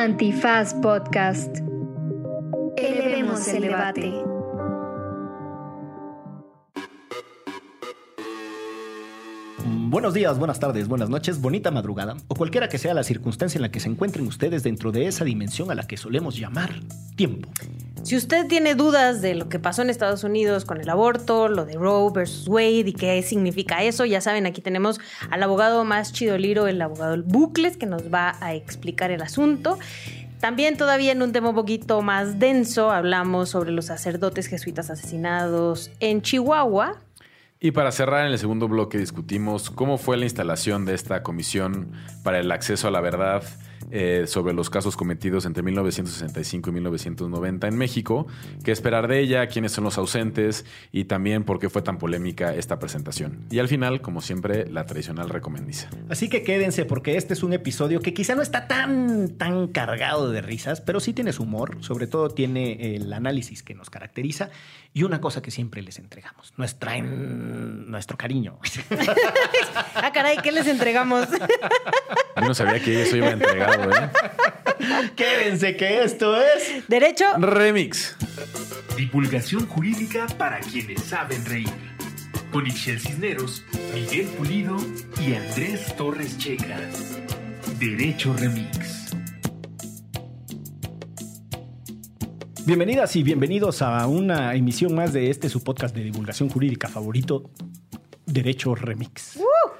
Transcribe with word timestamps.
Antifaz 0.00 0.72
Podcast. 0.72 1.58
Elevemos 2.78 3.46
el 3.48 3.60
debate. 3.60 4.24
Buenos 9.66 10.14
días, 10.14 10.38
buenas 10.38 10.58
tardes, 10.58 10.88
buenas 10.88 11.10
noches, 11.10 11.38
bonita 11.42 11.70
madrugada, 11.70 12.16
o 12.28 12.34
cualquiera 12.34 12.70
que 12.70 12.78
sea 12.78 12.94
la 12.94 13.02
circunstancia 13.02 13.58
en 13.58 13.62
la 13.62 13.70
que 13.70 13.80
se 13.80 13.90
encuentren 13.90 14.26
ustedes 14.26 14.62
dentro 14.62 14.90
de 14.90 15.06
esa 15.06 15.26
dimensión 15.26 15.70
a 15.70 15.74
la 15.74 15.86
que 15.86 15.98
solemos 15.98 16.34
llamar 16.34 16.70
tiempo. 17.14 17.50
Si 18.02 18.16
usted 18.16 18.46
tiene 18.46 18.74
dudas 18.74 19.20
de 19.20 19.34
lo 19.34 19.48
que 19.48 19.58
pasó 19.58 19.82
en 19.82 19.90
Estados 19.90 20.24
Unidos 20.24 20.64
con 20.64 20.80
el 20.80 20.88
aborto, 20.88 21.48
lo 21.48 21.64
de 21.64 21.74
Roe 21.74 22.10
versus 22.12 22.48
Wade 22.48 22.88
y 22.88 22.92
qué 22.92 23.22
significa 23.22 23.84
eso, 23.84 24.04
ya 24.04 24.20
saben, 24.20 24.46
aquí 24.46 24.60
tenemos 24.62 25.00
al 25.30 25.42
abogado 25.42 25.84
más 25.84 26.12
chido 26.12 26.38
liro, 26.38 26.66
el 26.66 26.80
abogado 26.80 27.22
Bucles, 27.22 27.76
que 27.76 27.86
nos 27.86 28.12
va 28.12 28.36
a 28.40 28.54
explicar 28.54 29.10
el 29.10 29.22
asunto. 29.22 29.78
También 30.40 30.76
todavía 30.76 31.12
en 31.12 31.22
un 31.22 31.32
tema 31.32 31.50
un 31.50 31.54
poquito 31.54 32.00
más 32.00 32.38
denso 32.38 32.90
hablamos 32.90 33.50
sobre 33.50 33.70
los 33.70 33.86
sacerdotes 33.86 34.46
jesuitas 34.46 34.90
asesinados 34.90 35.90
en 36.00 36.22
Chihuahua, 36.22 36.96
y 37.62 37.72
para 37.72 37.92
cerrar 37.92 38.26
en 38.26 38.32
el 38.32 38.38
segundo 38.38 38.68
bloque 38.68 38.96
discutimos 38.96 39.68
cómo 39.68 39.98
fue 39.98 40.16
la 40.16 40.24
instalación 40.24 40.86
de 40.86 40.94
esta 40.94 41.22
comisión 41.22 41.92
para 42.22 42.38
el 42.38 42.50
acceso 42.52 42.88
a 42.88 42.90
la 42.90 43.02
verdad 43.02 43.42
eh, 43.90 44.24
sobre 44.26 44.54
los 44.54 44.70
casos 44.70 44.96
cometidos 44.96 45.46
entre 45.46 45.62
1965 45.62 46.70
y 46.70 46.72
1990 46.72 47.68
en 47.68 47.76
México, 47.76 48.26
qué 48.64 48.72
esperar 48.72 49.08
de 49.08 49.20
ella, 49.20 49.46
quiénes 49.48 49.72
son 49.72 49.84
los 49.84 49.98
ausentes 49.98 50.64
y 50.92 51.04
también 51.04 51.44
por 51.44 51.58
qué 51.58 51.68
fue 51.68 51.82
tan 51.82 51.98
polémica 51.98 52.54
esta 52.54 52.78
presentación. 52.78 53.46
Y 53.50 53.58
al 53.58 53.68
final, 53.68 54.00
como 54.00 54.20
siempre, 54.20 54.70
la 54.70 54.86
tradicional 54.86 55.28
recomendiza. 55.28 55.90
Así 56.08 56.28
que 56.28 56.42
quédense 56.42 56.84
porque 56.84 57.16
este 57.16 57.34
es 57.34 57.42
un 57.42 57.52
episodio 57.52 58.00
que 58.00 58.14
quizá 58.14 58.34
no 58.34 58.42
está 58.42 58.66
tan, 58.66 59.30
tan 59.36 59.68
cargado 59.68 60.30
de 60.30 60.42
risas, 60.42 60.80
pero 60.80 61.00
sí 61.00 61.12
tiene 61.12 61.32
su 61.32 61.42
humor, 61.42 61.78
sobre 61.80 62.06
todo 62.06 62.30
tiene 62.30 62.96
el 62.96 63.12
análisis 63.12 63.62
que 63.62 63.74
nos 63.74 63.90
caracteriza 63.90 64.50
y 64.92 65.04
una 65.04 65.20
cosa 65.20 65.40
que 65.40 65.50
siempre 65.50 65.82
les 65.82 65.98
entregamos, 65.98 66.52
nuestra, 66.56 67.00
nuestro 67.00 68.16
cariño. 68.16 68.58
ah, 69.94 70.10
caray, 70.12 70.38
¿qué 70.42 70.50
les 70.50 70.66
entregamos? 70.66 71.28
Yo 72.36 72.48
no 72.48 72.54
sabía 72.54 72.82
que 72.82 73.02
eso 73.02 73.16
iba 73.16 73.30
entregado, 73.30 73.79
¿eh? 73.84 75.10
Quédense 75.16 75.76
que 75.76 76.02
esto 76.02 76.36
es... 76.36 76.88
Derecho 76.88 77.26
Remix. 77.38 78.16
Divulgación 78.96 79.66
jurídica 79.66 80.26
para 80.38 80.60
quienes 80.60 81.02
saben 81.02 81.44
reír. 81.44 81.68
Con 82.52 82.66
Ixel 82.66 82.98
Cisneros, 82.98 83.64
Miguel 83.94 84.26
Pulido 84.26 84.76
y 85.20 85.34
Andrés 85.34 85.94
Torres 85.96 86.36
Checa. 86.38 86.78
Derecho 87.78 88.34
Remix. 88.34 89.10
Bienvenidas 92.66 93.16
y 93.16 93.22
bienvenidos 93.22 93.82
a 93.82 94.06
una 94.06 94.54
emisión 94.54 94.94
más 94.94 95.12
de 95.12 95.30
este 95.30 95.48
su 95.48 95.64
podcast 95.64 95.94
de 95.94 96.04
divulgación 96.04 96.48
jurídica 96.48 96.88
favorito, 96.88 97.50
Derecho 98.26 98.74
Remix. 98.74 99.36
Uh. 99.36 99.70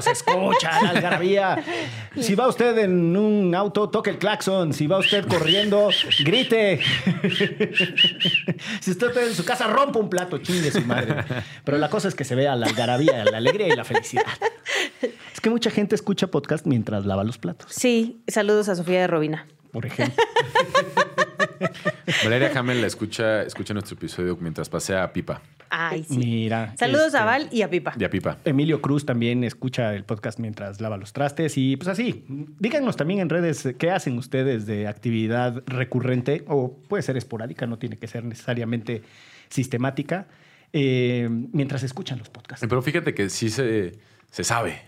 Se 0.00 0.10
escucha 0.10 0.82
la 0.82 0.90
algarabía. 0.90 1.62
Si 2.20 2.34
va 2.34 2.48
usted 2.48 2.76
en 2.78 3.16
un 3.16 3.54
auto, 3.54 3.88
toque 3.90 4.10
el 4.10 4.18
claxon. 4.18 4.72
Si 4.72 4.86
va 4.86 4.98
usted 4.98 5.26
corriendo, 5.26 5.90
grite. 6.24 6.80
Si 8.80 8.90
usted 8.90 9.08
está 9.08 9.22
en 9.22 9.34
su 9.34 9.44
casa, 9.44 9.66
rompa 9.66 9.98
un 9.98 10.08
plato, 10.10 10.38
chingue 10.38 10.70
su 10.70 10.82
madre. 10.82 11.24
Pero 11.64 11.78
la 11.78 11.88
cosa 11.88 12.08
es 12.08 12.14
que 12.14 12.24
se 12.24 12.34
vea 12.34 12.54
la 12.56 12.66
algarabía, 12.66 13.24
la 13.24 13.38
alegría 13.38 13.68
y 13.68 13.76
la 13.76 13.84
felicidad. 13.84 14.24
Es 15.32 15.40
que 15.40 15.50
mucha 15.50 15.70
gente 15.70 15.94
escucha 15.94 16.26
podcast 16.28 16.66
mientras 16.66 17.06
lava 17.06 17.24
los 17.24 17.38
platos. 17.38 17.72
Sí, 17.72 18.22
saludos 18.28 18.68
a 18.68 18.76
Sofía 18.76 19.00
de 19.00 19.06
Robina. 19.06 19.46
Por 19.72 19.86
ejemplo. 19.86 20.22
Valeria 22.24 22.52
Hamel 22.54 22.80
la 22.80 22.86
escucha, 22.86 23.42
escucha 23.42 23.74
nuestro 23.74 23.96
episodio 23.96 24.36
mientras 24.40 24.68
pasea 24.68 25.02
a 25.02 25.12
Pipa. 25.12 25.42
Ay, 25.70 26.04
sí. 26.04 26.18
Mira. 26.18 26.74
Saludos 26.76 27.06
este, 27.06 27.18
a 27.18 27.24
Val 27.24 27.48
y 27.50 27.62
a 27.62 27.70
Pipa. 27.70 27.94
Y 27.98 28.04
a 28.04 28.10
Pipa. 28.10 28.38
Emilio 28.44 28.80
Cruz 28.80 29.04
también 29.04 29.42
escucha 29.42 29.94
el 29.94 30.04
podcast 30.04 30.38
mientras 30.38 30.80
lava 30.80 30.96
los 30.96 31.12
trastes 31.12 31.56
y 31.56 31.76
pues 31.76 31.88
así, 31.88 32.24
díganos 32.60 32.96
también 32.96 33.20
en 33.20 33.28
redes 33.28 33.74
qué 33.78 33.90
hacen 33.90 34.16
ustedes 34.18 34.66
de 34.66 34.86
actividad 34.86 35.62
recurrente 35.66 36.44
o 36.46 36.76
puede 36.88 37.02
ser 37.02 37.16
esporádica, 37.16 37.66
no 37.66 37.78
tiene 37.78 37.98
que 37.98 38.06
ser 38.06 38.24
necesariamente 38.24 39.02
sistemática, 39.48 40.28
eh, 40.72 41.28
mientras 41.30 41.82
escuchan 41.82 42.18
los 42.18 42.28
podcasts. 42.28 42.66
Pero 42.68 42.82
fíjate 42.82 43.14
que 43.14 43.28
sí 43.30 43.50
se, 43.50 43.92
se 44.30 44.44
sabe 44.44 44.82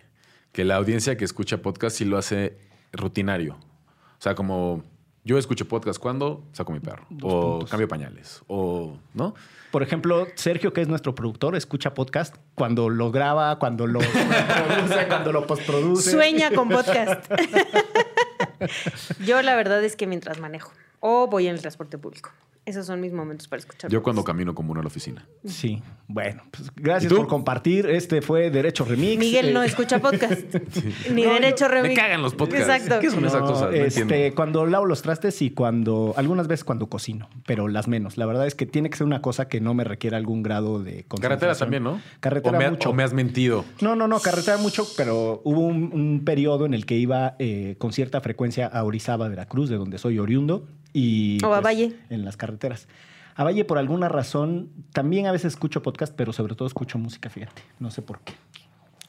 que 0.53 0.65
la 0.65 0.77
audiencia 0.77 1.17
que 1.17 1.25
escucha 1.25 1.59
podcast 1.59 1.97
sí 1.97 2.05
lo 2.05 2.17
hace 2.17 2.57
rutinario. 2.93 3.55
O 3.55 4.23
sea, 4.23 4.35
como 4.35 4.85
yo 5.27 5.39
escucho 5.39 5.67
podcast 5.67 5.99
cuando 5.99 6.45
saco 6.53 6.73
mi 6.73 6.79
perro, 6.79 7.05
Dos 7.11 7.33
o 7.35 7.51
puntos. 7.51 7.71
cambio 7.71 7.89
pañales, 7.89 8.43
o 8.47 8.97
¿no? 9.13 9.35
Por 9.73 9.83
ejemplo, 9.83 10.29
Sergio, 10.37 10.73
que 10.73 10.81
es 10.81 10.89
nuestro 10.89 11.17
productor, 11.17 11.57
escucha 11.57 11.93
podcast 11.95 12.37
cuando 12.55 12.89
lo 12.89 13.11
graba, 13.11 13.59
cuando 13.59 13.89
lo 13.89 13.99
produce, 14.69 15.09
cuando 15.09 15.33
lo 15.33 15.45
postproduce. 15.49 16.13
Sueña 16.13 16.53
con 16.53 16.69
podcast. 16.69 17.29
Yo 19.27 19.43
la 19.43 19.57
verdad 19.57 19.83
es 19.85 19.97
que 19.97 20.07
mientras 20.07 20.39
manejo 20.39 20.71
o 21.01 21.27
voy 21.27 21.49
en 21.49 21.55
el 21.57 21.61
transporte 21.61 21.99
público. 21.99 22.31
Esos 22.67 22.85
son 22.85 23.01
mis 23.01 23.13
momentos 23.13 23.47
para 23.47 23.61
escuchar. 23.61 23.91
Yo 23.91 24.03
cuando 24.03 24.25
camino 24.25 24.53
como 24.55 24.73
uno 24.73 24.81
a 24.81 24.83
la 24.83 24.89
oficina. 24.89 25.25
Sí, 25.45 25.81
bueno, 26.09 26.43
pues 26.51 26.71
gracias 26.75 27.13
por 27.13 27.29
compartir. 27.29 27.87
Este 27.87 28.21
fue 28.23 28.51
Derecho 28.51 28.85
Remix. 28.85 29.19
Miguel 29.21 29.55
no 29.55 29.63
Eh, 29.63 29.67
escucha 29.67 30.01
podcast. 30.01 30.53
Ni 31.15 31.23
No, 31.23 31.35
derecho 31.35 31.69
remix. 31.69 31.91
Me 31.91 31.95
cagan 31.95 32.23
los 32.23 32.35
podcasts. 32.35 32.69
Exacto. 32.69 32.99
¿Qué 33.01 33.11
son 33.11 33.25
esas 33.25 33.41
No, 33.43 33.47
cosas? 33.47 33.71
No 33.71 33.77
este, 33.77 34.01
entiendo. 34.01 34.35
cuando 34.35 34.67
lavo 34.67 34.85
los 34.85 35.01
trastes 35.03 35.41
y 35.43 35.51
cuando, 35.51 36.13
algunas 36.17 36.49
veces 36.49 36.65
cuando 36.65 36.89
cocino, 36.89 37.29
pero 37.47 37.69
las 37.69 37.87
menos. 37.87 38.17
La 38.19 38.27
verdad 38.27 38.49
es 38.49 38.57
que 38.57 38.67
tiene 38.67 38.91
que 38.91 38.97
ser 38.97 39.07
una 39.07 39.23
cosa 39.23 39.47
que 39.49 39.61
no 39.61 39.73
me 39.73 39.85
requiera 39.85 40.17
algún 40.17 40.43
grado 40.43 40.83
de 40.83 41.05
Carretera 41.21 41.55
también, 41.55 41.85
¿no? 41.85 42.01
Carretera 42.19 42.57
o 42.57 42.59
me, 42.59 42.65
ha- 42.67 42.71
mucho. 42.73 42.91
o 42.91 42.93
me 42.93 43.05
has 43.05 43.13
mentido. 43.13 43.65
No, 43.81 43.95
no, 43.95 44.09
no, 44.09 44.19
carretera 44.19 44.57
mucho, 44.59 44.87
pero 44.97 45.41
hubo 45.45 45.61
un, 45.61 45.91
un 45.93 46.23
periodo 46.25 46.67
en 46.67 46.75
el 46.75 46.85
que 46.85 46.97
iba 46.97 47.37
eh, 47.39 47.77
con 47.79 47.93
cierta 47.93 48.21
frecuencia 48.21 48.67
a 48.67 48.83
Orizaba, 48.83 49.29
Veracruz, 49.29 49.69
de 49.71 49.77
donde 49.77 49.99
soy 49.99 50.19
oriundo, 50.19 50.67
y 50.99 51.39
pues, 51.41 51.51
O 51.51 51.55
a 51.55 51.61
Valle. 51.61 51.95
en 52.09 52.25
las 52.25 52.39
carreteras. 52.39 52.89
A 53.35 53.45
Valle, 53.45 53.67
por 53.67 53.77
alguna 53.77 54.09
razón, 54.09 54.71
también 54.95 55.27
a 55.27 55.33
veces 55.33 55.53
escucho 55.53 55.83
podcast, 55.83 56.15
pero 56.17 56.33
sobre 56.33 56.55
todo 56.55 56.67
escucho 56.67 56.97
música, 56.97 57.29
fíjate. 57.29 57.61
No 57.79 57.91
sé 57.91 58.01
por 58.01 58.21
qué. 58.21 58.33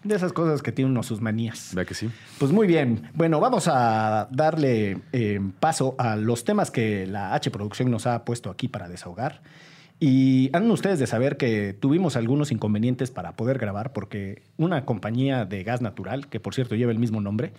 De 0.03 0.15
esas 0.15 0.33
cosas 0.33 0.61
que 0.61 0.73
tienen 0.73 0.91
uno 0.91 1.01
sus 1.01 1.21
manías. 1.21 1.73
Vea 1.73 1.85
que 1.85 1.93
sí. 1.93 2.09
Pues 2.39 2.51
muy 2.51 2.67
bien. 2.67 3.09
Bueno, 3.13 3.39
vamos 3.39 3.69
a 3.69 4.27
darle 4.31 4.99
eh, 5.13 5.39
paso 5.61 5.95
a 5.97 6.17
los 6.17 6.43
temas 6.43 6.71
que 6.71 7.07
la 7.07 7.33
H 7.33 7.49
Producción 7.51 7.89
nos 7.89 8.05
ha 8.05 8.25
puesto 8.25 8.49
aquí 8.49 8.67
para 8.67 8.89
desahogar. 8.89 9.41
Y 9.99 10.49
han 10.51 10.69
ustedes 10.69 10.99
de 10.99 11.07
saber 11.07 11.37
que 11.37 11.73
tuvimos 11.73 12.17
algunos 12.17 12.51
inconvenientes 12.51 13.11
para 13.11 13.37
poder 13.37 13.57
grabar 13.57 13.93
porque 13.93 14.43
una 14.57 14.83
compañía 14.83 15.45
de 15.45 15.63
gas 15.63 15.81
natural, 15.81 16.27
que 16.27 16.41
por 16.41 16.53
cierto 16.53 16.75
lleva 16.75 16.91
el 16.91 16.99
mismo 16.99 17.21
nombre, 17.21 17.53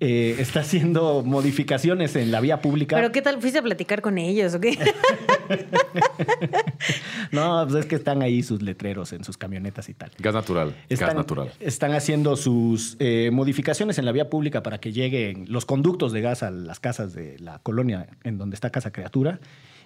eh, 0.00 0.36
está 0.38 0.60
haciendo 0.60 1.22
modificaciones 1.22 2.16
en 2.16 2.30
la 2.30 2.40
vía 2.40 2.62
pública. 2.62 2.96
Pero 2.96 3.12
¿qué 3.12 3.20
tal? 3.20 3.40
¿Fuiste 3.40 3.58
a 3.58 3.62
platicar 3.62 4.00
con 4.00 4.16
ellos 4.18 4.54
o 4.54 4.60
qué? 4.60 4.78
No, 7.32 7.64
pues 7.68 7.84
es 7.84 7.86
que 7.86 7.94
están 7.94 8.22
ahí 8.22 8.42
sus 8.42 8.62
letreros 8.62 9.12
en 9.12 9.22
sus 9.24 9.36
camionetas 9.36 9.88
y 9.88 9.94
tal. 9.94 10.10
Gas 10.18 10.34
natural. 10.34 10.74
Están, 10.88 11.08
gas 11.08 11.16
natural. 11.16 11.52
están 11.60 11.92
haciendo 11.92 12.36
sus 12.36 12.96
eh, 12.98 13.30
modificaciones 13.32 13.98
en 13.98 14.04
la 14.04 14.12
vía 14.12 14.28
pública 14.28 14.62
para 14.62 14.78
que 14.78 14.92
lleguen 14.92 15.44
los 15.48 15.64
conductos 15.64 16.12
de 16.12 16.22
gas 16.22 16.42
a 16.42 16.50
las 16.50 16.80
casas 16.80 17.12
de 17.12 17.38
la 17.38 17.60
colonia 17.60 18.08
en 18.24 18.38
donde 18.38 18.54
está 18.54 18.70
Casa 18.70 18.90
Criatura. 18.90 19.38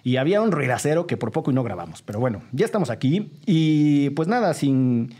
Y 0.03 0.17
había 0.17 0.41
un 0.41 0.51
ruidacero 0.51 1.07
que 1.07 1.17
por 1.17 1.31
poco 1.31 1.51
y 1.51 1.53
no 1.53 1.63
grabamos. 1.63 2.01
Pero 2.01 2.19
bueno, 2.19 2.41
ya 2.51 2.65
estamos 2.65 2.89
aquí. 2.89 3.31
Y 3.45 4.11
pues 4.11 4.27
nada, 4.27 4.53
sin 4.53 5.13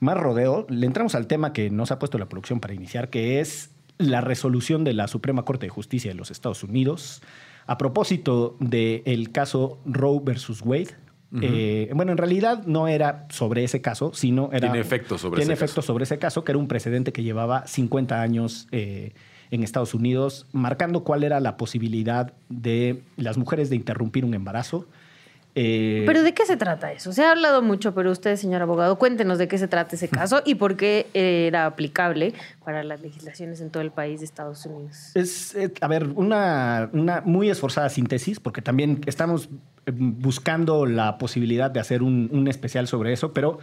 más 0.00 0.16
rodeo, 0.16 0.66
le 0.68 0.86
entramos 0.86 1.14
al 1.14 1.26
tema 1.26 1.52
que 1.52 1.70
nos 1.70 1.90
ha 1.90 1.98
puesto 1.98 2.18
la 2.18 2.28
producción 2.28 2.60
para 2.60 2.74
iniciar, 2.74 3.10
que 3.10 3.40
es 3.40 3.70
la 3.98 4.20
resolución 4.20 4.84
de 4.84 4.92
la 4.92 5.08
Suprema 5.08 5.44
Corte 5.44 5.66
de 5.66 5.70
Justicia 5.70 6.10
de 6.10 6.16
los 6.16 6.30
Estados 6.30 6.62
Unidos 6.62 7.22
a 7.66 7.78
propósito 7.78 8.56
del 8.60 9.30
caso 9.32 9.78
Roe 9.84 10.20
versus 10.22 10.62
Wade. 10.62 10.96
Eh, 11.42 11.90
bueno, 11.94 12.12
en 12.12 12.18
realidad 12.18 12.64
no 12.64 12.86
era 12.86 13.26
sobre 13.28 13.64
ese 13.64 13.80
caso, 13.80 14.12
sino 14.14 14.50
era... 14.52 14.68
Tiene 14.70 14.78
efecto 14.78 15.18
sobre 15.18 15.40
tiene 15.40 15.54
ese 15.54 15.64
efecto 15.64 15.80
caso. 15.80 15.86
sobre 15.86 16.04
ese 16.04 16.18
caso, 16.18 16.44
que 16.44 16.52
era 16.52 16.58
un 16.58 16.68
precedente 16.68 17.12
que 17.12 17.24
llevaba 17.24 17.66
50 17.66 18.22
años 18.22 18.68
eh, 18.70 19.14
en 19.50 19.64
Estados 19.64 19.94
Unidos, 19.94 20.46
marcando 20.52 21.02
cuál 21.02 21.24
era 21.24 21.40
la 21.40 21.56
posibilidad 21.56 22.32
de 22.48 23.02
las 23.16 23.36
mujeres 23.36 23.68
de 23.68 23.76
interrumpir 23.76 24.24
un 24.24 24.34
embarazo. 24.34 24.86
Eh, 25.56 26.02
¿Pero 26.04 26.22
de 26.22 26.34
qué 26.34 26.46
se 26.46 26.56
trata 26.56 26.92
eso? 26.92 27.12
Se 27.12 27.24
ha 27.24 27.30
hablado 27.30 27.62
mucho, 27.62 27.94
pero 27.94 28.10
usted, 28.10 28.36
señor 28.36 28.62
abogado, 28.62 28.98
cuéntenos 28.98 29.38
de 29.38 29.46
qué 29.46 29.56
se 29.58 29.68
trata 29.68 29.94
ese 29.94 30.08
caso 30.20 30.42
y 30.44 30.56
por 30.56 30.76
qué 30.76 31.06
era 31.14 31.66
aplicable 31.66 32.34
para 32.64 32.82
las 32.82 33.00
legislaciones 33.00 33.60
en 33.60 33.70
todo 33.70 33.82
el 33.82 33.92
país 33.92 34.20
de 34.20 34.26
Estados 34.26 34.66
Unidos. 34.66 35.12
Es, 35.14 35.54
eh, 35.54 35.72
a 35.80 35.88
ver, 35.88 36.08
una, 36.14 36.90
una 36.92 37.22
muy 37.24 37.50
esforzada 37.50 37.88
síntesis, 37.88 38.40
porque 38.40 38.62
también 38.62 39.00
estamos 39.06 39.48
eh, 39.86 39.92
buscando 39.94 40.86
la 40.86 41.18
posibilidad 41.18 41.70
de 41.70 41.80
hacer 41.80 42.02
un, 42.02 42.28
un 42.32 42.48
especial 42.48 42.88
sobre 42.88 43.12
eso, 43.12 43.32
pero 43.32 43.58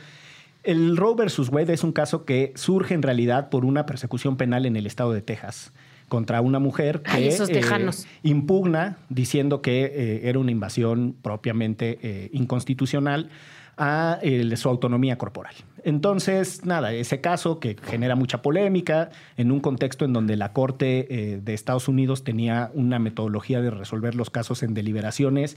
el 0.63 0.95
Roe 0.95 1.15
versus 1.15 1.49
Wade 1.49 1.73
es 1.73 1.83
un 1.83 1.91
caso 1.91 2.23
que 2.23 2.53
surge 2.55 2.93
en 2.93 3.01
realidad 3.01 3.49
por 3.49 3.65
una 3.65 3.85
persecución 3.85 4.37
penal 4.37 4.65
en 4.65 4.77
el 4.77 4.85
estado 4.85 5.11
de 5.11 5.21
Texas 5.21 5.73
contra 6.11 6.41
una 6.41 6.59
mujer 6.59 7.03
que 7.03 7.11
Ay, 7.11 7.27
esos 7.29 7.47
tejanos. 7.47 8.05
impugna 8.21 8.97
diciendo 9.07 9.61
que 9.61 9.85
eh, 9.85 10.27
era 10.27 10.39
una 10.39 10.51
invasión 10.51 11.15
propiamente 11.21 11.99
eh, 12.01 12.29
inconstitucional 12.33 13.29
a 13.77 14.19
eh, 14.21 14.57
su 14.57 14.67
autonomía 14.67 15.17
corporal. 15.17 15.55
Entonces, 15.85 16.65
nada, 16.65 16.91
ese 16.91 17.21
caso 17.21 17.61
que 17.61 17.77
genera 17.81 18.15
mucha 18.17 18.41
polémica 18.41 19.09
en 19.37 19.53
un 19.53 19.61
contexto 19.61 20.03
en 20.03 20.11
donde 20.11 20.35
la 20.35 20.51
Corte 20.51 21.07
eh, 21.09 21.39
de 21.41 21.53
Estados 21.53 21.87
Unidos 21.87 22.25
tenía 22.25 22.71
una 22.73 22.99
metodología 22.99 23.61
de 23.61 23.69
resolver 23.69 24.13
los 24.13 24.29
casos 24.29 24.63
en 24.63 24.73
deliberaciones 24.73 25.55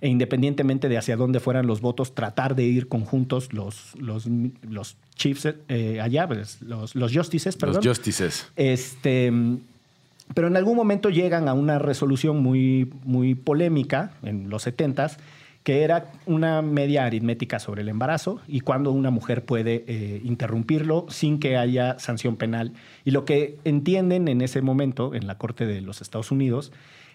e 0.00 0.08
independientemente 0.08 0.88
de 0.88 0.98
hacia 0.98 1.16
dónde 1.16 1.40
fueran 1.40 1.66
los 1.66 1.80
votos, 1.80 2.14
tratar 2.14 2.54
de 2.54 2.62
ir 2.62 2.86
conjuntos 2.86 3.52
los, 3.52 3.96
los, 3.98 4.28
los 4.62 4.98
chiefs 5.16 5.48
eh, 5.68 6.00
allá, 6.00 6.28
pues, 6.28 6.62
los, 6.62 6.94
los 6.94 7.12
justices, 7.12 7.56
perdón. 7.56 7.76
Los 7.76 7.86
justices. 7.86 8.46
Este, 8.54 9.32
pero 10.34 10.48
en 10.48 10.56
algún 10.56 10.76
momento 10.76 11.10
llegan 11.10 11.48
a 11.48 11.54
una 11.54 11.78
resolución 11.78 12.42
muy, 12.42 12.92
muy 13.04 13.34
polémica 13.34 14.12
en 14.22 14.50
los 14.50 14.66
70s, 14.66 15.16
que 15.62 15.82
era 15.82 16.12
una 16.26 16.62
media 16.62 17.04
aritmética 17.06 17.58
sobre 17.58 17.82
el 17.82 17.88
embarazo 17.88 18.40
y 18.46 18.60
cuando 18.60 18.92
una 18.92 19.10
mujer 19.10 19.44
puede 19.44 19.84
eh, 19.88 20.20
interrumpirlo 20.24 21.06
sin 21.08 21.40
que 21.40 21.56
haya 21.56 21.98
sanción 21.98 22.36
penal. 22.36 22.72
Y 23.04 23.10
lo 23.10 23.24
que 23.24 23.58
entienden 23.64 24.28
en 24.28 24.42
ese 24.42 24.62
momento 24.62 25.12
en 25.14 25.26
la 25.26 25.38
Corte 25.38 25.66
de 25.66 25.80
los 25.80 26.02
Estados 26.02 26.30
Unidos 26.30 26.70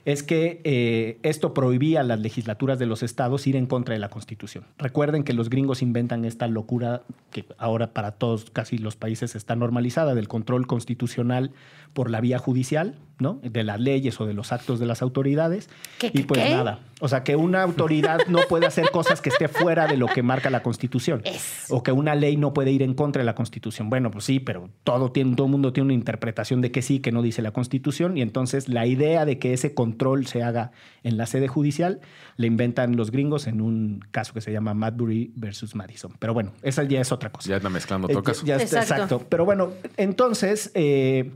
es 0.05 0.23
que 0.23 0.61
eh, 0.63 1.19
esto 1.23 1.53
prohibía 1.53 2.01
a 2.01 2.03
las 2.03 2.19
legislaturas 2.19 2.79
de 2.79 2.85
los 2.85 3.03
estados 3.03 3.45
ir 3.47 3.55
en 3.55 3.67
contra 3.67 3.93
de 3.93 3.99
la 3.99 4.09
Constitución. 4.09 4.65
Recuerden 4.77 5.23
que 5.23 5.33
los 5.33 5.49
gringos 5.49 5.81
inventan 5.81 6.25
esta 6.25 6.47
locura 6.47 7.03
que 7.31 7.45
ahora 7.57 7.93
para 7.93 8.11
todos 8.11 8.49
casi 8.49 8.77
los 8.77 8.95
países 8.95 9.35
está 9.35 9.55
normalizada 9.55 10.15
del 10.15 10.27
control 10.27 10.67
constitucional 10.67 11.51
por 11.93 12.09
la 12.09 12.21
vía 12.21 12.39
judicial, 12.39 12.97
¿no? 13.21 13.39
De 13.43 13.63
las 13.63 13.79
leyes 13.79 14.19
o 14.19 14.25
de 14.25 14.33
los 14.33 14.51
actos 14.51 14.79
de 14.79 14.85
las 14.85 15.01
autoridades. 15.01 15.69
¿Qué, 15.99 16.11
y 16.13 16.23
pues 16.23 16.41
qué? 16.41 16.49
nada. 16.49 16.79
O 16.99 17.07
sea, 17.07 17.23
que 17.23 17.35
una 17.35 17.61
autoridad 17.63 18.19
no 18.27 18.39
puede 18.49 18.65
hacer 18.67 18.89
cosas 18.91 19.21
que 19.21 19.29
esté 19.29 19.47
fuera 19.47 19.87
de 19.87 19.97
lo 19.97 20.07
que 20.07 20.21
marca 20.23 20.49
la 20.49 20.61
Constitución. 20.63 21.23
O 21.69 21.81
que 21.83 21.91
una 21.91 22.13
ley 22.15 22.37
no 22.37 22.53
puede 22.53 22.71
ir 22.71 22.81
en 22.83 22.93
contra 22.93 23.21
de 23.21 23.25
la 23.25 23.33
Constitución. 23.35 23.89
Bueno, 23.89 24.11
pues 24.11 24.25
sí, 24.25 24.39
pero 24.39 24.69
todo, 24.83 25.11
tiene, 25.11 25.35
todo 25.35 25.45
el 25.47 25.51
mundo 25.51 25.71
tiene 25.73 25.85
una 25.85 25.93
interpretación 25.93 26.61
de 26.61 26.71
que 26.71 26.81
sí, 26.81 26.99
que 26.99 27.11
no 27.11 27.21
dice 27.21 27.41
la 27.41 27.51
Constitución. 27.51 28.17
Y 28.17 28.21
entonces 28.21 28.67
la 28.69 28.85
idea 28.85 29.25
de 29.25 29.39
que 29.39 29.53
ese 29.53 29.73
control 29.73 30.27
se 30.27 30.43
haga 30.43 30.71
en 31.03 31.17
la 31.17 31.25
sede 31.25 31.47
judicial 31.47 32.01
le 32.37 32.47
inventan 32.47 32.95
los 32.95 33.11
gringos 33.11 33.47
en 33.47 33.61
un 33.61 34.03
caso 34.11 34.33
que 34.33 34.41
se 34.41 34.51
llama 34.51 34.73
Madbury 34.73 35.31
versus 35.35 35.75
Madison. 35.75 36.13
Pero 36.19 36.33
bueno, 36.33 36.51
esa 36.63 36.83
ya 36.83 37.01
es 37.01 37.11
otra 37.11 37.31
cosa. 37.31 37.49
Ya 37.59 37.69
mezclando 37.69 38.09
Eh, 38.09 38.13
tocas. 38.13 38.41
ya- 38.41 38.57
ya 38.57 38.63
está- 38.63 38.81
Exacto. 38.81 39.03
exacto. 39.03 39.25
Pero 39.29 39.45
bueno, 39.45 39.71
entonces, 39.97 40.71
eh, 40.75 41.31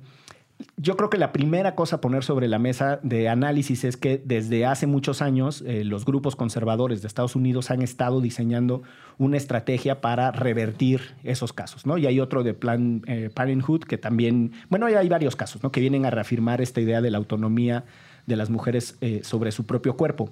yo 0.78 0.96
creo 0.96 1.10
que 1.10 1.18
la 1.18 1.34
primera 1.34 1.75
cosa 1.75 1.98
a 1.98 2.02
poner 2.02 2.24
sobre 2.24 2.48
la 2.48 2.60
mesa 2.60 3.00
de 3.04 3.28
análisis 3.28 3.84
es 3.84 3.98
que 3.98 4.22
desde 4.24 4.66
hace 4.66 4.88
muchos 4.88 5.22
años 5.22 5.63
eh, 5.66 5.84
los 5.84 6.06
grupos 6.06 6.36
conservadores 6.36 7.02
de 7.02 7.07
Estados 7.07 7.36
Unidos 7.36 7.72
han 7.72 7.81
estado 7.81 8.22
diseñando 8.22 8.84
una 9.18 9.38
estrategia 9.38 10.00
para 10.00 10.31
revertir 10.31 11.02
esos 11.24 11.52
casos, 11.54 11.86
¿no? 11.86 11.98
Y 11.98 12.06
hay 12.06 12.19
otro 12.19 12.44
de 12.44 12.54
Plan 12.54 13.02
eh, 13.07 13.30
Parenthood 13.34 13.81
que 13.81 13.98
también, 13.98 14.54
bueno, 14.69 14.86
hay 14.86 15.10
varios 15.10 15.36
casos, 15.36 15.62
¿no? 15.63 15.72
Que 15.72 15.81
vienen 15.81 16.06
a 16.06 16.10
reafirmar 16.10 16.62
esta 16.62 16.80
idea 16.80 17.02
de 17.02 17.12
la 17.12 17.18
autonomía 17.18 17.84
de 18.25 18.36
las 18.36 18.50
mujeres 18.50 18.98
eh, 19.02 19.22
sobre 19.24 19.52
su 19.52 19.66
propio 19.66 19.98
cuerpo. 19.98 20.30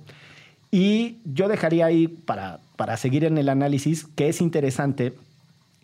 Y 0.71 1.19
yo 1.25 1.47
dejaría 1.47 1.85
ahí, 1.85 2.07
para, 2.07 2.59
para 2.77 2.97
seguir 2.97 3.25
en 3.25 3.37
el 3.37 3.49
análisis, 3.49 4.05
que 4.05 4.29
es 4.29 4.41
interesante 4.41 5.13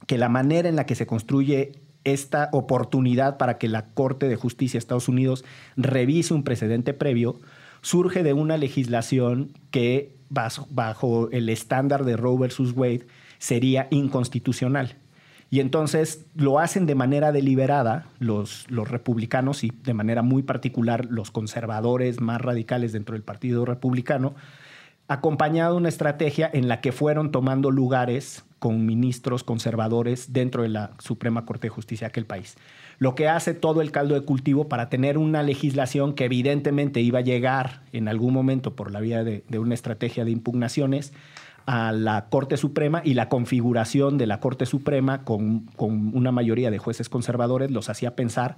que 0.08 0.18
la 0.18 0.30
manera 0.30 0.68
en 0.70 0.76
la 0.76 0.86
que 0.86 0.96
se 0.96 1.06
construye 1.06 1.74
esta 2.14 2.50
oportunidad 2.52 3.38
para 3.38 3.58
que 3.58 3.68
la 3.68 3.86
Corte 3.94 4.28
de 4.28 4.36
Justicia 4.36 4.78
de 4.78 4.80
Estados 4.80 5.08
Unidos 5.08 5.46
revise 5.76 6.34
un 6.34 6.44
precedente 6.44 6.94
previo 6.94 7.40
surge 7.82 8.24
de 8.24 8.34
una 8.34 8.58
legislación 8.58 9.52
que 9.72 10.16
bajo 10.30 11.30
el 11.32 11.50
estándar 11.50 12.06
de 12.06 12.18
Roe 12.18 12.38
versus 12.38 12.74
Wade 12.76 13.08
sería 13.38 13.88
inconstitucional. 13.90 14.98
Y 15.52 15.62
entonces 15.62 16.28
lo 16.36 16.60
hacen 16.60 16.86
de 16.86 16.94
manera 16.94 17.32
deliberada 17.32 18.06
los, 18.20 18.70
los 18.70 18.88
republicanos 18.88 19.64
y 19.64 19.72
de 19.84 19.96
manera 19.96 20.22
muy 20.22 20.44
particular 20.44 21.08
los 21.10 21.32
conservadores 21.32 22.22
más 22.22 22.40
radicales 22.40 22.92
dentro 22.92 23.14
del 23.14 23.24
Partido 23.24 23.66
Republicano, 23.66 24.36
acompañado 25.08 25.74
de 25.74 25.78
una 25.80 25.90
estrategia 25.90 26.50
en 26.54 26.68
la 26.68 26.82
que 26.82 26.92
fueron 26.92 27.32
tomando 27.32 27.72
lugares 27.72 28.44
con 28.60 28.86
ministros 28.86 29.44
conservadores 29.44 30.34
dentro 30.34 30.64
de 30.64 30.70
la 30.70 30.92
Suprema 31.00 31.46
Corte 31.46 31.68
de 31.68 31.70
Justicia 31.70 32.06
de 32.06 32.10
aquel 32.10 32.26
país. 32.26 32.58
Lo 33.00 33.16
que 33.16 33.28
hace 33.28 33.54
todo 33.54 33.82
el 33.82 33.92
caldo 33.92 34.16
de 34.16 34.22
cultivo 34.22 34.68
para 34.68 34.90
tener 34.90 35.18
una 35.18 35.42
legislación 35.42 36.14
que 36.14 36.26
evidentemente 36.26 37.00
iba 37.00 37.20
a 37.20 37.24
llegar 37.24 37.82
en 37.94 38.08
algún 38.08 38.34
momento 38.34 38.76
por 38.76 38.92
la 38.92 39.00
vía 39.00 39.24
de, 39.24 39.44
una 39.58 39.74
estrategia 39.74 40.26
de 40.26 40.32
impugnaciones 40.32 41.14
a 41.66 41.92
la 41.92 42.28
Corte 42.30 42.58
Suprema 42.58 43.02
y 43.06 43.14
la 43.14 43.30
configuración 43.30 44.18
de 44.18 44.28
la 44.28 44.40
Corte 44.40 44.66
Suprema 44.66 45.24
con, 45.24 45.62
con 45.76 46.16
una 46.16 46.32
mayoría 46.32 46.72
de 46.72 46.78
jueces 46.78 47.10
conservadores 47.10 47.72
los 47.72 47.90
hacía 47.90 48.16
pensar 48.16 48.58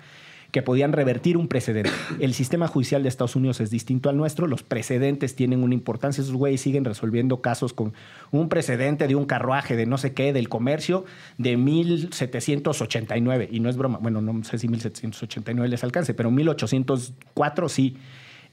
que 0.52 0.62
podían 0.62 0.92
revertir 0.92 1.38
un 1.38 1.48
precedente. 1.48 1.90
El 2.20 2.34
sistema 2.34 2.68
judicial 2.68 3.04
de 3.04 3.10
Estados 3.10 3.36
Unidos 3.38 3.62
es 3.62 3.70
distinto 3.72 4.10
al 4.10 4.18
nuestro, 4.18 4.48
los 4.48 4.64
precedentes 4.64 5.36
tienen 5.36 5.64
una 5.64 5.74
importancia, 5.74 6.22
esos 6.22 6.34
güeyes 6.36 6.60
siguen 6.62 6.84
resolviendo 6.84 7.42
casos 7.42 7.74
con 7.74 7.94
un 8.32 8.50
precedente 8.50 9.08
de 9.08 9.16
un 9.16 9.26
carruaje, 9.26 9.76
de 9.78 9.86
no 9.86 9.98
sé 9.98 10.14
qué, 10.14 10.34
del 10.34 10.50
comercio 10.50 11.06
de 11.38 11.56
1789, 11.56 13.50
y 13.52 13.60
no 13.60 13.70
es 13.70 13.78
broma, 13.78 13.98
bueno, 14.02 14.22
no 14.22 14.44
sé 14.44 14.58
si 14.58 14.68
1789 14.68 15.70
les 15.70 15.84
alcance, 15.84 16.14
pero 16.14 16.32
1804 16.32 17.70
sí. 17.70 17.98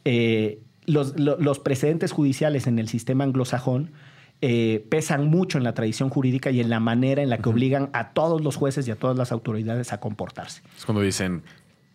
Eh, 0.05 0.61
los, 0.87 1.19
lo- 1.19 1.37
los 1.39 1.59
precedentes 1.59 2.13
judiciales 2.13 2.67
en 2.67 2.79
el 2.79 2.89
sistema 2.89 3.25
anglosajón 3.25 3.91
eh, 4.41 4.87
pesan 4.89 5.27
mucho 5.27 5.59
en 5.59 5.65
la 5.65 5.75
tradición 5.75 6.09
jurídica 6.09 6.51
y 6.51 6.61
en 6.61 6.71
la 6.71 6.81
manera 6.81 7.23
en 7.23 7.29
la 7.29 7.39
que 7.39 7.49
obligan 7.49 7.91
a 7.93 8.11
todos 8.13 8.41
los 8.41 8.57
jueces 8.57 8.87
y 8.89 8.91
a 8.93 8.97
todas 8.97 9.17
las 9.19 9.33
autoridades 9.33 9.93
a 9.93 10.01
comportarse. 10.01 10.63
Es 10.79 10.85
cuando 10.87 11.03
dicen, 11.03 11.43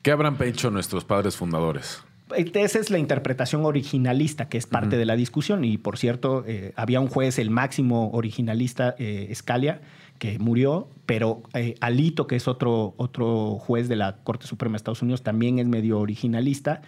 ¿qué 0.04 0.12
habrán 0.12 0.38
hecho 0.44 0.70
nuestros 0.70 1.04
padres 1.06 1.36
fundadores? 1.36 2.04
Esa 2.36 2.80
es 2.80 2.90
la 2.90 3.00
interpretación 3.00 3.66
originalista 3.66 4.50
que 4.50 4.58
es 4.58 4.66
parte 4.66 4.98
de 4.98 5.06
la 5.06 5.16
discusión. 5.16 5.64
Y 5.64 5.78
por 5.78 5.98
cierto, 5.98 6.44
eh, 6.48 6.74
había 6.76 7.00
un 7.00 7.08
juez, 7.08 7.40
el 7.40 7.50
máximo 7.50 8.12
originalista, 8.12 8.96
eh, 8.98 9.32
Scalia, 9.34 9.82
que 10.20 10.40
murió, 10.40 10.88
pero 11.06 11.44
eh, 11.54 11.76
Alito, 11.82 12.28
que 12.28 12.36
es 12.36 12.48
otro, 12.48 12.94
otro 12.98 13.58
juez 13.60 13.88
de 13.88 13.96
la 13.96 14.18
Corte 14.24 14.48
Suprema 14.48 14.74
de 14.74 14.78
Estados 14.78 15.02
Unidos, 15.02 15.24
también 15.24 15.60
es 15.60 15.68
medio 15.68 16.00
originalista. 16.00 16.82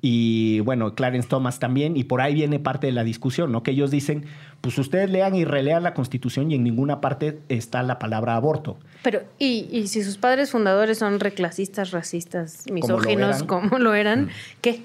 Y 0.00 0.60
bueno, 0.60 0.94
Clarence 0.94 1.28
Thomas 1.28 1.58
también, 1.58 1.96
y 1.96 2.04
por 2.04 2.20
ahí 2.20 2.34
viene 2.34 2.60
parte 2.60 2.86
de 2.86 2.92
la 2.92 3.02
discusión, 3.02 3.50
¿no? 3.50 3.64
Que 3.64 3.72
ellos 3.72 3.90
dicen, 3.90 4.26
pues 4.60 4.76
ustedes 4.78 5.08
lean 5.10 5.34
y 5.34 5.44
relean 5.44 5.82
la 5.82 5.94
Constitución 5.94 6.50
y 6.50 6.56
en 6.56 6.64
ninguna 6.64 7.00
parte 7.00 7.38
está 7.48 7.82
la 7.82 7.98
palabra 7.98 8.34
aborto. 8.34 8.76
Pero, 9.02 9.22
y, 9.38 9.68
y 9.70 9.86
si 9.88 10.02
sus 10.02 10.18
padres 10.18 10.50
fundadores 10.50 10.98
son 10.98 11.20
reclasistas, 11.20 11.92
racistas, 11.92 12.64
lo 12.66 12.74
misóginos, 12.74 13.36
eran. 13.36 13.46
como 13.46 13.78
lo 13.78 13.94
eran, 13.94 14.30
¿qué? 14.60 14.82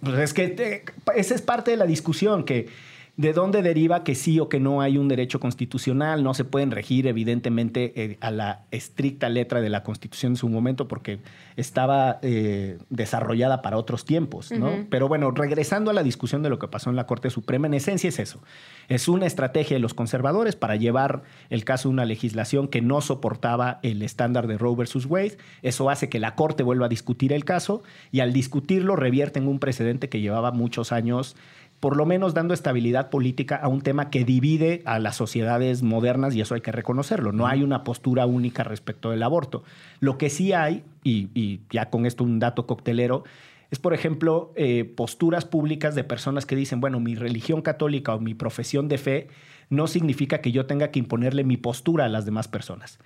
Pues 0.00 0.18
es 0.18 0.34
que 0.34 0.84
esa 1.16 1.34
es 1.34 1.42
parte 1.42 1.70
de 1.70 1.78
la 1.78 1.86
discusión, 1.86 2.44
que 2.44 2.68
de 3.16 3.32
dónde 3.32 3.62
deriva 3.62 4.02
que 4.02 4.16
sí 4.16 4.40
o 4.40 4.48
que 4.48 4.58
no 4.58 4.80
hay 4.80 4.98
un 4.98 5.06
derecho 5.06 5.38
constitucional, 5.38 6.24
no 6.24 6.34
se 6.34 6.44
pueden 6.44 6.72
regir 6.72 7.06
evidentemente 7.06 7.92
eh, 7.94 8.18
a 8.20 8.32
la 8.32 8.64
estricta 8.72 9.28
letra 9.28 9.60
de 9.60 9.68
la 9.70 9.84
Constitución 9.84 10.32
en 10.32 10.36
su 10.36 10.48
momento 10.48 10.88
porque 10.88 11.20
estaba 11.56 12.18
eh, 12.22 12.78
desarrollada 12.90 13.62
para 13.62 13.76
otros 13.76 14.04
tiempos, 14.04 14.50
¿no? 14.50 14.86
Pero 14.90 15.06
bueno, 15.06 15.30
regresando 15.30 15.92
a 15.92 15.94
la 15.94 16.02
discusión 16.02 16.42
de 16.42 16.50
lo 16.50 16.58
que 16.58 16.66
pasó 16.66 16.90
en 16.90 16.96
la 16.96 17.06
Corte 17.06 17.30
Suprema, 17.30 17.68
en 17.68 17.74
esencia 17.74 18.08
es 18.08 18.18
eso, 18.18 18.42
es 18.88 19.06
una 19.06 19.26
estrategia 19.26 19.76
de 19.76 19.80
los 19.80 19.94
conservadores 19.94 20.56
para 20.56 20.74
llevar 20.74 21.22
el 21.50 21.64
caso 21.64 21.88
de 21.88 21.92
una 21.92 22.06
legislación 22.06 22.66
que 22.66 22.82
no 22.82 23.00
soportaba 23.00 23.78
el 23.82 24.02
estándar 24.02 24.48
de 24.48 24.58
Roe 24.58 24.74
versus 24.74 25.06
Wade, 25.06 25.38
eso 25.62 25.88
hace 25.88 26.08
que 26.08 26.18
la 26.18 26.34
Corte 26.34 26.64
vuelva 26.64 26.86
a 26.86 26.88
discutir 26.88 27.32
el 27.32 27.44
caso 27.44 27.84
y 28.10 28.20
al 28.20 28.32
discutirlo 28.32 28.96
revierten 28.96 29.46
un 29.46 29.60
precedente 29.60 30.08
que 30.08 30.20
llevaba 30.20 30.50
muchos 30.50 30.90
años 30.90 31.36
por 31.84 31.98
lo 31.98 32.06
menos 32.06 32.32
dando 32.32 32.54
estabilidad 32.54 33.10
política 33.10 33.56
a 33.56 33.68
un 33.68 33.82
tema 33.82 34.08
que 34.08 34.24
divide 34.24 34.80
a 34.86 34.98
las 34.98 35.16
sociedades 35.16 35.82
modernas 35.82 36.34
y 36.34 36.40
eso 36.40 36.54
hay 36.54 36.62
que 36.62 36.72
reconocerlo. 36.72 37.30
No 37.30 37.46
hay 37.46 37.62
una 37.62 37.84
postura 37.84 38.24
única 38.24 38.64
respecto 38.64 39.10
del 39.10 39.22
aborto. 39.22 39.64
Lo 40.00 40.16
que 40.16 40.30
sí 40.30 40.54
hay, 40.54 40.82
y, 41.02 41.60
ya 41.68 41.90
con 41.90 42.06
esto 42.06 42.24
un 42.24 42.38
dato 42.38 42.66
coctelero, 42.66 43.24
es, 43.70 43.80
por 43.80 43.92
ejemplo, 43.92 44.50
eh, 44.56 44.90
posturas 44.96 45.44
públicas 45.44 45.94
de 45.94 46.04
personas 46.04 46.46
que 46.46 46.56
dicen, 46.56 46.80
bueno, 46.80 47.00
mi 47.00 47.16
religión 47.16 47.60
católica 47.60 48.14
o 48.14 48.18
mi 48.18 48.32
profesión 48.32 48.88
de 48.88 48.96
fe 48.96 49.28
no 49.68 49.86
significa 49.86 50.38
que 50.38 50.52
yo 50.52 50.64
tenga 50.64 50.90
que 50.90 51.00
imponerle 51.00 51.44
mi 51.44 51.58
postura 51.58 52.06
a 52.06 52.08
las 52.08 52.24
demás 52.24 52.48
personas. 52.48 52.98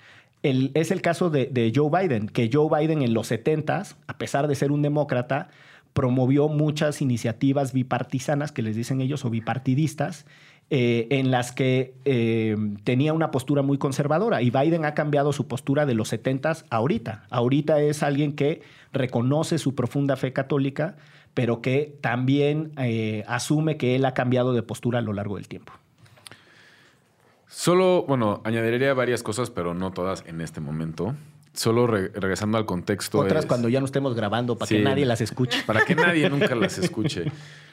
Es 0.44 0.92
el 0.92 1.02
caso 1.02 1.30
de, 1.30 1.46
de 1.46 1.72
Joe 1.74 1.90
Biden, 1.90 2.28
que 2.28 2.48
Joe 2.52 2.68
Biden 2.78 3.02
en 3.02 3.12
los 3.12 3.26
70 3.26 3.82
a 4.06 4.18
pesar 4.18 4.46
de 4.46 4.54
ser 4.54 4.70
un 4.70 4.82
demócrata, 4.82 5.48
promovió 5.98 6.46
muchas 6.46 7.02
iniciativas 7.02 7.72
bipartisanas, 7.72 8.52
que 8.52 8.62
les 8.62 8.76
dicen 8.76 9.00
ellos, 9.00 9.24
o 9.24 9.30
bipartidistas, 9.30 10.26
eh, 10.70 11.08
en 11.10 11.32
las 11.32 11.50
que 11.50 11.92
eh, 12.04 12.56
tenía 12.84 13.12
una 13.12 13.32
postura 13.32 13.62
muy 13.62 13.78
conservadora 13.78 14.40
y 14.40 14.50
Biden 14.50 14.84
ha 14.84 14.94
cambiado 14.94 15.32
su 15.32 15.48
postura 15.48 15.86
de 15.86 15.94
los 15.94 16.06
70 16.10 16.58
ahorita. 16.70 17.24
Ahorita 17.30 17.80
es 17.80 18.04
alguien 18.04 18.36
que 18.36 18.62
reconoce 18.92 19.58
su 19.58 19.74
profunda 19.74 20.14
fe 20.14 20.32
católica, 20.32 20.94
pero 21.34 21.60
que 21.62 21.96
también 22.00 22.70
eh, 22.78 23.24
asume 23.26 23.76
que 23.76 23.96
él 23.96 24.04
ha 24.04 24.14
cambiado 24.14 24.52
de 24.52 24.62
postura 24.62 25.00
a 25.00 25.02
lo 25.02 25.12
largo 25.12 25.34
del 25.34 25.48
tiempo. 25.48 25.72
Solo, 27.48 28.04
bueno, 28.06 28.40
añadiría 28.44 28.94
varias 28.94 29.24
cosas, 29.24 29.50
pero 29.50 29.74
no 29.74 29.90
todas 29.90 30.22
en 30.28 30.42
este 30.42 30.60
momento. 30.60 31.16
Solo 31.58 31.86
re- 31.88 32.08
regresando 32.14 32.56
al 32.56 32.64
contexto. 32.66 33.18
Otras 33.18 33.40
es- 33.44 33.46
cuando 33.48 33.68
ya 33.68 33.80
no 33.80 33.86
estemos 33.86 34.14
grabando 34.14 34.56
para 34.56 34.68
Sí. 34.68 34.76
que 34.76 34.82
nadie 34.82 35.04
las 35.04 35.20
escuche. 35.20 35.62
Para 35.66 35.84
que 35.84 35.94
nadie 35.96 36.30
nunca 36.30 36.54
las 36.54 36.78
escuche. 36.78 37.24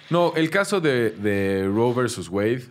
No, 0.10 0.34
el 0.36 0.50
caso 0.50 0.82
de, 0.82 1.12
de 1.12 1.65
Roe 1.68 1.94
versus 1.94 2.27
Wade 2.30 2.63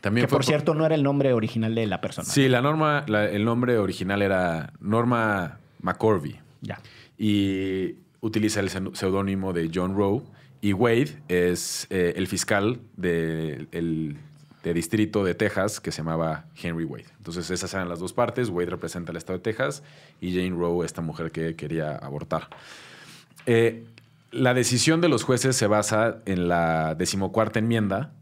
también 0.00 0.26
Que 0.26 0.28
fue 0.28 0.38
por 0.38 0.44
cierto 0.44 0.74
no 0.74 0.84
era 0.84 0.94
el 0.94 1.02
nombre 1.02 1.32
original 1.32 1.74
de 1.74 1.86
la 1.86 2.00
persona. 2.00 2.28
Sí, 2.28 2.48
la 2.48 2.60
norma, 2.60 3.04
la- 3.08 3.28
el 3.30 3.44
nombre 3.44 3.78
original 3.78 4.20
era 4.22 4.72
Norma 4.80 5.58
McCorvey 5.80 6.38
Ya. 6.60 6.80
y 7.18 7.94
utiliza 8.20 8.60
el 8.60 8.70
seudónimo 8.96 9.52
de 9.52 9.70
John 9.72 9.96
Roe 9.96 10.22
y 10.60 10.72
Wade 10.72 11.20
es 11.28 11.86
eh, 11.90 12.14
el 12.16 12.26
fiscal 12.26 12.80
de, 12.96 13.68
el- 13.72 14.16
de 14.66 14.74
distrito 14.74 15.22
de 15.22 15.36
Texas 15.36 15.78
que 15.78 15.92
se 15.92 15.98
llamaba 15.98 16.46
Henry 16.60 16.84
Wade. 16.84 17.06
Entonces 17.18 17.48
esas 17.52 17.72
eran 17.72 17.88
las 17.88 18.00
dos 18.00 18.12
partes. 18.12 18.48
Wade 18.48 18.70
representa 18.70 19.12
el 19.12 19.16
estado 19.16 19.38
de 19.38 19.44
Texas 19.44 19.84
y 20.20 20.34
Jane 20.34 20.50
Roe, 20.50 20.84
esta 20.84 21.02
mujer 21.02 21.30
que 21.30 21.54
quería 21.54 21.94
abortar. 21.94 22.48
Eh, 23.46 23.84
la 24.32 24.54
decisión 24.54 25.00
de 25.00 25.08
los 25.08 25.22
jueces 25.22 25.54
se 25.54 25.68
basa 25.68 26.20
en 26.26 26.48
la 26.48 26.96
decimocuarta 26.96 27.60
enmienda, 27.60 28.12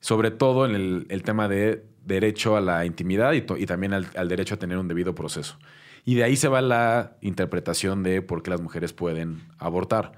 sobre 0.00 0.32
todo 0.32 0.66
en 0.66 1.06
el, 1.08 1.22
tema 1.22 1.46
de 1.46 1.84
derecho 2.04 2.56
a 2.56 2.60
la 2.60 2.84
intimidad 2.84 3.32
y 3.32 3.42
también 3.42 3.92
al, 3.92 4.08
al 4.16 4.28
derecho 4.28 4.56
a 4.56 4.58
tener 4.58 4.78
un 4.78 4.88
debido 4.88 5.14
proceso. 5.14 5.58
Y 6.04 6.16
de 6.16 6.24
ahí 6.24 6.34
se 6.34 6.48
va 6.48 6.60
la 6.60 7.12
interpretación 7.20 8.02
de 8.02 8.20
por 8.20 8.42
qué 8.42 8.50
las 8.50 8.60
mujeres 8.60 8.92
pueden 8.92 9.42
abortar. 9.58 10.10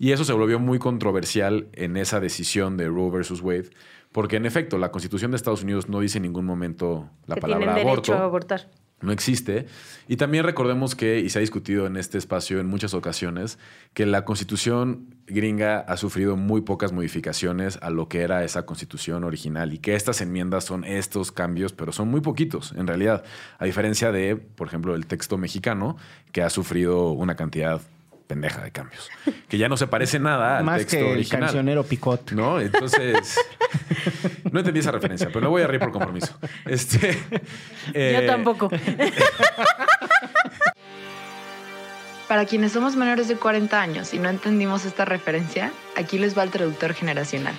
Y 0.00 0.12
eso 0.12 0.24
se 0.24 0.32
volvió 0.32 0.58
muy 0.58 0.78
controversial 0.78 1.68
en 1.74 1.98
esa 1.98 2.20
decisión 2.20 2.78
de 2.78 2.88
Roe 2.88 3.10
versus 3.10 3.42
Wade, 3.42 3.68
porque 4.12 4.36
en 4.36 4.46
efecto 4.46 4.78
la 4.78 4.90
Constitución 4.90 5.30
de 5.30 5.36
Estados 5.36 5.62
Unidos 5.62 5.90
no 5.90 6.00
dice 6.00 6.16
en 6.16 6.22
ningún 6.22 6.46
momento 6.46 7.10
la 7.26 7.34
que 7.34 7.42
palabra 7.42 7.74
tienen 7.74 7.86
derecho 7.86 8.14
aborto 8.14 8.24
a 8.24 8.24
abortar. 8.24 8.70
no 9.02 9.12
existe. 9.12 9.66
Y 10.08 10.16
también 10.16 10.44
recordemos 10.44 10.94
que, 10.94 11.20
y 11.20 11.28
se 11.28 11.38
ha 11.38 11.42
discutido 11.42 11.86
en 11.86 11.98
este 11.98 12.16
espacio 12.16 12.60
en 12.60 12.66
muchas 12.66 12.94
ocasiones, 12.94 13.58
que 13.92 14.06
la 14.06 14.24
constitución 14.24 15.16
gringa 15.26 15.80
ha 15.80 15.98
sufrido 15.98 16.34
muy 16.34 16.62
pocas 16.62 16.92
modificaciones 16.92 17.78
a 17.82 17.90
lo 17.90 18.08
que 18.08 18.22
era 18.22 18.42
esa 18.42 18.64
constitución 18.64 19.22
original 19.22 19.74
y 19.74 19.80
que 19.80 19.96
estas 19.96 20.22
enmiendas 20.22 20.64
son 20.64 20.84
estos 20.84 21.30
cambios, 21.30 21.74
pero 21.74 21.92
son 21.92 22.08
muy 22.08 22.22
poquitos 22.22 22.72
en 22.72 22.86
realidad, 22.86 23.22
a 23.58 23.66
diferencia 23.66 24.12
de, 24.12 24.36
por 24.36 24.66
ejemplo, 24.66 24.94
el 24.94 25.04
texto 25.04 25.36
mexicano, 25.36 25.98
que 26.32 26.40
ha 26.40 26.48
sufrido 26.48 27.10
una 27.10 27.36
cantidad 27.36 27.82
pendeja 28.30 28.62
de 28.62 28.70
cambios, 28.70 29.10
que 29.48 29.58
ya 29.58 29.68
no 29.68 29.76
se 29.76 29.88
parece 29.88 30.20
nada 30.20 30.58
al 30.58 30.64
Más 30.64 30.78
texto 30.78 30.98
que 30.98 31.02
el 31.02 31.12
original. 31.14 31.40
cancionero 31.40 31.82
Picot. 31.82 32.30
¿No? 32.30 32.60
Entonces. 32.60 33.36
no 34.52 34.60
entendí 34.60 34.78
esa 34.78 34.92
referencia, 34.92 35.26
pero 35.26 35.40
no 35.40 35.50
voy 35.50 35.62
a 35.62 35.66
reír 35.66 35.80
por 35.80 35.90
compromiso. 35.90 36.38
Este, 36.64 37.18
eh, 37.92 38.20
Yo 38.20 38.26
tampoco. 38.26 38.70
Para 42.28 42.44
quienes 42.44 42.70
somos 42.70 42.94
menores 42.94 43.26
de 43.26 43.34
40 43.34 43.82
años 43.82 44.14
y 44.14 44.20
no 44.20 44.28
entendimos 44.28 44.84
esta 44.84 45.04
referencia, 45.04 45.72
aquí 45.96 46.16
les 46.16 46.38
va 46.38 46.44
el 46.44 46.50
traductor 46.50 46.94
generacional. 46.94 47.54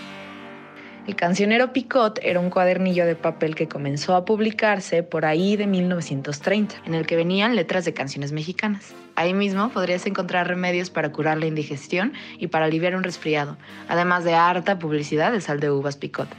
El 1.08 1.15
cancionero 1.15 1.74
Picot 1.74 2.20
era 2.22 2.39
un 2.39 2.51
cuadernillo 2.51 3.08
de 3.08 3.15
papel 3.15 3.55
que 3.55 3.67
comenzó 3.67 4.15
a 4.15 4.24
publicarse 4.24 5.01
por 5.01 5.25
ahí 5.25 5.55
de 5.55 5.65
1930, 5.65 6.75
en 6.86 6.93
el 6.93 7.08
que 7.08 7.15
venían 7.15 7.55
letras 7.55 7.86
de 7.86 7.93
canciones 7.93 8.31
mexicanas. 8.31 8.93
Ahí 9.15 9.34
mismo 9.34 9.70
podrías 9.70 10.05
encontrar 10.05 10.48
remedios 10.48 10.91
para 10.91 11.12
curar 11.12 11.39
la 11.39 11.48
indigestión 11.48 12.13
y 12.38 12.48
para 12.48 12.65
aliviar 12.65 12.96
un 12.96 13.03
resfriado, 13.03 13.58
además 13.88 14.24
de 14.25 14.36
harta 14.36 14.77
publicidad 14.77 15.31
de 15.31 15.41
sal 15.41 15.60
de 15.60 15.72
uvas 15.72 15.98
Picot. 15.98 16.29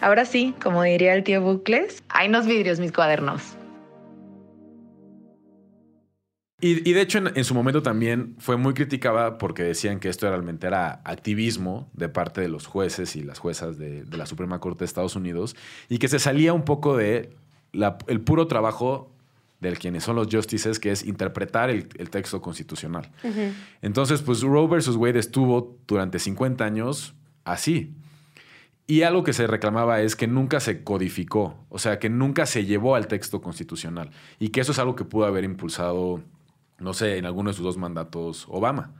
Ahora 0.00 0.24
sí, 0.24 0.54
como 0.60 0.82
diría 0.82 1.14
el 1.14 1.22
tío 1.22 1.40
Bucles, 1.40 2.02
hay 2.08 2.28
nos 2.28 2.46
vidrios 2.46 2.80
mis 2.80 2.90
cuadernos. 2.90 3.57
Y, 6.60 6.88
y 6.88 6.92
de 6.92 7.00
hecho, 7.02 7.18
en, 7.18 7.30
en 7.36 7.44
su 7.44 7.54
momento 7.54 7.82
también 7.82 8.34
fue 8.38 8.56
muy 8.56 8.74
criticada 8.74 9.38
porque 9.38 9.62
decían 9.62 10.00
que 10.00 10.08
esto 10.08 10.28
realmente 10.28 10.66
era 10.66 11.00
activismo 11.04 11.88
de 11.92 12.08
parte 12.08 12.40
de 12.40 12.48
los 12.48 12.66
jueces 12.66 13.14
y 13.14 13.22
las 13.22 13.38
juezas 13.38 13.78
de, 13.78 14.04
de 14.04 14.16
la 14.16 14.26
Suprema 14.26 14.58
Corte 14.58 14.80
de 14.80 14.86
Estados 14.86 15.14
Unidos 15.14 15.54
y 15.88 15.98
que 15.98 16.08
se 16.08 16.18
salía 16.18 16.52
un 16.52 16.64
poco 16.64 16.96
de 16.96 17.30
la- 17.72 17.96
el 18.08 18.20
puro 18.20 18.48
trabajo 18.48 19.12
de 19.60 19.72
quienes 19.76 20.04
son 20.04 20.16
los 20.16 20.28
justices, 20.32 20.78
que 20.80 20.90
es 20.92 21.04
interpretar 21.04 21.68
el, 21.70 21.88
el 21.98 22.10
texto 22.10 22.40
constitucional. 22.40 23.10
Entonces, 23.82 24.22
pues 24.22 24.40
Roe 24.42 24.66
versus 24.68 24.96
Wade 24.96 25.18
estuvo 25.18 25.76
durante 25.86 26.18
50 26.18 26.64
años 26.64 27.14
así. 27.44 27.92
Y 28.86 29.02
algo 29.02 29.22
que 29.22 29.32
se 29.32 29.46
reclamaba 29.46 30.00
es 30.00 30.16
que 30.16 30.26
nunca 30.26 30.60
se 30.60 30.82
codificó, 30.82 31.56
o 31.68 31.78
sea, 31.78 31.98
que 31.98 32.08
nunca 32.08 32.46
se 32.46 32.64
llevó 32.64 32.94
al 32.94 33.06
texto 33.06 33.40
constitucional. 33.42 34.10
Y 34.38 34.48
que 34.48 34.60
eso 34.60 34.72
es 34.72 34.78
algo 34.78 34.96
que 34.96 35.04
pudo 35.04 35.26
haber 35.26 35.44
impulsado, 35.44 36.22
no 36.78 36.94
sé, 36.94 37.18
en 37.18 37.26
alguno 37.26 37.50
de 37.50 37.54
sus 37.54 37.64
dos 37.64 37.76
mandatos 37.76 38.46
Obama. 38.48 38.92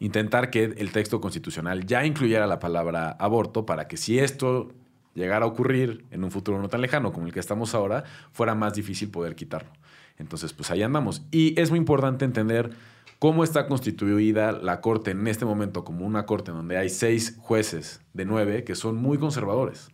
Intentar 0.00 0.50
que 0.50 0.64
el 0.64 0.92
texto 0.92 1.18
constitucional 1.18 1.86
ya 1.86 2.04
incluyera 2.04 2.46
la 2.46 2.58
palabra 2.58 3.12
aborto 3.12 3.64
para 3.64 3.88
que 3.88 3.96
si 3.96 4.18
esto 4.18 4.72
llegara 5.14 5.46
a 5.46 5.48
ocurrir 5.48 6.04
en 6.10 6.24
un 6.24 6.30
futuro 6.30 6.60
no 6.60 6.68
tan 6.68 6.82
lejano 6.82 7.10
como 7.10 7.26
el 7.26 7.32
que 7.32 7.40
estamos 7.40 7.74
ahora, 7.74 8.04
fuera 8.32 8.54
más 8.54 8.74
difícil 8.74 9.10
poder 9.10 9.34
quitarlo. 9.34 9.70
Entonces, 10.18 10.52
pues 10.52 10.70
ahí 10.70 10.82
andamos. 10.82 11.22
Y 11.30 11.58
es 11.58 11.70
muy 11.70 11.78
importante 11.78 12.26
entender 12.26 12.70
cómo 13.18 13.44
está 13.44 13.66
constituida 13.66 14.52
la 14.52 14.80
Corte 14.80 15.12
en 15.12 15.26
este 15.26 15.44
momento 15.44 15.84
como 15.84 16.06
una 16.06 16.26
Corte 16.26 16.52
donde 16.52 16.76
hay 16.76 16.90
seis 16.90 17.36
jueces 17.40 18.00
de 18.12 18.24
nueve 18.26 18.64
que 18.64 18.74
son 18.74 18.96
muy 18.96 19.18
conservadores. 19.18 19.88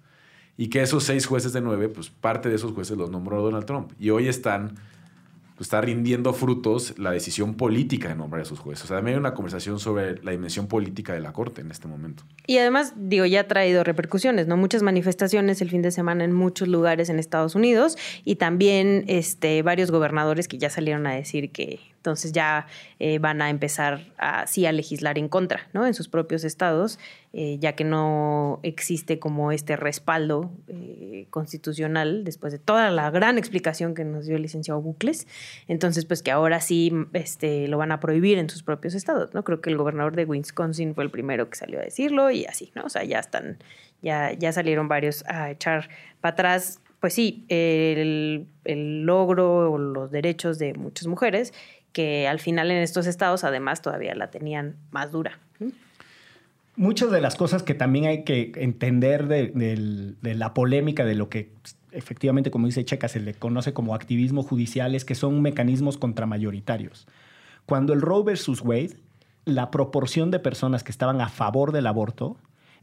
Y 0.57 0.69
que 0.69 0.83
esos 0.83 1.05
seis 1.05 1.27
jueces 1.27 1.53
de 1.53 1.61
nueve, 1.61 1.89
pues 1.89 2.11
parte 2.11 2.49
de 2.49 2.57
esos 2.57 2.73
jueces 2.73 2.97
los 2.99 3.11
nombró 3.11 3.43
Donald 3.43 3.65
Trump. 3.65 3.93
Y 3.99 4.11
hoy 4.11 4.29
están, 4.29 4.75
está 5.63 5.81
rindiendo 5.81 6.33
frutos 6.33 6.99
la 6.99 7.11
decisión 7.11 7.55
política 7.55 8.09
de 8.09 8.15
nombrar 8.15 8.41
a 8.41 8.43
esos 8.43 8.59
jueces. 8.59 8.85
O 8.85 8.89
sea, 8.89 8.99
también 8.99 9.17
hay 9.17 9.21
una 9.21 9.35
conversación 9.35 9.79
sobre 9.79 10.23
la 10.23 10.33
dimensión 10.33 10.67
política 10.67 11.13
de 11.13 11.21
la 11.21 11.33
Corte 11.33 11.61
en 11.61 11.71
este 11.71 11.89
momento. 11.89 12.25
Y 12.47 12.59
además, 12.59 12.95
digo, 12.97 13.25
ya 13.27 13.41
ha 13.41 13.49
traído 13.49 13.85
repercusiones, 13.85 14.47
¿no? 14.47 14.57
Muchas 14.57 14.83
manifestaciones 14.83 15.61
el 15.63 15.71
fin 15.71 15.83
de 15.83 15.91
semana 15.91 16.25
en 16.25 16.33
muchos 16.33 16.69
lugares 16.69 17.09
en 17.09 17.19
Estados 17.19 17.55
Unidos 17.55 17.97
y 18.25 18.37
también 18.37 19.05
este, 19.07 19.63
varios 19.63 19.91
gobernadores 19.91 20.49
que 20.49 20.59
ya 20.59 20.71
salieron 20.71 21.07
a 21.07 21.15
decir 21.15 21.51
que 21.51 21.92
entonces 22.03 22.33
ya 22.33 22.67
eh, 22.99 23.21
van 23.21 23.41
a 23.43 23.49
empezar 23.49 24.13
a, 24.19 24.43
a 24.43 24.73
legislar 24.73 25.19
en 25.19 25.29
contra, 25.29 25.69
¿no? 25.73 25.87
En 25.87 25.95
sus 25.95 26.09
propios 26.09 26.43
estados, 26.43 26.99
eh, 27.33 27.59
ya 27.61 27.75
que 27.75 27.85
no 27.85 28.59
existe 28.65 29.21
como 29.21 29.53
este 29.53 29.77
respaldo 29.77 30.51
eh, 30.67 31.29
constitucional 31.31 32.25
después 32.25 32.53
de 32.53 32.59
toda 32.59 32.91
la 32.91 33.09
gran 33.13 33.39
explicación 33.39 33.95
que 33.95 34.05
nos 34.05 34.27
dio 34.27 34.35
el 34.35 34.43
licenciado 34.43 34.81
Bucles. 34.81 35.29
Entonces, 35.69 36.05
pues 36.07 36.25
que 36.25 36.33
ahora 36.33 36.61
sí 36.61 36.93
este, 37.13 37.69
lo 37.69 37.79
van 37.79 37.93
a 37.93 38.01
prohibir 38.01 38.37
en 38.39 38.51
sus 38.51 38.65
propios 38.65 38.95
estados, 38.95 39.33
¿no? 39.33 39.45
Creo 39.45 39.61
que 39.61 39.71
el 39.71 39.77
gobernador 39.77 40.17
de 40.17 40.25
Wisconsin 40.25 40.97
fue 40.97 41.05
el 41.05 41.11
primero 41.11 41.49
que 41.49 41.57
salió 41.57 41.79
a 41.79 41.83
decirlo 41.83 42.33
y 42.33 42.47
así, 42.47 42.73
¿no? 42.75 42.83
O 42.83 42.89
sea, 42.89 43.05
ya 43.05 43.21
están, 43.21 43.59
ya, 44.03 44.33
ya 44.33 44.53
salieron 44.53 44.89
varios 44.89 45.25
a 45.29 45.53
echar 45.53 45.89
para 46.21 46.33
atrás, 46.33 46.81
pues 47.03 47.15
sí, 47.15 47.45
el, 47.49 48.47
el 48.65 49.03
logro 49.03 49.73
o 49.73 49.77
los 49.77 50.13
derechos 50.13 50.61
de 50.61 50.73
muchas 50.75 51.09
mujeres 51.09 51.53
que 51.93 52.27
al 52.29 52.41
final 52.41 52.71
en 52.71 52.79
estos 52.79 53.07
estados 53.07 53.45
además 53.45 53.83
todavía 53.83 54.15
la 54.15 54.31
tenían 54.31 54.77
más 54.91 55.13
dura. 55.13 55.39
¿no? 55.59 55.71
Muchas 56.77 57.11
de 57.11 57.21
las 57.21 57.37
cosas 57.37 57.63
que 57.63 57.75
también 57.75 58.07
hay 58.07 58.25
que 58.25 58.53
entender 58.57 59.27
de 59.27 60.35
la 60.35 60.55
polémica 60.55 61.05
de 61.05 61.15
lo 61.15 61.29
que 61.29 61.51
efectivamente, 61.93 62.51
como 62.51 62.67
dice 62.67 62.85
Checa, 62.85 63.09
se 63.09 63.21
le 63.21 63.35
conoce 63.35 63.73
como 63.73 63.95
activismo 63.95 64.43
judicial 64.43 64.95
es 64.95 65.05
que 65.05 65.15
son 65.15 65.43
mecanismos 65.43 65.99
contramayoritarios. 65.99 67.07
Cuando 67.67 67.93
el 67.93 68.01
Roe 68.01 68.25
versus 68.25 68.63
Wade, 68.63 68.97
la 69.45 69.71
proporción 69.71 70.31
de 70.31 70.39
personas 70.39 70.83
que 70.83 70.91
estaban 70.91 71.21
a 71.21 71.29
favor 71.29 71.73
del 71.73 71.87
aborto 71.87 72.37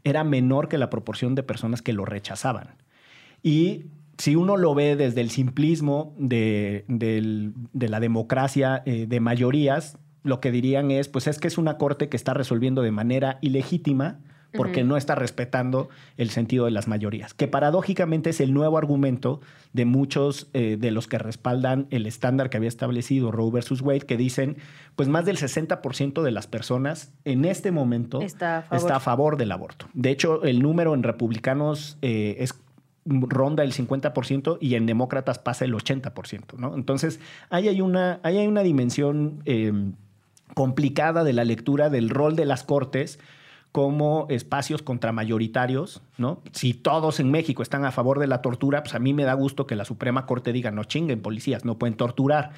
era 0.04 0.24
menor 0.24 0.68
que 0.68 0.78
la 0.78 0.90
proporción 0.90 1.34
de 1.34 1.42
personas 1.42 1.82
que 1.82 1.92
lo 1.92 2.04
rechazaban. 2.04 2.68
Y 3.42 3.86
si 4.20 4.36
uno 4.36 4.56
lo 4.56 4.74
ve 4.74 4.96
desde 4.96 5.22
el 5.22 5.30
simplismo 5.30 6.14
de, 6.18 6.84
la 7.74 8.00
democracia 8.00 8.82
eh, 8.84 9.06
de 9.08 9.20
mayorías, 9.20 9.98
lo 10.22 10.40
que 10.40 10.52
dirían 10.52 10.90
es, 10.90 11.08
pues 11.08 11.26
es 11.26 11.38
que 11.38 11.48
es 11.48 11.56
una 11.56 11.78
corte 11.78 12.10
que 12.10 12.18
está 12.18 12.34
resolviendo 12.34 12.82
de 12.82 12.90
manera 12.90 13.38
ilegítima 13.40 14.20
porque 14.52 14.82
no 14.82 14.96
está 14.96 15.14
respetando 15.14 15.88
el 16.16 16.30
sentido 16.30 16.64
de 16.64 16.72
las 16.72 16.88
mayorías, 16.88 17.34
que 17.34 17.46
paradójicamente 17.46 18.30
es 18.30 18.40
el 18.40 18.52
nuevo 18.52 18.78
argumento 18.78 19.40
de 19.72 19.84
muchos 19.84 20.48
eh, 20.52 20.76
de 20.78 20.90
los 20.90 21.06
que 21.06 21.18
respaldan 21.18 21.86
el 21.90 22.04
estándar 22.06 22.50
que 22.50 22.56
había 22.56 22.68
establecido 22.68 23.30
Roe 23.30 23.52
versus 23.52 23.80
Wade, 23.80 24.00
que 24.00 24.16
dicen, 24.16 24.56
pues 24.96 25.08
más 25.08 25.24
del 25.24 25.36
60% 25.36 26.22
de 26.22 26.30
las 26.32 26.48
personas 26.48 27.12
en 27.24 27.44
este 27.44 27.70
momento 27.70 28.20
Está 28.22 28.58
a 28.58 28.62
favor. 28.62 28.78
está 28.78 28.96
a 28.96 29.00
favor 29.00 29.36
del 29.36 29.52
aborto. 29.52 29.86
De 29.94 30.10
hecho, 30.10 30.42
el 30.42 30.62
número 30.62 30.94
en 30.94 31.04
republicanos 31.04 31.96
eh, 32.02 32.36
es 32.40 32.52
ronda 33.04 33.62
el 33.62 33.72
50% 33.72 34.58
y 34.60 34.74
en 34.74 34.86
demócratas 34.86 35.38
pasa 35.38 35.64
el 35.64 35.74
80%, 35.74 36.56
¿no? 36.58 36.74
Entonces, 36.74 37.20
ahí 37.48 37.68
hay 37.68 37.80
una, 37.80 38.20
ahí 38.22 38.38
hay 38.38 38.46
una 38.46 38.62
dimensión 38.62 39.42
eh, 39.46 39.72
complicada 40.54 41.24
de 41.24 41.32
la 41.32 41.44
lectura 41.44 41.90
del 41.90 42.10
rol 42.10 42.36
de 42.36 42.44
las 42.44 42.62
cortes 42.62 43.18
como 43.72 44.26
espacios 44.30 44.82
contramayoritarios, 44.82 46.02
¿no? 46.18 46.42
Si 46.52 46.74
todos 46.74 47.20
en 47.20 47.30
México 47.30 47.62
están 47.62 47.84
a 47.84 47.92
favor 47.92 48.18
de 48.18 48.26
la 48.26 48.42
tortura, 48.42 48.82
pues 48.82 48.94
a 48.94 48.98
mí 48.98 49.14
me 49.14 49.22
da 49.24 49.34
gusto 49.34 49.66
que 49.66 49.76
la 49.76 49.84
Suprema 49.84 50.26
Corte 50.26 50.52
diga, 50.52 50.70
no 50.72 50.84
chinguen 50.84 51.22
policías, 51.22 51.64
no 51.64 51.78
pueden 51.78 51.96
torturar. 51.96 52.50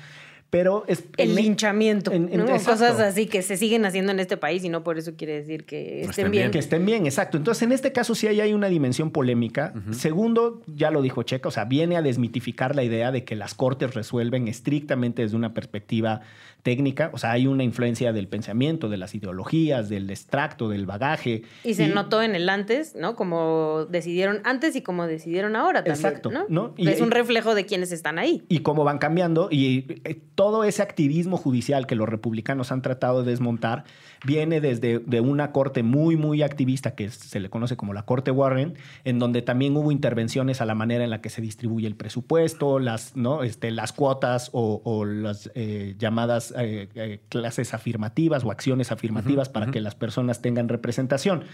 Pero 0.52 0.84
es 0.86 1.04
El 1.16 1.30
en- 1.30 1.36
linchamiento, 1.36 2.12
en- 2.12 2.28
en- 2.30 2.40
¿no? 2.40 2.44
exacto. 2.44 2.72
Cosas 2.72 3.00
así 3.00 3.24
que 3.24 3.40
se 3.40 3.56
siguen 3.56 3.86
haciendo 3.86 4.12
en 4.12 4.20
este 4.20 4.36
país 4.36 4.62
y 4.62 4.68
no 4.68 4.84
por 4.84 4.98
eso 4.98 5.14
quiere 5.16 5.32
decir 5.32 5.64
que 5.64 6.00
estén 6.00 6.10
estén 6.10 6.30
bien. 6.30 6.50
Que 6.50 6.58
estén 6.58 6.84
bien, 6.84 7.06
exacto. 7.06 7.38
Entonces, 7.38 7.62
en 7.62 7.72
este 7.72 7.90
caso 7.92 8.14
sí 8.14 8.26
ahí 8.26 8.38
hay 8.42 8.52
una 8.52 8.68
dimensión 8.68 9.12
polémica. 9.12 9.72
Segundo, 9.92 10.60
ya 10.66 10.90
lo 10.90 11.00
dijo 11.00 11.22
Checa, 11.22 11.48
o 11.48 11.52
sea, 11.52 11.64
viene 11.64 11.96
a 11.96 12.02
desmitificar 12.02 12.76
la 12.76 12.84
idea 12.84 13.10
de 13.10 13.24
que 13.24 13.34
las 13.34 13.54
cortes 13.54 13.94
resuelven 13.94 14.46
estrictamente 14.46 15.22
desde 15.22 15.36
una 15.36 15.54
perspectiva 15.54 16.20
técnica. 16.62 17.10
O 17.12 17.18
sea, 17.18 17.32
hay 17.32 17.46
una 17.46 17.64
influencia 17.64 18.12
del 18.12 18.28
pensamiento, 18.28 18.88
de 18.88 18.96
las 18.96 19.14
ideologías, 19.14 19.88
del 19.88 20.08
extracto, 20.10 20.68
del 20.68 20.86
bagaje. 20.86 21.42
Y 21.64 21.74
se 21.74 21.88
notó 21.88 22.22
en 22.22 22.34
el 22.34 22.48
antes, 22.48 22.94
¿no? 22.94 23.16
Como 23.16 23.86
decidieron 23.90 24.40
antes 24.44 24.76
y 24.76 24.82
como 24.82 25.06
decidieron 25.06 25.56
ahora 25.56 25.84
también. 25.84 26.06
Exacto, 26.06 26.30
¿no? 26.30 26.46
¿no? 26.48 26.74
Y- 26.76 26.88
es 26.88 27.00
un 27.00 27.10
reflejo 27.10 27.54
de 27.54 27.66
quienes 27.66 27.90
están 27.92 28.18
ahí. 28.18 28.42
y 28.48 28.60
cómo 28.60 28.84
van 28.84 28.98
cambiando. 28.98 29.48
Y 29.50 30.00
eh, 30.04 30.20
todo 30.34 30.64
ese 30.64 30.82
activismo 30.82 31.36
judicial 31.36 31.86
que 31.86 31.94
los 31.96 32.08
republicanos 32.08 32.70
han 32.72 32.82
tratado 32.82 33.22
de 33.24 33.30
desmontar 33.30 33.84
viene 34.24 34.60
desde 34.60 34.98
de 34.98 35.20
una 35.20 35.52
corte 35.52 35.82
muy, 35.82 36.16
muy 36.16 36.42
activista 36.42 36.94
que 36.94 37.10
se 37.10 37.40
le 37.40 37.50
conoce 37.50 37.76
como 37.76 37.92
la 37.92 38.04
Corte 38.04 38.30
Warren, 38.30 38.74
en 39.04 39.18
donde 39.18 39.42
también 39.42 39.76
hubo 39.76 39.92
intervenciones 39.92 40.60
a 40.60 40.66
la 40.66 40.74
manera 40.74 41.04
en 41.04 41.10
la 41.10 41.20
que 41.20 41.30
se 41.30 41.40
distribuye 41.40 41.86
el 41.86 41.96
presupuesto, 41.96 42.78
las, 42.78 43.16
¿no? 43.16 43.42
este, 43.42 43.70
las 43.70 43.92
cuotas 43.92 44.50
o, 44.52 44.80
o 44.84 45.04
las 45.04 45.50
eh, 45.54 45.94
llamadas 45.98 46.54
eh, 46.56 46.88
eh, 46.94 47.20
clases 47.28 47.74
afirmativas 47.74 48.44
o 48.44 48.50
acciones 48.50 48.92
afirmativas 48.92 49.48
para 49.48 49.70
que 49.70 49.80
las 49.80 49.94
personas 49.94 50.42
tengan 50.42 50.68
representación. 50.68 51.44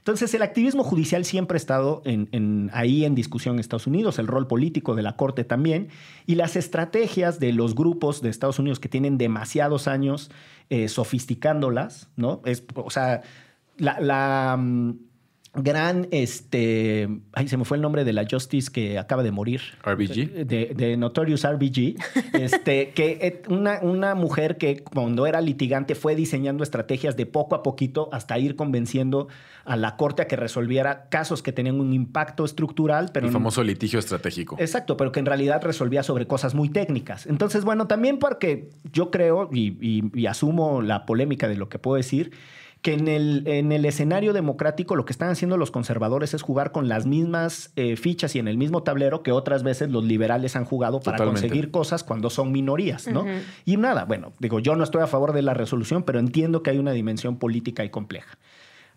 Entonces, 0.00 0.32
el 0.32 0.40
activismo 0.40 0.82
judicial 0.82 1.26
siempre 1.26 1.56
ha 1.56 1.58
estado 1.58 2.02
ahí 2.72 3.04
en 3.04 3.14
discusión 3.14 3.56
en 3.56 3.60
Estados 3.60 3.86
Unidos, 3.86 4.18
el 4.18 4.26
rol 4.26 4.46
político 4.46 4.94
de 4.94 5.02
la 5.02 5.16
Corte 5.16 5.44
también, 5.44 5.88
y 6.26 6.36
las 6.36 6.56
estrategias 6.56 7.38
de 7.38 7.52
los 7.52 7.74
grupos 7.74 8.22
de 8.22 8.30
Estados 8.30 8.58
Unidos 8.58 8.80
que 8.80 8.88
tienen 8.88 9.18
demasiados 9.18 9.88
años 9.88 10.30
eh, 10.70 10.88
sofisticándolas, 10.88 12.08
¿no? 12.16 12.40
Es, 12.46 12.64
o 12.74 12.90
sea, 12.90 13.20
la, 13.76 14.00
la, 14.00 14.56
mm, 14.58 14.92
gran, 15.52 16.06
este, 16.12 17.08
ay, 17.32 17.48
se 17.48 17.56
me 17.56 17.64
fue 17.64 17.76
el 17.76 17.82
nombre 17.82 18.04
de 18.04 18.12
la 18.12 18.24
Justice 18.30 18.70
que 18.70 18.98
acaba 18.98 19.22
de 19.24 19.32
morir. 19.32 19.60
RBG. 19.84 20.46
De, 20.46 20.72
de 20.76 20.96
Notorious 20.96 21.42
RBG, 21.44 21.96
este, 22.34 22.90
que 22.90 23.18
eh, 23.20 23.42
una, 23.48 23.80
una 23.82 24.14
mujer 24.14 24.58
que 24.58 24.82
cuando 24.84 25.26
era 25.26 25.40
litigante 25.40 25.94
fue 25.96 26.14
diseñando 26.14 26.62
estrategias 26.62 27.16
de 27.16 27.26
poco 27.26 27.56
a 27.56 27.62
poquito 27.64 28.08
hasta 28.12 28.38
ir 28.38 28.54
convenciendo 28.54 29.26
a 29.64 29.76
la 29.76 29.96
corte 29.96 30.22
a 30.22 30.26
que 30.28 30.36
resolviera 30.36 31.08
casos 31.08 31.42
que 31.42 31.52
tenían 31.52 31.80
un 31.80 31.92
impacto 31.92 32.44
estructural, 32.44 33.10
pero 33.12 33.26
el 33.26 33.32
famoso 33.32 33.62
litigio 33.64 33.98
estratégico. 33.98 34.56
Exacto, 34.58 34.96
pero 34.96 35.10
que 35.12 35.20
en 35.20 35.26
realidad 35.26 35.60
resolvía 35.62 36.02
sobre 36.02 36.26
cosas 36.26 36.54
muy 36.54 36.68
técnicas. 36.70 37.26
Entonces, 37.26 37.64
bueno, 37.64 37.86
también 37.88 38.18
porque 38.18 38.70
yo 38.92 39.10
creo 39.10 39.48
y, 39.52 39.76
y- 39.80 40.10
y 40.14 40.26
asumo 40.26 40.80
la 40.80 41.06
polémica 41.06 41.48
de 41.48 41.56
lo 41.56 41.68
que 41.68 41.78
puedo 41.78 41.96
decir, 41.96 42.30
que 42.82 42.94
en 42.94 43.08
el, 43.08 43.42
en 43.46 43.72
el 43.72 43.84
escenario 43.84 44.32
democrático 44.32 44.96
lo 44.96 45.04
que 45.04 45.12
están 45.12 45.28
haciendo 45.28 45.56
los 45.58 45.70
conservadores 45.70 46.32
es 46.32 46.42
jugar 46.42 46.72
con 46.72 46.88
las 46.88 47.04
mismas 47.04 47.72
eh, 47.76 47.96
fichas 47.96 48.34
y 48.36 48.38
en 48.38 48.48
el 48.48 48.56
mismo 48.56 48.82
tablero 48.82 49.22
que 49.22 49.32
otras 49.32 49.62
veces 49.62 49.90
los 49.90 50.04
liberales 50.04 50.56
han 50.56 50.64
jugado 50.64 51.00
para 51.00 51.18
Totalmente. 51.18 51.42
conseguir 51.48 51.70
cosas 51.70 52.04
cuando 52.04 52.30
son 52.30 52.52
minorías, 52.52 53.06
¿no? 53.06 53.26
Y 53.66 53.76
nada, 53.76 54.04
bueno, 54.06 54.32
digo, 54.38 54.60
yo 54.60 54.76
no 54.76 54.84
estoy 54.84 55.02
a 55.02 55.06
favor 55.06 55.32
de 55.32 55.42
la 55.42 55.52
resolución, 55.52 56.04
pero 56.04 56.18
entiendo 56.18 56.62
que 56.62 56.70
hay 56.70 56.78
una 56.78 56.92
dimensión 56.92 57.38
política 57.38 57.84
y 57.84 57.90
compleja. 57.90 58.38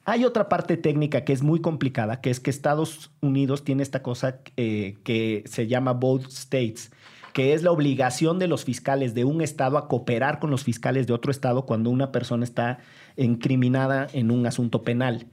Hay 0.05 0.25
otra 0.25 0.49
parte 0.49 0.75
técnica 0.77 1.23
que 1.23 1.33
es 1.33 1.43
muy 1.43 1.61
complicada, 1.61 2.19
que 2.19 2.29
es 2.29 2.39
que 2.39 2.49
Estados 2.49 3.11
Unidos 3.21 3.63
tiene 3.63 3.83
esta 3.83 4.01
cosa 4.01 4.39
eh, 4.57 4.97
que 5.03 5.43
se 5.45 5.67
llama 5.67 5.93
both 5.93 6.27
states, 6.27 6.91
que 7.33 7.53
es 7.53 7.63
la 7.63 7.71
obligación 7.71 8.37
de 8.37 8.47
los 8.47 8.65
fiscales 8.65 9.13
de 9.13 9.23
un 9.23 9.41
estado 9.41 9.77
a 9.77 9.87
cooperar 9.87 10.39
con 10.39 10.51
los 10.51 10.63
fiscales 10.63 11.07
de 11.07 11.13
otro 11.13 11.31
estado 11.31 11.65
cuando 11.65 11.89
una 11.89 12.11
persona 12.11 12.43
está 12.43 12.79
incriminada 13.17 14.07
en 14.13 14.31
un 14.31 14.45
asunto 14.45 14.83
penal. 14.83 15.27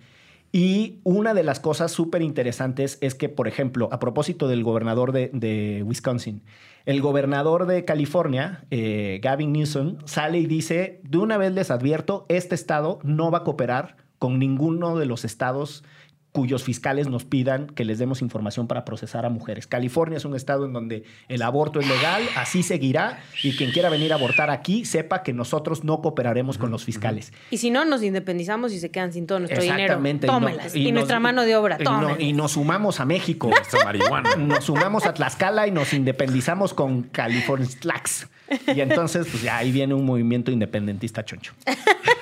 Y 0.53 0.99
una 1.05 1.33
de 1.33 1.45
las 1.45 1.61
cosas 1.61 1.93
súper 1.93 2.23
interesantes 2.23 2.99
es 3.01 3.15
que, 3.15 3.29
por 3.29 3.47
ejemplo, 3.47 3.89
a 3.93 4.01
propósito 4.01 4.49
del 4.49 4.65
gobernador 4.65 5.13
de, 5.13 5.83
Wisconsin, 5.87 6.43
el 6.87 7.01
gobernador 7.01 7.67
de 7.67 7.85
California, 7.85 8.65
eh, 8.71 9.21
Gavin 9.23 9.53
Newsom, 9.53 9.99
sale 10.07 10.39
y 10.39 10.47
dice, 10.47 11.01
de 11.05 11.19
una 11.19 11.37
vez 11.37 11.53
les 11.53 11.71
advierto, 11.71 12.27
este 12.29 12.57
estado 12.57 12.99
no 13.05 13.31
va 13.31 13.39
a 13.39 13.45
cooperar 13.45 13.97
con 14.19 14.39
ninguno 14.39 14.99
de 14.99 15.07
los 15.07 15.25
estados 15.25 15.85
cuyos 16.33 16.63
fiscales 16.63 17.09
nos 17.09 17.25
pidan 17.25 17.67
que 17.67 17.85
les 17.85 17.99
demos 17.99 18.23
información 18.23 18.69
para 18.69 18.85
procesar 18.85 19.27
a 19.27 19.31
mujeres. 19.31 19.67
California 19.67 20.17
es 20.17 20.25
un 20.25 20.37
estado 20.37 20.65
en 20.65 20.73
donde 20.73 21.03
el 21.29 21.43
aborto 21.43 21.81
es 21.81 21.89
legal, 21.89 22.23
así 22.37 22.63
seguirá, 22.63 23.19
y 23.43 23.57
quien 23.57 23.73
quiera 23.73 23.91
venir 23.91 24.13
a 24.13 24.15
abortar 24.17 24.49
aquí 24.51 24.85
sepa 24.85 25.23
que 25.25 25.33
nosotros 25.33 25.83
no 25.83 26.01
cooperaremos 26.01 26.57
con 26.57 26.71
los 26.71 26.85
fiscales. 26.85 27.33
Y 27.51 27.57
si 27.57 27.71
no, 27.71 27.85
nos 27.85 28.03
independizamos 28.05 28.73
y 28.73 28.79
se 28.79 28.91
quedan 28.91 29.13
sin 29.13 29.27
todo 29.27 29.41
nuestro 29.41 29.61
dinero. 29.61 29.83
Exactamente. 29.83 30.27
y 30.27 30.31
no- 30.31 30.35
Tómelas. 30.39 30.77
Y, 30.77 30.85
nos- 30.85 30.93
nuestra 30.93 31.19
mano 31.21 31.43
de 31.43 31.57
obra, 31.57 31.79
y 31.81 31.85
no- 31.85 32.19
y 32.21 32.33
nos 32.33 32.53
sumamos 32.53 33.01
a 33.01 33.05
México. 33.05 33.49
Nuestra 33.61 33.85
marihuana. 33.85 34.37
Nos 34.37 34.65
sumamos 34.65 35.07
a 35.07 35.15
Tlaxcala 35.15 35.67
y 35.67 35.73
nos 35.73 35.93
independizamos 35.93 36.75
con 36.75 37.03
California 37.05 37.69
Tlax. 37.81 38.29
Y 38.75 38.81
entonces, 38.81 39.27
pues 39.31 39.43
ya 39.43 39.59
ahí 39.59 39.71
viene 39.73 39.95
un 39.95 40.05
movimiento 40.05 40.51
independentista 40.51 41.25
choncho. 41.25 41.53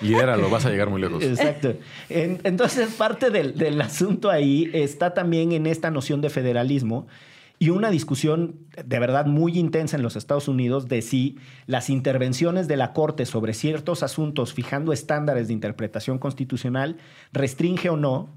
Lidéralo, 0.00 0.50
vas 0.50 0.66
a 0.66 0.70
llegar 0.70 0.90
muy 0.90 1.00
lejos. 1.00 1.22
Exacto. 1.22 1.74
En- 2.08 2.40
entonces, 2.44 2.94
parte 2.94 3.30
del, 3.30 3.56
del 3.56 3.80
asunto 3.80 4.30
ahí 4.30 4.70
está 4.72 5.14
también 5.14 5.52
en 5.52 5.66
esta 5.66 5.90
noción 5.90 6.20
de 6.20 6.30
federalismo 6.30 7.06
y 7.58 7.70
una 7.70 7.90
discusión 7.90 8.56
de 8.84 8.98
verdad 8.98 9.26
muy 9.26 9.56
intensa 9.58 9.96
en 9.96 10.02
los 10.02 10.16
Estados 10.16 10.48
Unidos 10.48 10.88
de 10.88 11.00
si 11.02 11.38
las 11.66 11.88
intervenciones 11.88 12.66
de 12.66 12.76
la 12.76 12.92
Corte 12.92 13.26
sobre 13.26 13.54
ciertos 13.54 14.02
asuntos 14.02 14.52
fijando 14.52 14.92
estándares 14.92 15.46
de 15.46 15.54
interpretación 15.54 16.18
constitucional 16.18 16.96
restringe 17.32 17.88
o 17.90 17.96
no 17.96 18.28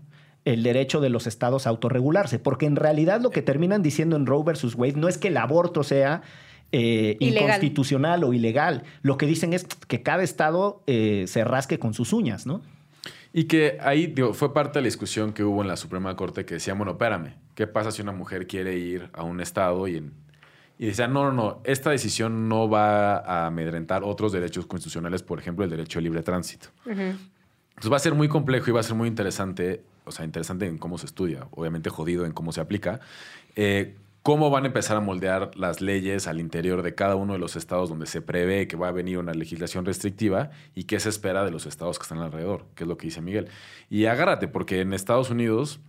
el 0.46 0.64
derecho 0.64 1.02
de 1.02 1.10
los 1.10 1.28
estados 1.28 1.66
a 1.68 1.72
autorregularse, 1.72 2.40
porque 2.40 2.68
en 2.68 2.78
realidad 2.78 3.20
lo 3.20 3.32
que 3.32 3.42
terminan 3.42 3.82
diciendo 3.82 4.16
en 4.16 4.26
Roe 4.28 4.44
versus 4.46 4.76
Wade 4.76 4.94
no 4.94 5.10
es 5.10 5.18
que 5.18 5.28
el 5.30 5.36
aborto 5.38 5.84
sea 5.84 6.22
eh, 6.72 7.18
inconstitucional 7.20 8.24
o 8.24 8.34
ilegal. 8.34 8.84
Lo 9.02 9.18
que 9.18 9.26
dicen 9.26 9.54
es 9.54 9.64
que 9.66 10.02
cada 10.04 10.24
estado 10.24 10.82
eh, 10.88 11.26
se 11.28 11.44
rasque 11.44 11.80
con 11.80 11.94
sus 11.94 12.14
uñas, 12.14 12.46
¿no? 12.46 12.62
Y 13.34 13.44
que 13.46 13.78
ahí 13.82 14.08
digo, 14.08 14.34
fue 14.34 14.54
parte 14.54 14.80
de 14.80 14.82
la 14.84 14.88
discusión 14.88 15.34
que 15.34 15.44
hubo 15.44 15.62
en 15.62 15.68
la 15.68 15.76
Suprema 15.78 16.16
Corte 16.16 16.46
que 16.46 16.56
decía, 16.56 16.74
bueno, 16.74 16.94
espérame, 16.94 17.36
¿qué 17.56 17.68
pasa 17.68 17.92
si 17.92 18.02
una 18.02 18.12
mujer 18.12 18.48
quiere 18.48 18.78
ir 18.78 19.10
a 19.14 19.24
un 19.24 19.42
estado 19.42 19.88
y, 19.88 19.98
en- 19.98 20.12
y 20.80 20.88
decía, 20.88 21.08
no, 21.08 21.24
no, 21.26 21.34
no, 21.34 21.62
esta 21.64 21.90
decisión 21.92 22.48
no 22.50 22.70
va 22.70 23.18
a 23.18 23.48
amedrentar 23.48 24.04
otros 24.04 24.32
derechos 24.32 24.66
constitucionales, 24.66 25.24
por 25.24 25.40
ejemplo, 25.40 25.64
el 25.66 25.70
derecho 25.72 26.00
a 26.00 26.02
libre 26.02 26.24
tránsito. 26.24 26.70
Entonces 26.86 27.92
va 27.92 27.98
a 27.98 28.00
ser 28.00 28.16
muy 28.16 28.28
complejo 28.28 28.70
y 28.70 28.74
va 28.74 28.80
a 28.80 28.84
ser 28.84 28.96
muy 28.96 29.08
interesante, 29.08 29.84
o 30.06 30.12
sea, 30.12 30.26
interesante 30.26 30.66
en 30.66 30.78
cómo 30.80 30.98
se 30.98 31.06
estudia, 31.06 31.48
obviamente 31.52 31.90
jodido 31.92 32.26
en 32.26 32.32
cómo 32.32 32.52
se 32.52 32.62
aplica, 32.62 33.00
eh, 33.56 33.96
cómo 34.28 34.50
van 34.50 34.66
a 34.66 34.68
empezar 34.68 34.98
a 34.98 35.00
moldear 35.00 35.52
las 35.56 35.80
leyes 35.80 36.28
al 36.28 36.42
interior 36.42 36.82
de 36.82 36.94
cada 36.96 37.16
uno 37.16 37.32
de 37.32 37.40
los 37.40 37.56
estados 37.56 37.88
donde 37.88 38.08
se 38.08 38.22
prevé 38.22 38.68
que 38.68 38.76
va 38.76 38.90
a 38.90 38.92
venir 38.92 39.20
una 39.20 39.34
legislación 39.34 39.86
restrictiva 39.86 40.50
y 40.76 40.84
qué 40.84 41.00
se 41.00 41.08
espera 41.08 41.46
de 41.46 41.52
los 41.52 41.66
estados 41.66 41.98
que 41.98 42.04
están 42.04 42.18
alrededor, 42.18 42.66
que 42.76 42.84
es 42.84 42.90
lo 42.90 42.98
que 42.98 43.08
dice 43.08 43.22
Miguel. 43.22 43.48
Y 43.90 44.04
agárrate, 44.08 44.50
porque 44.50 44.82
en 44.82 44.92
Estados 44.92 45.30
Unidos, 45.30 45.80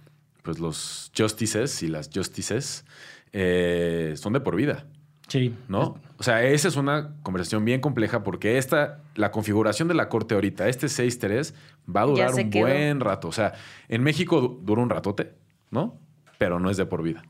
pues 0.44 0.60
los 0.60 1.10
justices 1.18 1.82
y 1.82 1.88
las 1.88 2.10
justices 2.14 2.84
eh, 3.32 4.14
son 4.16 4.34
de 4.34 4.40
por 4.40 4.54
vida. 4.54 4.86
Sí. 5.26 5.52
¿no? 5.66 5.98
O 6.16 6.22
sea, 6.22 6.44
esa 6.44 6.68
es 6.68 6.76
una 6.76 7.16
conversación 7.24 7.64
bien 7.64 7.80
compleja 7.80 8.22
porque 8.22 8.56
esta, 8.56 9.02
la 9.16 9.32
configuración 9.32 9.88
de 9.88 9.94
la 9.94 10.08
corte 10.08 10.36
ahorita, 10.36 10.68
este 10.68 10.86
6-3, 10.86 11.54
va 11.92 12.02
a 12.02 12.06
durar 12.06 12.34
un 12.34 12.50
quedó. 12.50 12.66
buen 12.66 13.00
rato. 13.00 13.26
O 13.26 13.32
sea, 13.32 13.54
en 13.88 14.04
México 14.04 14.40
du- 14.40 14.60
dura 14.62 14.80
un 14.80 14.90
ratote, 14.90 15.32
¿no? 15.72 15.98
Pero 16.38 16.60
no 16.60 16.70
es 16.70 16.76
de 16.76 16.86
por 16.86 17.02
vida. 17.02 17.24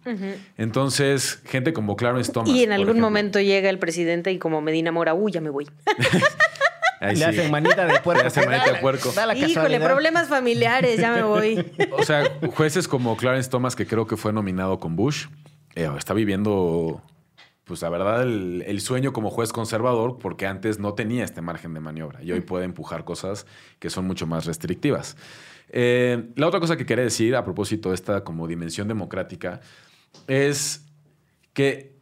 Entonces, 0.58 1.40
gente 1.46 1.72
como 1.72 1.96
Clarence 1.96 2.30
Thomas. 2.30 2.50
Y 2.50 2.62
en 2.62 2.72
algún 2.72 2.88
ejemplo. 2.90 3.06
momento 3.06 3.40
llega 3.40 3.70
el 3.70 3.78
presidente 3.78 4.30
y 4.32 4.38
como 4.38 4.60
Medina 4.60 4.92
Mora, 4.92 5.14
uy, 5.14 5.32
ya 5.32 5.40
me 5.40 5.50
voy. 5.50 5.66
Ahí 7.00 7.14
Le 7.16 7.16
sí. 7.16 7.24
hacen 7.24 7.50
manita 7.50 7.86
de 7.86 8.00
puerco. 8.00 8.22
Le 8.22 8.26
hacen 8.26 8.48
manita 8.48 8.72
de 8.72 8.78
puerco. 8.80 9.12
Da 9.12 9.24
la 9.26 9.36
Híjole, 9.36 9.80
problemas 9.80 10.28
familiares, 10.28 10.98
ya 11.00 11.12
me 11.12 11.22
voy. 11.22 11.64
O 11.92 12.02
sea, 12.02 12.24
jueces 12.54 12.88
como 12.88 13.16
Clarence 13.16 13.48
Thomas, 13.48 13.76
que 13.76 13.86
creo 13.86 14.06
que 14.06 14.16
fue 14.16 14.32
nominado 14.32 14.78
con 14.78 14.96
Bush, 14.96 15.26
eh, 15.74 15.88
está 15.96 16.12
viviendo, 16.12 17.02
pues 17.68 17.82
la 17.82 17.90
verdad, 17.90 18.22
el, 18.22 18.64
el 18.66 18.80
sueño 18.80 19.12
como 19.12 19.30
juez 19.30 19.52
conservador, 19.52 20.18
porque 20.18 20.46
antes 20.46 20.80
no 20.80 20.94
tenía 20.94 21.22
este 21.22 21.42
margen 21.42 21.74
de 21.74 21.80
maniobra 21.80 22.22
y 22.24 22.32
hoy 22.32 22.40
puede 22.40 22.64
empujar 22.64 23.04
cosas 23.04 23.46
que 23.78 23.90
son 23.90 24.06
mucho 24.06 24.26
más 24.26 24.46
restrictivas. 24.46 25.16
Eh, 25.70 26.30
la 26.34 26.48
otra 26.48 26.60
cosa 26.60 26.76
que 26.76 26.86
quería 26.86 27.04
decir 27.04 27.36
a 27.36 27.44
propósito 27.44 27.90
de 27.90 27.94
esta 27.94 28.24
como 28.24 28.48
dimensión 28.48 28.88
democrática 28.88 29.60
es 30.26 30.84
que 31.52 31.98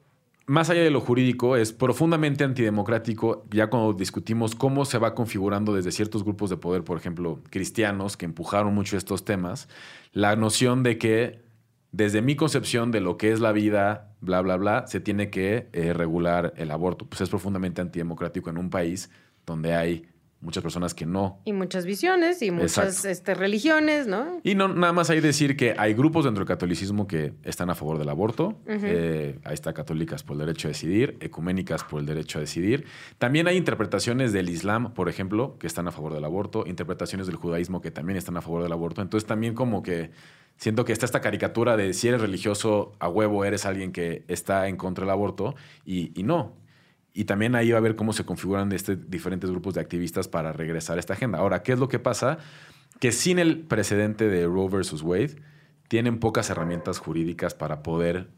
más 0.46 0.70
allá 0.70 0.82
de 0.82 0.90
lo 0.90 1.00
jurídico, 1.00 1.56
es 1.56 1.72
profundamente 1.72 2.44
antidemocrático 2.44 3.44
ya 3.50 3.66
cuando 3.66 3.92
discutimos 3.92 4.54
cómo 4.54 4.84
se 4.84 4.98
va 4.98 5.14
configurando 5.14 5.74
desde 5.74 5.90
ciertos 5.90 6.22
grupos 6.22 6.50
de 6.50 6.56
poder, 6.56 6.84
por 6.84 6.96
ejemplo, 6.96 7.40
cristianos, 7.50 8.16
que 8.16 8.26
empujaron 8.26 8.72
mucho 8.72 8.96
estos 8.96 9.24
temas, 9.24 9.68
la 10.12 10.36
noción 10.36 10.84
de 10.84 10.98
que 10.98 11.42
desde 11.90 12.22
mi 12.22 12.36
concepción 12.36 12.92
de 12.92 13.00
lo 13.00 13.16
que 13.16 13.32
es 13.32 13.40
la 13.40 13.50
vida, 13.50 14.14
bla, 14.26 14.42
bla, 14.42 14.56
bla, 14.56 14.86
se 14.86 15.00
tiene 15.00 15.30
que 15.30 15.68
eh, 15.72 15.94
regular 15.94 16.52
el 16.56 16.70
aborto. 16.70 17.06
Pues 17.06 17.22
es 17.22 17.30
profundamente 17.30 17.80
antidemocrático 17.80 18.50
en 18.50 18.58
un 18.58 18.68
país 18.68 19.10
donde 19.46 19.74
hay 19.74 20.06
muchas 20.40 20.62
personas 20.62 20.94
que 20.94 21.06
no 21.06 21.40
Y 21.44 21.52
muchas 21.52 21.86
visiones 21.86 22.42
y 22.42 22.50
muchas 22.50 23.04
este, 23.04 23.34
religiones, 23.34 24.06
¿no? 24.06 24.40
y 24.44 24.54
no, 24.54 24.68
nada 24.68 24.92
más 24.92 25.08
hay 25.10 25.20
decir 25.20 25.56
que 25.56 25.74
hay 25.78 25.94
grupos 25.94 26.24
dentro 26.24 26.44
del 26.44 26.48
catolicismo 26.48 27.06
que 27.06 27.32
están 27.42 27.70
a 27.70 27.74
favor 27.74 27.98
del 27.98 28.08
aborto. 28.08 28.60
Eh, 28.66 29.38
ahí 29.44 29.54
está 29.54 29.72
católicas 29.72 30.22
por 30.22 30.34
el 30.34 30.40
derecho 30.40 30.68
a 30.68 30.70
decidir, 30.70 31.16
ecuménicas 31.20 31.84
por 31.84 32.00
el 32.00 32.06
derecho 32.06 32.38
a 32.38 32.42
decidir. 32.42 32.84
También 33.18 33.48
hay 33.48 33.56
interpretaciones 33.56 34.32
del 34.32 34.50
Islam, 34.50 34.92
por 34.92 35.08
ejemplo, 35.08 35.56
que 35.58 35.66
están 35.66 35.88
a 35.88 35.92
favor 35.92 36.12
del 36.12 36.24
aborto, 36.24 36.64
interpretaciones 36.66 37.26
del 37.26 37.36
judaísmo 37.36 37.80
que 37.80 37.90
también 37.90 38.18
están 38.18 38.36
a 38.36 38.42
favor 38.42 38.62
del 38.62 38.72
aborto. 38.72 39.00
Entonces 39.02 39.26
también 39.26 39.54
como 39.54 39.82
que 39.82 40.10
siento 40.56 40.84
que 40.84 40.92
está 40.92 41.06
esta 41.06 41.20
caricatura 41.20 41.76
de 41.76 41.92
si 41.92 42.08
eres 42.08 42.20
religioso 42.20 42.92
a 42.98 43.08
huevo 43.08 43.44
eres 43.44 43.66
alguien 43.66 43.92
que 43.92 44.24
está 44.28 44.68
en 44.68 44.76
contra 44.76 45.04
del 45.04 45.10
aborto 45.10 45.54
y, 45.84 46.10
no. 46.22 46.54
Y 47.12 47.24
también 47.24 47.54
ahí 47.54 47.70
va 47.70 47.78
a 47.78 47.80
ver 47.80 47.96
cómo 47.96 48.12
se 48.12 48.24
configuran 48.24 48.72
este, 48.72 48.96
diferentes 48.96 49.50
grupos 49.50 49.74
de 49.74 49.80
activistas 49.80 50.28
para 50.28 50.52
regresar 50.52 50.98
a 50.98 51.00
esta 51.00 51.14
agenda. 51.14 51.38
Ahora, 51.38 51.62
¿qué 51.62 51.72
es 51.72 51.78
lo 51.78 51.88
que 51.88 51.98
pasa? 51.98 52.38
Que 53.00 53.12
sin 53.12 53.38
el 53.38 53.60
precedente 53.60 54.28
de 54.28 54.44
Roe 54.44 54.68
versus 54.68 55.02
Wade, 55.02 55.36
tienen 55.88 56.18
pocas 56.18 56.50
herramientas 56.50 56.98
jurídicas 56.98 57.54
para 57.54 57.82
poder 57.82 58.28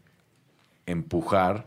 empujar 0.86 1.66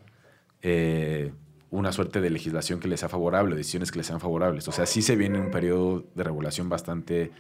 eh, 0.62 1.34
una 1.70 1.92
suerte 1.92 2.22
de 2.22 2.30
legislación 2.30 2.80
que 2.80 2.88
les 2.88 3.00
sea 3.00 3.10
favorable, 3.10 3.56
decisiones 3.56 3.92
que 3.92 3.98
les 3.98 4.08
sean 4.08 4.20
favorables. 4.20 4.68
O 4.68 4.72
sea, 4.72 4.86
sí 4.86 5.02
se 5.02 5.16
viene 5.16 5.40
un 5.40 5.52
periodo 5.52 6.06
de 6.16 6.24
regulación 6.24 6.70
bastante 6.70 7.32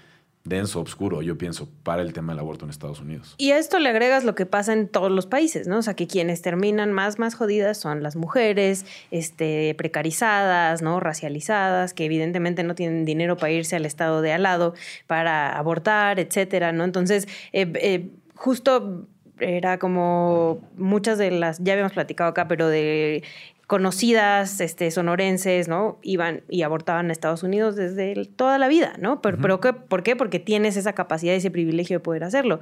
denso, 0.43 0.81
oscuro, 0.81 1.21
yo 1.21 1.37
pienso, 1.37 1.69
para 1.83 2.01
el 2.01 2.13
tema 2.13 2.33
del 2.33 2.39
aborto 2.39 2.65
en 2.65 2.71
Estados 2.71 2.99
Unidos. 2.99 3.35
Y 3.37 3.51
a 3.51 3.59
esto 3.59 3.79
le 3.79 3.89
agregas 3.89 4.23
lo 4.23 4.35
que 4.35 4.45
pasa 4.45 4.73
en 4.73 4.87
todos 4.87 5.11
los 5.11 5.27
países, 5.27 5.67
¿no? 5.67 5.77
O 5.77 5.81
sea, 5.81 5.95
que 5.95 6.07
quienes 6.07 6.41
terminan 6.41 6.91
más, 6.91 7.19
más 7.19 7.35
jodidas 7.35 7.77
son 7.77 8.01
las 8.01 8.15
mujeres, 8.15 8.85
este, 9.11 9.75
precarizadas, 9.75 10.81
¿no? 10.81 10.99
Racializadas, 10.99 11.93
que 11.93 12.05
evidentemente 12.05 12.63
no 12.63 12.75
tienen 12.75 13.05
dinero 13.05 13.37
para 13.37 13.51
irse 13.51 13.75
al 13.75 13.85
estado 13.85 14.21
de 14.21 14.33
al 14.33 14.43
lado 14.43 14.73
para 15.07 15.57
abortar, 15.57 16.19
etcétera, 16.19 16.71
¿no? 16.71 16.83
Entonces, 16.83 17.27
eh, 17.53 17.71
eh, 17.75 18.09
justo 18.35 19.07
era 19.41 19.79
como 19.79 20.61
muchas 20.77 21.17
de 21.17 21.31
las, 21.31 21.59
ya 21.59 21.73
habíamos 21.73 21.93
platicado 21.93 22.29
acá, 22.29 22.47
pero 22.47 22.67
de 22.67 23.23
conocidas 23.71 24.59
este, 24.59 24.91
sonorenses, 24.91 25.69
¿no? 25.69 25.97
Iban 26.01 26.41
y 26.49 26.63
abortaban 26.63 27.09
a 27.09 27.13
Estados 27.13 27.41
Unidos 27.41 27.77
desde 27.77 28.11
el- 28.11 28.27
toda 28.27 28.57
la 28.57 28.67
vida, 28.67 28.95
¿no? 28.99 29.21
Pero, 29.21 29.37
pero 29.41 29.61
¿qué- 29.61 29.71
¿por 29.71 30.03
qué? 30.03 30.17
Porque 30.17 30.39
tienes 30.39 30.75
esa 30.75 30.91
capacidad 30.91 31.31
y 31.33 31.37
ese 31.37 31.51
privilegio 31.51 31.95
de 31.95 31.99
poder 32.01 32.25
hacerlo. 32.25 32.59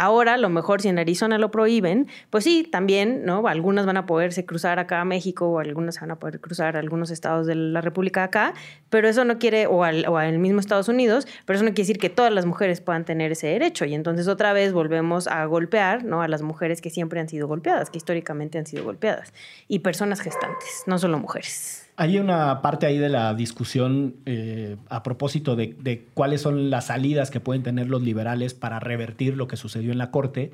Ahora, 0.00 0.32
a 0.32 0.38
lo 0.38 0.48
mejor 0.48 0.80
si 0.80 0.88
en 0.88 0.98
Arizona 0.98 1.36
lo 1.36 1.50
prohíben, 1.50 2.08
pues 2.30 2.44
sí, 2.44 2.66
también, 2.72 3.26
¿no? 3.26 3.46
Algunas 3.46 3.84
van 3.84 3.98
a 3.98 4.06
poderse 4.06 4.46
cruzar 4.46 4.78
acá 4.78 5.02
a 5.02 5.04
México 5.04 5.46
o 5.46 5.58
algunas 5.58 6.00
van 6.00 6.10
a 6.10 6.18
poder 6.18 6.40
cruzar 6.40 6.74
a 6.74 6.78
algunos 6.78 7.10
estados 7.10 7.46
de 7.46 7.54
la 7.54 7.82
República 7.82 8.24
acá, 8.24 8.54
pero 8.88 9.10
eso 9.10 9.26
no 9.26 9.38
quiere, 9.38 9.66
o 9.66 9.84
al, 9.84 10.06
o 10.08 10.16
al 10.16 10.38
mismo 10.38 10.58
Estados 10.58 10.88
Unidos, 10.88 11.28
pero 11.44 11.58
eso 11.58 11.64
no 11.64 11.72
quiere 11.72 11.82
decir 11.82 11.98
que 11.98 12.08
todas 12.08 12.32
las 12.32 12.46
mujeres 12.46 12.80
puedan 12.80 13.04
tener 13.04 13.32
ese 13.32 13.48
derecho. 13.48 13.84
Y 13.84 13.92
entonces 13.92 14.26
otra 14.26 14.54
vez 14.54 14.72
volvemos 14.72 15.28
a 15.28 15.44
golpear, 15.44 16.02
¿no? 16.02 16.22
A 16.22 16.28
las 16.28 16.40
mujeres 16.40 16.80
que 16.80 16.88
siempre 16.88 17.20
han 17.20 17.28
sido 17.28 17.46
golpeadas, 17.46 17.90
que 17.90 17.98
históricamente 17.98 18.56
han 18.56 18.64
sido 18.64 18.84
golpeadas. 18.84 19.34
Y 19.68 19.80
personas 19.80 20.22
gestantes, 20.22 20.84
no 20.86 20.98
solo 20.98 21.18
mujeres. 21.18 21.89
Hay 22.00 22.16
una 22.18 22.62
parte 22.62 22.86
ahí 22.86 22.96
de 22.96 23.10
la 23.10 23.34
discusión 23.34 24.16
eh, 24.24 24.78
a 24.88 25.02
propósito 25.02 25.54
de, 25.54 26.06
cuáles 26.14 26.40
son 26.40 26.70
las 26.70 26.86
salidas 26.86 27.30
que 27.30 27.40
pueden 27.40 27.62
tener 27.62 27.90
los 27.90 28.00
liberales 28.00 28.54
para 28.54 28.80
revertir 28.80 29.36
lo 29.36 29.46
que 29.46 29.58
sucedió 29.58 29.92
en 29.92 29.98
la 29.98 30.10
Corte. 30.10 30.50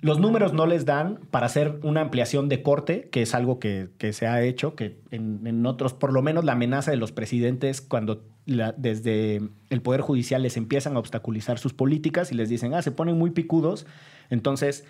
Los 0.00 0.18
números 0.18 0.54
no 0.54 0.64
les 0.64 0.86
dan 0.86 1.20
para 1.30 1.44
hacer 1.44 1.78
una 1.82 2.00
ampliación 2.00 2.48
de 2.48 2.62
corte, 2.62 3.10
que 3.12 3.20
es 3.20 3.34
algo 3.34 3.58
que, 3.58 3.88
que 3.98 4.14
se 4.14 4.26
ha 4.26 4.40
hecho, 4.42 4.74
que 4.76 4.96
en, 5.10 5.46
en 5.46 5.66
otros, 5.66 5.92
por 5.92 6.10
lo 6.10 6.22
menos 6.22 6.46
la 6.46 6.52
amenaza 6.52 6.90
de 6.90 6.96
los 6.96 7.12
presidentes 7.12 7.82
cuando 7.82 8.24
la- 8.46 8.72
desde 8.72 9.42
el 9.68 9.82
Poder 9.82 10.00
Judicial 10.00 10.42
les 10.42 10.56
empiezan 10.56 10.96
a 10.96 11.00
obstaculizar 11.00 11.58
sus 11.58 11.74
políticas 11.74 12.32
y 12.32 12.34
les 12.34 12.48
dicen, 12.48 12.72
ah, 12.72 12.80
se 12.80 12.92
ponen 12.92 13.18
muy 13.18 13.32
picudos, 13.32 13.84
entonces 14.30 14.86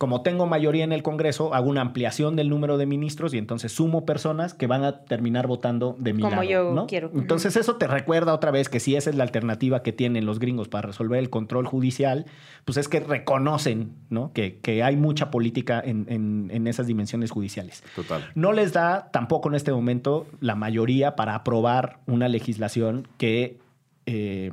como 0.00 0.22
tengo 0.22 0.46
mayoría 0.46 0.82
en 0.82 0.92
el 0.92 1.02
Congreso, 1.02 1.52
hago 1.52 1.68
una 1.68 1.82
ampliación 1.82 2.34
del 2.34 2.48
número 2.48 2.78
de 2.78 2.86
ministros 2.86 3.34
y 3.34 3.38
entonces 3.38 3.70
sumo 3.72 4.06
personas 4.06 4.54
que 4.54 4.66
van 4.66 4.82
a 4.82 5.00
terminar 5.04 5.46
votando 5.46 5.94
de 5.98 6.14
mi 6.14 6.22
Como 6.22 6.36
lado, 6.36 6.42
yo 6.48 6.72
¿no? 6.72 6.86
quiero. 6.86 7.10
Entonces 7.14 7.54
eso 7.56 7.76
te 7.76 7.86
recuerda 7.86 8.32
otra 8.32 8.50
vez 8.50 8.70
que 8.70 8.80
si 8.80 8.96
esa 8.96 9.10
es 9.10 9.16
la 9.16 9.24
alternativa 9.24 9.82
que 9.82 9.92
tienen 9.92 10.24
los 10.24 10.38
gringos 10.38 10.68
para 10.68 10.86
resolver 10.88 11.18
el 11.18 11.28
control 11.28 11.66
judicial, 11.66 12.24
pues 12.64 12.78
es 12.78 12.88
que 12.88 13.00
reconocen 13.00 13.92
¿no? 14.08 14.32
que, 14.32 14.58
que 14.60 14.82
hay 14.82 14.96
mucha 14.96 15.30
política 15.30 15.82
en, 15.84 16.06
en- 16.08 16.48
en 16.50 16.66
esas 16.66 16.86
dimensiones 16.86 17.30
judiciales. 17.30 17.84
Total. 17.94 18.24
No 18.34 18.52
les 18.52 18.72
da 18.72 19.10
tampoco 19.12 19.50
en 19.50 19.54
este 19.54 19.70
momento 19.70 20.26
la 20.40 20.54
mayoría 20.54 21.14
para 21.14 21.34
aprobar 21.34 21.98
una 22.06 22.28
legislación 22.28 23.06
que 23.18 23.58
eh, 24.06 24.50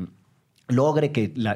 logre 0.68 1.12
que 1.12 1.32
la, 1.36 1.54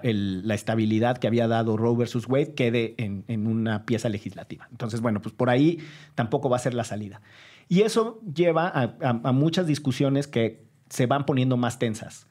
estabilidad 0.56 1.18
que 1.18 1.28
había 1.28 1.48
dado 1.48 1.78
Roe 1.78 1.98
versus 1.98 2.28
Wade 2.28 2.54
quede 2.54 2.96
en, 2.98 3.48
una 3.48 3.86
pieza 3.86 4.10
legislativa. 4.10 4.68
Entonces, 4.72 5.02
bueno, 5.02 5.22
pues 5.22 5.36
por 5.36 5.50
ahí 5.50 5.80
tampoco 6.16 6.50
va 6.50 6.58
a 6.58 6.60
ser 6.60 6.74
la 6.74 6.84
salida. 6.84 7.22
Y 7.68 7.82
eso 7.82 8.20
lleva 8.34 8.72
a 8.74 9.32
muchas 9.32 9.68
discusiones 9.68 10.28
que 10.28 10.66
se 10.90 11.06
van 11.06 11.26
poniendo 11.26 11.58
más 11.58 11.80
tensas. 11.80 12.28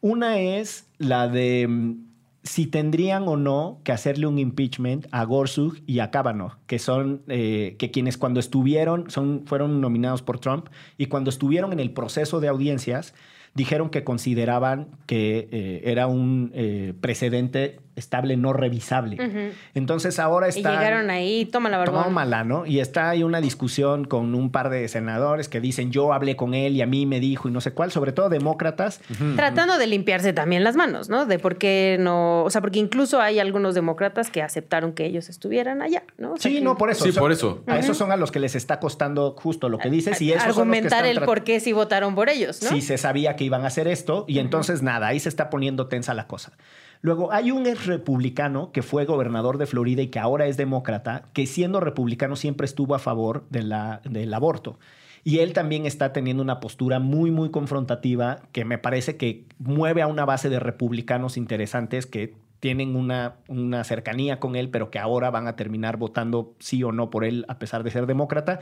Una 0.00 0.38
es 0.38 0.86
la 0.98 1.28
de 1.28 1.66
mm, 1.68 2.08
si 2.42 2.66
tendrían 2.66 3.26
o 3.28 3.36
no 3.36 3.80
que 3.84 3.92
hacerle 3.92 4.26
un 4.26 4.38
impeachment 4.38 5.06
a 5.10 5.24
Gorsuch 5.24 5.82
y 5.86 5.98
a 5.98 6.10
Kavanaugh, 6.10 6.52
que 6.66 6.78
son 6.78 7.22
eh, 7.28 7.76
que 7.78 7.90
quienes 7.90 8.16
cuando 8.16 8.40
estuvieron 8.40 9.10
son 9.10 9.42
fueron 9.44 9.80
nominados 9.80 10.22
por 10.22 10.38
Trump 10.38 10.68
y 10.96 11.06
cuando 11.06 11.30
estuvieron 11.30 11.72
en 11.72 11.80
el 11.80 11.90
proceso 11.90 12.40
de 12.40 12.48
audiencias 12.48 13.12
dijeron 13.58 13.90
que 13.90 14.04
consideraban 14.04 14.86
que 15.06 15.48
eh, 15.50 15.82
era 15.84 16.06
un 16.06 16.52
eh, 16.54 16.94
precedente 17.00 17.80
estable 17.98 18.36
no 18.36 18.52
revisable. 18.52 19.52
Entonces 19.74 20.18
ahora 20.18 20.46
Y 20.46 20.50
está 20.50 20.70
llegaron 20.72 21.10
ahí, 21.10 21.44
toma 21.46 21.68
la 21.68 21.78
barbón. 21.78 22.04
Tómala, 22.04 22.44
¿no? 22.44 22.66
Y 22.66 22.80
está 22.80 23.10
ahí 23.10 23.22
una 23.22 23.40
discusión 23.40 24.04
con 24.04 24.34
un 24.34 24.50
par 24.50 24.70
de 24.70 24.86
senadores 24.88 25.48
que 25.48 25.60
dicen 25.60 25.90
yo 25.90 26.12
hablé 26.12 26.36
con 26.36 26.54
él 26.54 26.74
y 26.76 26.82
a 26.82 26.86
mí 26.86 27.06
me 27.06 27.20
dijo 27.20 27.48
y 27.48 27.52
no 27.52 27.60
sé 27.60 27.72
cuál, 27.72 27.90
sobre 27.92 28.12
todo 28.12 28.28
demócratas. 28.28 29.00
Tratando 29.36 29.78
de 29.78 29.86
limpiarse 29.86 30.32
también 30.32 30.64
las 30.64 30.76
manos, 30.76 31.08
¿no? 31.08 31.26
De 31.26 31.38
por 31.38 31.56
qué 31.58 31.96
no. 32.00 32.44
O 32.44 32.50
sea, 32.50 32.60
porque 32.60 32.78
incluso 32.78 33.20
hay 33.20 33.38
algunos 33.38 33.74
demócratas 33.74 34.30
que 34.30 34.42
aceptaron 34.42 34.92
que 34.92 35.04
ellos 35.06 35.28
estuvieran 35.28 35.82
allá, 35.82 36.04
¿no? 36.16 36.32
O 36.32 36.36
sea, 36.36 36.50
Sí, 36.50 36.58
que- 36.58 36.64
no, 36.64 36.76
por 36.76 36.90
eso. 36.90 37.04
Sí, 37.04 37.12
Son- 37.12 37.20
por 37.20 37.32
eso. 37.32 37.62
A 37.66 37.78
esos 37.78 37.96
son 37.96 38.12
a 38.12 38.16
los 38.16 38.30
que 38.32 38.40
les 38.40 38.54
está 38.54 38.80
costando 38.80 39.32
justo 39.38 39.68
lo 39.68 39.78
que 39.78 39.90
dices 39.90 40.20
y 40.20 40.28
que 40.28 40.38
argumentar 40.38 41.04
el 41.06 41.20
por 41.22 41.44
qué 41.44 41.60
sí 41.60 41.72
votaron 41.72 42.14
por 42.14 42.28
ellos, 42.28 42.62
¿no? 42.62 42.70
Sí, 42.70 42.80
se 42.82 42.98
sabía 42.98 43.36
que 43.36 43.44
iban 43.44 43.64
a 43.64 43.68
hacer 43.68 43.88
esto 43.88 44.24
y 44.28 44.38
entonces 44.38 44.82
nada, 44.82 45.08
ahí 45.08 45.20
se 45.20 45.28
está 45.28 45.50
poniendo 45.50 45.86
tensa 45.88 46.14
la 46.14 46.26
cosa. 46.26 46.52
Luego, 47.00 47.32
hay 47.32 47.50
un 47.50 47.66
ex 47.66 47.86
republicano 47.86 48.72
que 48.72 48.82
fue 48.82 49.04
gobernador 49.04 49.58
de 49.58 49.66
Florida 49.66 50.02
y 50.02 50.08
que 50.08 50.18
ahora 50.18 50.46
es 50.46 50.56
demócrata, 50.56 51.24
que 51.32 51.46
siendo 51.46 51.80
republicano 51.80 52.36
siempre 52.36 52.64
estuvo 52.64 52.94
a 52.94 52.98
favor 52.98 53.44
de 53.50 53.62
la, 53.62 54.00
del 54.04 54.34
aborto. 54.34 54.78
Y 55.24 55.38
él 55.40 55.52
también 55.52 55.86
está 55.86 56.12
teniendo 56.12 56.42
una 56.42 56.60
postura 56.60 56.98
muy, 56.98 57.30
muy 57.30 57.50
confrontativa 57.50 58.40
que 58.52 58.64
me 58.64 58.78
parece 58.78 59.16
que 59.16 59.44
mueve 59.58 60.02
a 60.02 60.06
una 60.06 60.24
base 60.24 60.48
de 60.48 60.58
republicanos 60.58 61.36
interesantes 61.36 62.06
que 62.06 62.34
tienen 62.60 62.96
una, 62.96 63.36
una 63.46 63.84
cercanía 63.84 64.40
con 64.40 64.56
él, 64.56 64.70
pero 64.70 64.90
que 64.90 64.98
ahora 64.98 65.30
van 65.30 65.46
a 65.46 65.54
terminar 65.54 65.96
votando 65.96 66.54
sí 66.58 66.82
o 66.82 66.92
no 66.92 67.10
por 67.10 67.24
él, 67.24 67.44
a 67.48 67.58
pesar 67.58 67.84
de 67.84 67.90
ser 67.90 68.06
demócrata. 68.06 68.60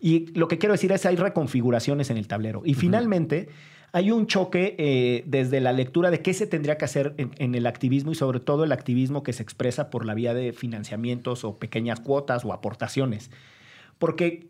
Y 0.00 0.26
lo 0.38 0.48
que 0.48 0.58
quiero 0.58 0.72
decir 0.72 0.92
es 0.92 1.04
hay 1.06 1.16
reconfiguraciones 1.16 2.10
en 2.10 2.16
el 2.16 2.28
tablero. 2.28 2.62
Y 2.64 2.74
finalmente 2.74 3.48
hay 3.94 4.10
un 4.10 4.26
choque 4.26 4.74
eh, 4.76 5.22
desde 5.24 5.60
la 5.60 5.72
lectura 5.72 6.10
de 6.10 6.20
qué 6.20 6.34
se 6.34 6.48
tendría 6.48 6.76
que 6.76 6.84
hacer 6.84 7.14
en, 7.16 7.54
el 7.54 7.64
activismo 7.64 8.10
y 8.10 8.16
sobre 8.16 8.40
todo 8.40 8.64
el 8.64 8.72
activismo 8.72 9.22
que 9.22 9.32
se 9.32 9.44
expresa 9.44 9.88
por 9.88 10.04
la 10.04 10.14
vía 10.14 10.34
de 10.34 10.52
financiamientos 10.52 11.44
o 11.44 11.58
pequeñas 11.60 12.00
cuotas 12.00 12.44
o 12.44 12.52
aportaciones. 12.52 13.30
Porque 14.00 14.48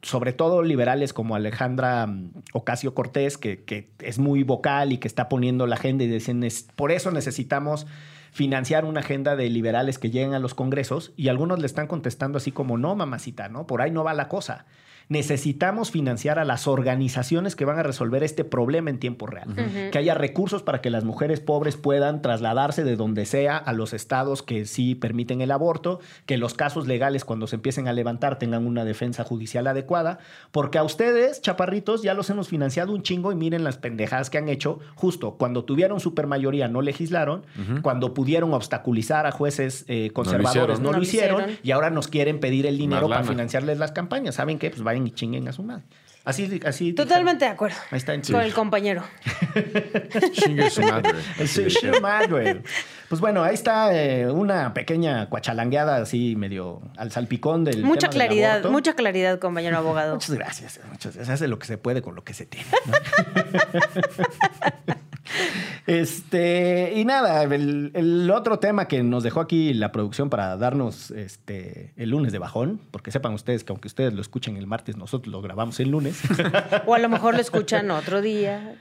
sobre 0.00 0.32
todo 0.32 0.62
liberales 0.62 1.12
como 1.12 1.34
Alejandra 1.34 2.06
mm, 2.06 2.32
Ocasio 2.54 2.94
Cortés, 2.94 3.36
que, 3.36 3.90
es 3.98 4.18
muy 4.18 4.44
vocal 4.44 4.92
y 4.92 4.96
que 4.96 5.08
está 5.08 5.28
poniendo 5.28 5.66
la 5.66 5.74
agenda 5.76 6.04
y 6.04 6.08
dicen, 6.08 6.42
"Es- 6.42 6.66
por 6.74 6.90
eso 6.90 7.10
necesitamos 7.10 7.86
financiar 8.32 8.86
una 8.86 9.00
agenda 9.00 9.36
de 9.36 9.50
liberales 9.50 9.98
que 9.98 10.08
lleguen 10.08 10.32
a 10.32 10.38
los 10.38 10.54
congresos 10.54 11.12
y 11.18 11.28
algunos 11.28 11.58
le 11.58 11.66
están 11.66 11.86
contestando 11.86 12.38
así 12.38 12.50
como, 12.50 12.78
no, 12.78 12.96
mamacita, 12.96 13.50
¿no? 13.50 13.66
Por 13.66 13.82
ahí 13.82 13.90
no 13.90 14.04
va 14.04 14.14
la 14.14 14.28
cosa. 14.28 14.64
Necesitamos 15.10 15.90
financiar 15.90 16.38
a 16.38 16.44
las 16.44 16.68
organizaciones 16.68 17.56
que 17.56 17.64
van 17.64 17.80
a 17.80 17.82
resolver 17.82 18.22
este 18.22 18.44
problema 18.44 18.90
en 18.90 19.00
tiempo 19.00 19.26
real. 19.26 19.48
Que 19.90 19.98
haya 19.98 20.14
recursos 20.14 20.62
para 20.62 20.80
que 20.80 20.88
las 20.88 21.02
mujeres 21.02 21.40
pobres 21.40 21.76
puedan 21.76 22.22
trasladarse 22.22 22.84
de 22.84 22.94
donde 22.94 23.26
sea 23.26 23.56
a 23.56 23.72
los 23.72 23.92
estados 23.92 24.44
que 24.44 24.66
sí 24.66 24.94
permiten 24.94 25.40
el 25.40 25.50
aborto, 25.50 25.98
que 26.26 26.38
los 26.38 26.54
casos 26.54 26.86
legales 26.86 27.24
cuando 27.24 27.48
se 27.48 27.56
empiecen 27.56 27.88
a 27.88 27.92
levantar 27.92 28.38
tengan 28.38 28.64
una 28.64 28.84
defensa 28.84 29.24
judicial 29.24 29.66
adecuada, 29.66 30.20
porque 30.52 30.78
a 30.78 30.84
ustedes, 30.84 31.42
chaparritos, 31.42 32.02
ya 32.02 32.14
los 32.14 32.30
hemos 32.30 32.46
financiado 32.46 32.92
un 32.92 33.02
chingo 33.02 33.32
y 33.32 33.34
miren 33.34 33.64
las 33.64 33.78
pendejadas 33.78 34.30
que 34.30 34.38
han 34.38 34.48
hecho 34.48 34.78
justo 34.94 35.32
cuando 35.32 35.64
tuvieron 35.64 35.98
supermayoría 35.98 36.68
no 36.68 36.82
legislaron, 36.82 37.42
cuando 37.82 38.14
pudieron 38.14 38.54
obstaculizar 38.54 39.26
a 39.26 39.32
jueces 39.32 39.84
eh, 39.88 40.12
conservadores 40.12 40.78
hicieron. 40.78 40.82
no, 40.84 40.90
No 40.92 40.96
lo 40.96 41.02
hicieron, 41.02 41.40
hicieron. 41.40 41.58
y 41.64 41.70
ahora 41.72 41.90
nos 41.90 42.06
quieren 42.06 42.38
pedir 42.38 42.66
el 42.66 42.78
dinero 42.78 43.08
para 43.08 43.24
financiarles 43.24 43.78
las 43.78 43.90
campañas. 43.90 44.36
¿Saben 44.36 44.60
qué? 44.60 44.70
Pues 44.70 44.82
vayan 44.84 44.99
y 45.06 45.12
chinguen 45.12 45.46
a 45.48 45.52
su 45.52 45.62
madre. 45.62 45.84
Así, 46.24 46.60
así. 46.66 46.92
Totalmente 46.92 47.46
de 47.46 47.50
acuerdo. 47.50 47.76
Ahí 47.90 47.96
está 47.96 48.12
en 48.12 48.20
Con 48.22 48.42
el 48.42 48.52
compañero. 48.52 49.02
Chingue 50.32 50.68
su 50.68 50.82
madre. 50.82 51.14
Sí, 51.46 51.70
sí, 51.70 51.86
madre. 52.02 52.62
Pues 53.08 53.20
bueno, 53.20 53.42
ahí 53.42 53.54
está 53.54 53.94
eh, 53.94 54.30
una 54.30 54.74
pequeña 54.74 55.28
cuachalangueada 55.30 55.96
así 55.96 56.36
medio 56.36 56.82
al 56.96 57.10
salpicón 57.10 57.64
del 57.64 57.82
Mucha 57.82 58.10
tema 58.10 58.12
claridad, 58.12 58.64
mucha 58.70 58.94
claridad, 58.94 59.38
compañero 59.38 59.78
abogado. 59.78 60.14
Muchas 60.20 60.36
gracias. 60.36 60.80
Muchas 60.90 61.14
gracias. 61.14 61.26
Se 61.26 61.32
hace 61.32 61.48
lo 61.48 61.58
que 61.58 61.66
se 61.66 61.78
puede 61.78 62.02
con 62.02 62.14
lo 62.14 62.22
que 62.22 62.34
se 62.34 62.44
tiene. 62.44 62.66
¿no? 64.86 64.94
Este, 65.86 66.92
y 66.96 67.04
nada, 67.04 67.42
el, 67.44 67.90
el 67.94 68.30
otro 68.30 68.58
tema 68.58 68.86
que 68.88 69.02
nos 69.02 69.22
dejó 69.22 69.40
aquí 69.40 69.72
la 69.74 69.92
producción 69.92 70.30
para 70.30 70.56
darnos 70.56 71.10
este, 71.10 71.92
el 71.96 72.10
lunes 72.10 72.32
de 72.32 72.38
bajón, 72.38 72.80
porque 72.90 73.10
sepan 73.10 73.34
ustedes 73.34 73.64
que 73.64 73.72
aunque 73.72 73.88
ustedes 73.88 74.12
lo 74.12 74.20
escuchen 74.20 74.56
el 74.56 74.66
martes, 74.66 74.96
nosotros 74.96 75.32
lo 75.32 75.42
grabamos 75.42 75.78
el 75.80 75.90
lunes. 75.90 76.20
O 76.86 76.94
a 76.94 76.98
lo 76.98 77.08
mejor 77.08 77.34
lo 77.34 77.40
escuchan 77.40 77.90
otro 77.90 78.20
día. 78.22 78.74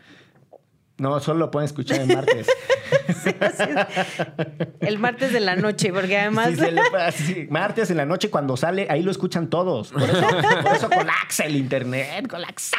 no, 0.97 1.19
solo 1.19 1.39
lo 1.39 1.51
pueden 1.51 1.65
escuchar 1.65 2.01
el 2.01 2.07
martes. 2.15 2.47
Así 3.07 3.63
es. 3.63 4.67
El 4.81 4.97
martes 4.99 5.31
de 5.33 5.39
la 5.39 5.55
noche, 5.55 5.91
porque 5.93 6.17
además. 6.17 6.49
Sí, 6.55 6.71
le- 6.71 7.11
sí, 7.11 7.47
martes 7.49 7.89
en 7.91 7.97
la 7.97 8.05
noche 8.05 8.29
cuando 8.29 8.57
sale, 8.57 8.87
ahí 8.89 9.01
lo 9.03 9.11
escuchan 9.11 9.49
todos. 9.49 9.91
Por 9.91 10.03
eso, 10.03 10.21
por 10.63 10.75
eso 10.75 10.89
colapsa 10.89 11.43
el 11.45 11.55
internet, 11.55 12.27
colapsa. 12.27 12.77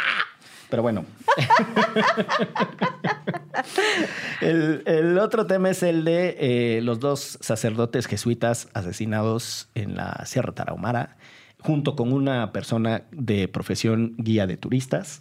Pero 0.70 0.83
bueno. 0.83 1.04
el, 4.40 4.83
el 4.87 5.18
otro 5.18 5.46
tema 5.46 5.70
es 5.70 5.83
el 5.83 6.04
de 6.04 6.37
eh, 6.38 6.80
los 6.83 7.00
dos 7.00 7.38
sacerdotes 7.40 8.06
jesuitas 8.06 8.68
asesinados 8.72 9.68
en 9.74 9.96
la 9.96 10.24
Sierra 10.26 10.52
Tarahumara, 10.52 11.16
junto 11.59 11.96
con 11.96 12.12
una 12.12 12.52
persona 12.52 13.02
de 13.11 13.48
profesión 13.48 14.14
guía 14.16 14.46
de 14.46 14.56
turistas. 14.56 15.20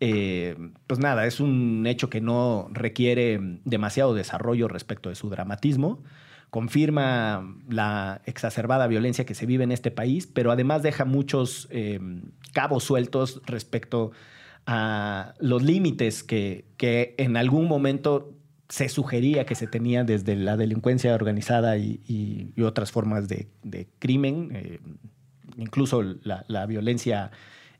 Eh, 0.00 0.56
pues 0.86 1.00
nada, 1.00 1.26
es 1.26 1.40
un 1.40 1.86
hecho 1.86 2.10
que 2.10 2.20
no 2.20 2.68
requiere 2.72 3.38
demasiado 3.64 4.14
desarrollo 4.14 4.68
respecto 4.68 5.08
de 5.08 5.14
su 5.14 5.30
dramatismo. 5.30 6.02
Confirma 6.50 7.56
la 7.68 8.22
exacerbada 8.24 8.86
violencia 8.86 9.26
que 9.26 9.34
se 9.34 9.46
vive 9.46 9.64
en 9.64 9.72
este 9.72 9.90
país, 9.90 10.26
pero 10.26 10.52
además 10.52 10.82
deja 10.82 11.04
muchos 11.04 11.66
eh, 11.70 12.00
cabos 12.52 12.84
sueltos 12.84 13.42
respecto 13.46 14.12
a 14.12 14.35
los 15.38 15.62
límites 15.62 16.22
que, 16.24 16.64
que 16.76 17.14
en 17.18 17.36
algún 17.36 17.66
momento 17.68 18.32
se 18.68 18.88
sugería 18.88 19.46
que 19.46 19.54
se 19.54 19.68
tenía 19.68 20.02
desde 20.02 20.34
la 20.34 20.56
delincuencia 20.56 21.14
organizada 21.14 21.76
y, 21.76 22.00
y- 22.06 22.52
y 22.56 22.62
otras 22.62 22.90
formas 22.90 23.28
de, 23.28 23.46
de 23.62 23.86
crimen, 24.00 24.50
eh, 24.52 24.80
incluso 25.56 26.02
la, 26.02 26.44
la 26.48 26.66
violencia 26.66 27.30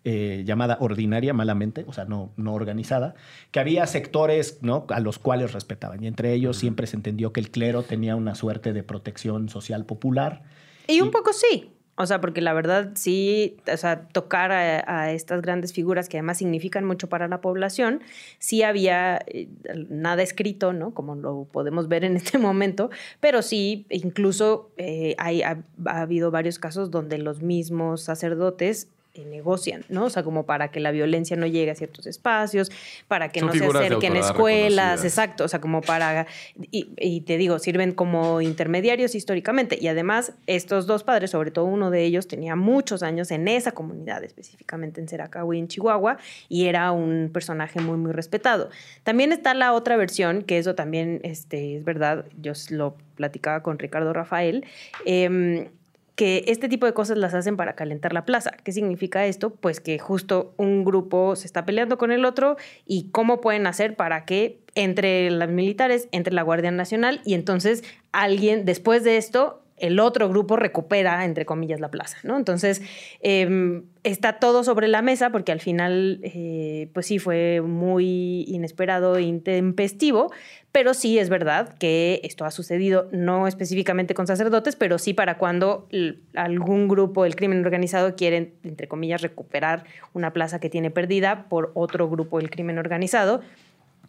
eh, 0.05 0.45
llamada 0.47 0.79
ordinaria, 0.81 1.35
malamente, 1.35 1.85
o 1.89 1.93
sea, 1.93 2.05
no, 2.05 2.33
no 2.37 2.55
organizada, 2.55 3.17
que 3.51 3.59
había 3.59 3.85
sectores 3.89 4.61
¿no? 4.63 4.87
a 4.91 5.01
los 5.01 5.19
cuales 5.19 5.53
respetaban. 5.53 6.05
Y 6.05 6.07
entre 6.07 6.33
ellos 6.33 6.57
siempre 6.57 6.87
se 6.87 6.95
entendió 6.95 7.33
que 7.33 7.41
el 7.41 7.51
clero 7.51 7.83
tenía 7.83 8.15
una 8.15 8.37
suerte 8.37 8.73
de 8.73 8.85
protección 8.85 9.49
social 9.49 9.85
popular. 9.87 10.45
Y 10.87 11.01
un 11.01 11.11
poco 11.11 11.33
sí. 11.33 11.73
O 11.99 12.05
sea, 12.05 12.21
porque 12.21 12.43
la 12.43 12.53
verdad 12.53 12.91
sí, 12.95 13.57
o 13.73 13.77
sea, 13.77 14.07
tocar 14.09 14.53
a, 14.53 15.13
estas 15.13 15.41
grandes 15.41 15.73
figuras 15.73 16.09
que 16.09 16.19
además 16.19 16.39
significan 16.39 16.85
mucho 16.85 17.09
para 17.09 17.27
la 17.27 17.41
población, 17.41 18.03
sí 18.39 18.63
había 18.63 19.19
eh, 19.27 19.49
nada 19.89 20.23
escrito, 20.23 20.75
¿no? 20.75 20.93
Como 20.93 21.15
lo 21.15 21.45
podemos 21.51 21.89
ver 21.89 22.05
en 22.05 22.17
este 22.17 22.39
momento, 22.39 22.91
pero 23.21 23.41
sí, 23.41 23.87
incluso 23.89 24.71
eh, 24.77 25.15
hay, 25.19 25.43
ha, 25.43 25.65
ha 25.87 26.03
habido 26.03 26.31
varios 26.31 26.59
casos 26.59 26.91
donde 26.91 27.17
los 27.17 27.41
mismos 27.41 28.03
sacerdotes 28.03 28.89
negocian, 29.25 29.85
¿no? 29.89 30.05
O 30.05 30.11
sea, 30.11 30.23
como 30.23 30.47
para 30.47 30.71
que 30.71 30.81
la 30.81 30.91
violencia 30.91 31.37
no 31.37 31.47
llegue 31.47 31.71
a 31.71 31.75
ciertos 31.75 32.07
espacios, 32.07 32.71
para 33.09 33.31
que 33.31 33.41
Son 33.41 33.49
no 33.49 33.55
se 33.55 33.65
acerquen 33.65 34.17
escuelas, 34.17 35.05
exacto, 35.05 35.45
o 35.45 35.49
sea, 35.49 35.61
como 35.61 35.81
para, 35.81 36.27
y, 36.71 36.89
y 36.99 37.23
te 37.23 37.37
digo, 37.37 37.59
sirven 37.59 37.93
como 37.93 38.41
intermediarios 38.41 39.15
históricamente. 39.15 39.79
Y 39.81 39.89
además, 39.89 40.33
estos 40.47 40.87
dos 40.87 41.05
padres, 41.05 41.31
sobre 41.31 41.51
todo 41.51 41.65
uno 41.65 41.91
de 41.91 42.05
ellos, 42.05 42.29
tenía 42.29 42.57
muchos 42.57 43.03
años 43.03 43.31
en 43.31 43.49
esa 43.49 43.73
comunidad, 43.73 44.23
específicamente 44.25 45.01
en 45.01 45.09
Seracahui, 45.09 45.59
en 45.59 45.69
Chihuahua, 45.69 46.19
y 46.49 46.67
era 46.67 46.93
un 46.93 47.31
personaje 47.33 47.81
muy, 47.81 47.97
muy 47.97 48.13
respetado. 48.13 48.71
También 49.03 49.33
está 49.33 49.55
la 49.55 49.73
otra 49.73 49.97
versión, 49.97 50.43
que 50.43 50.59
eso 50.59 50.75
también 50.75 51.21
este, 51.23 51.77
es 51.77 51.85
verdad, 51.85 52.27
yo 52.41 52.53
lo 52.71 52.97
platicaba 53.17 53.63
con 53.63 53.79
Ricardo 53.79 54.13
Rafael, 54.13 54.65
em, 55.05 55.69
que 56.17 56.45
este 56.47 56.69
tipo 56.69 56.87
de 56.87 56.95
cosas 56.95 57.19
las 57.19 57.35
hacen 57.35 57.57
para 57.57 57.75
calentar 57.75 58.13
la 58.15 58.25
plaza. 58.25 58.51
¿Qué 58.65 58.73
significa 58.73 59.27
esto? 59.27 59.51
Pues 59.51 59.81
que 59.81 59.99
justo 59.99 60.55
un 60.57 60.85
grupo 60.85 61.37
se 61.37 61.47
está 61.47 61.67
peleando 61.67 61.99
con 61.99 62.11
el 62.11 62.25
otro 62.25 62.57
y 62.87 63.11
cómo 63.11 63.43
pueden 63.43 63.67
hacer 63.67 63.97
para 63.97 64.25
que 64.25 64.59
entre 64.75 65.31
los 65.31 65.49
militares, 65.51 66.09
entre 66.13 66.33
la 66.33 66.43
Guardia 66.43 66.71
Nacional 66.71 67.21
y 67.25 67.35
entonces 67.35 67.85
alguien 68.13 68.65
después 68.65 69.05
de 69.05 69.19
esto 69.19 69.63
el 69.77 70.01
otro 70.01 70.29
grupo 70.29 70.57
recupera, 70.57 71.25
entre 71.25 71.45
comillas, 71.45 71.81
la 71.81 71.91
plaza, 71.91 72.19
¿no? 72.23 72.37
Entonces, 72.37 72.83
eh, 73.21 73.83
está 74.05 74.35
todo 74.35 74.65
sobre 74.65 74.89
la 74.89 75.03
mesa 75.03 75.31
porque 75.31 75.53
al 75.53 75.61
final, 75.61 76.21
eh, 76.23 76.89
pues 76.95 77.07
sí, 77.07 77.19
fue 77.19 77.61
muy 77.61 78.45
inesperado 78.49 79.17
e 79.17 79.23
intempestivo, 79.23 80.33
pero 80.73 80.95
sí 80.95 81.19
es 81.19 81.29
verdad 81.29 81.75
que 81.79 82.21
esto 82.23 82.45
ha 82.45 82.51
sucedido 82.51 83.09
no 83.11 83.47
específicamente 83.47 84.15
con 84.15 84.27
sacerdotes, 84.27 84.77
pero 84.77 84.99
sí 84.99 85.15
para 85.15 85.39
cuando 85.39 85.89
algún 86.35 86.89
grupo 86.89 87.25
del 87.25 87.35
crimen 87.35 87.65
organizado 87.65 88.15
quiere, 88.15 88.53
entre 88.63 88.87
comillas, 88.87 89.23
recuperar 89.23 89.85
una 90.13 90.33
plaza 90.33 90.61
que 90.61 90.71
tiene 90.71 90.91
perdida 90.91 91.49
por 91.49 91.73
otro 91.75 92.09
grupo 92.09 92.39
del 92.39 92.51
crimen 92.51 92.79
organizado 92.79 93.41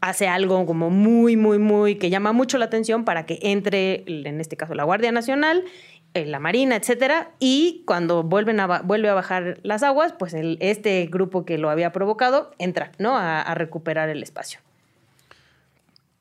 hace 0.01 0.27
algo 0.27 0.65
como 0.65 0.89
muy, 0.89 1.35
muy, 1.37 1.57
muy, 1.59 1.95
que 1.95 2.09
llama 2.09 2.31
mucho 2.33 2.57
la 2.57 2.65
atención 2.65 3.03
para 3.05 3.25
que 3.25 3.39
entre, 3.41 4.03
en 4.07 4.39
este 4.41 4.55
caso, 4.57 4.73
la 4.75 4.83
Guardia 4.83 5.11
Nacional, 5.11 5.63
eh, 6.13 6.25
la 6.25 6.39
Marina, 6.39 6.75
etcétera, 6.75 7.31
y 7.39 7.83
cuando 7.85 8.23
vuelven 8.23 8.59
a, 8.59 8.81
vuelve 8.81 9.09
a 9.09 9.13
bajar 9.13 9.59
las 9.63 9.83
aguas, 9.83 10.13
pues 10.17 10.33
el- 10.33 10.57
este 10.61 11.05
grupo 11.07 11.45
que 11.45 11.57
lo 11.57 11.69
había 11.69 11.91
provocado 11.91 12.51
entra, 12.59 12.91
¿no? 12.99 13.15
A, 13.17 13.41
a 13.41 13.55
recuperar 13.55 14.09
el 14.09 14.23
espacio. 14.23 14.59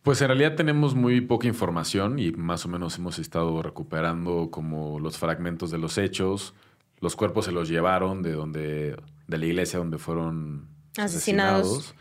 Pues 0.03 0.21
en 0.23 0.29
realidad 0.29 0.55
tenemos 0.55 0.95
muy 0.95 1.21
poca 1.21 1.49
información 1.49 2.19
y 2.19 2.31
más 2.33 2.65
o 2.65 2.69
menos 2.69 2.97
hemos 2.99 3.19
estado 3.19 3.61
recuperando 3.63 4.51
como 4.53 5.01
los 5.01 5.19
fragmentos 5.19 5.71
de 5.73 5.79
los 5.79 5.99
hechos. 5.99 6.55
Los 7.01 7.17
cuerpos 7.17 7.47
se 7.47 7.53
los 7.53 7.69
llevaron 7.69 8.23
de 8.23 8.33
donde 8.33 8.97
de 9.27 9.39
la 9.39 9.45
iglesia 9.47 9.81
donde 9.81 9.99
fueron 9.99 10.69
Asesinados. 10.97 11.67
asesinados. 11.67 11.95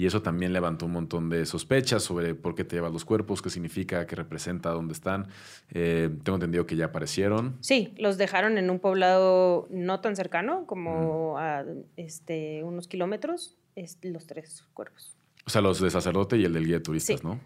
Y 0.00 0.06
eso 0.06 0.22
también 0.22 0.54
levantó 0.54 0.86
un 0.86 0.92
montón 0.92 1.28
de 1.28 1.44
sospechas 1.44 2.02
sobre 2.02 2.34
por 2.34 2.54
qué 2.54 2.64
te 2.64 2.74
llevas 2.74 2.90
los 2.90 3.04
cuerpos, 3.04 3.42
qué 3.42 3.50
significa, 3.50 4.06
qué 4.06 4.16
representa, 4.16 4.70
dónde 4.70 4.94
están. 4.94 5.26
Eh, 5.72 6.08
tengo 6.22 6.36
entendido 6.36 6.64
que 6.64 6.74
ya 6.74 6.86
aparecieron. 6.86 7.58
Sí, 7.60 7.92
los 7.98 8.16
dejaron 8.16 8.56
en 8.56 8.70
un 8.70 8.78
poblado 8.78 9.68
no 9.68 10.00
tan 10.00 10.16
cercano, 10.16 10.64
como 10.64 11.36
a 11.36 11.66
este, 11.98 12.64
unos 12.64 12.88
kilómetros, 12.88 13.58
es, 13.76 13.98
los 14.00 14.26
tres 14.26 14.64
cuerpos. 14.72 15.18
O 15.44 15.50
sea, 15.50 15.60
los 15.60 15.78
de 15.82 15.90
sacerdote 15.90 16.38
y 16.38 16.46
el 16.46 16.54
del 16.54 16.64
guía 16.64 16.76
de 16.76 16.80
turistas, 16.80 17.20
Sí. 17.20 17.26
¿no? 17.26 17.38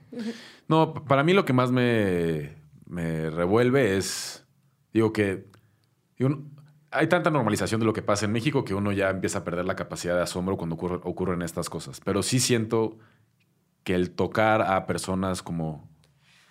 No, 0.68 0.94
para 0.94 1.24
mí 1.24 1.32
lo 1.32 1.44
que 1.44 1.52
más 1.52 1.72
me, 1.72 2.52
me 2.86 3.30
revuelve 3.30 3.96
es, 3.96 4.46
digo 4.92 5.12
que 5.12 5.46
digo, 6.20 6.40
hay 6.94 7.06
tanta 7.08 7.30
normalización 7.30 7.80
de 7.80 7.86
lo 7.86 7.92
que 7.92 8.02
pasa 8.02 8.24
en 8.24 8.32
México 8.32 8.64
que 8.64 8.74
uno 8.74 8.92
ya 8.92 9.10
empieza 9.10 9.38
a 9.40 9.44
perder 9.44 9.64
la 9.64 9.76
capacidad 9.76 10.14
de 10.16 10.22
asombro 10.22 10.56
cuando 10.56 10.76
ocurre- 10.76 11.00
ocurren 11.04 11.42
estas 11.42 11.68
cosas. 11.68 12.00
Pero 12.04 12.22
sí 12.22 12.40
siento 12.40 12.96
que 13.82 13.94
el 13.94 14.10
tocar 14.12 14.62
a 14.62 14.86
personas 14.86 15.42
como 15.42 15.86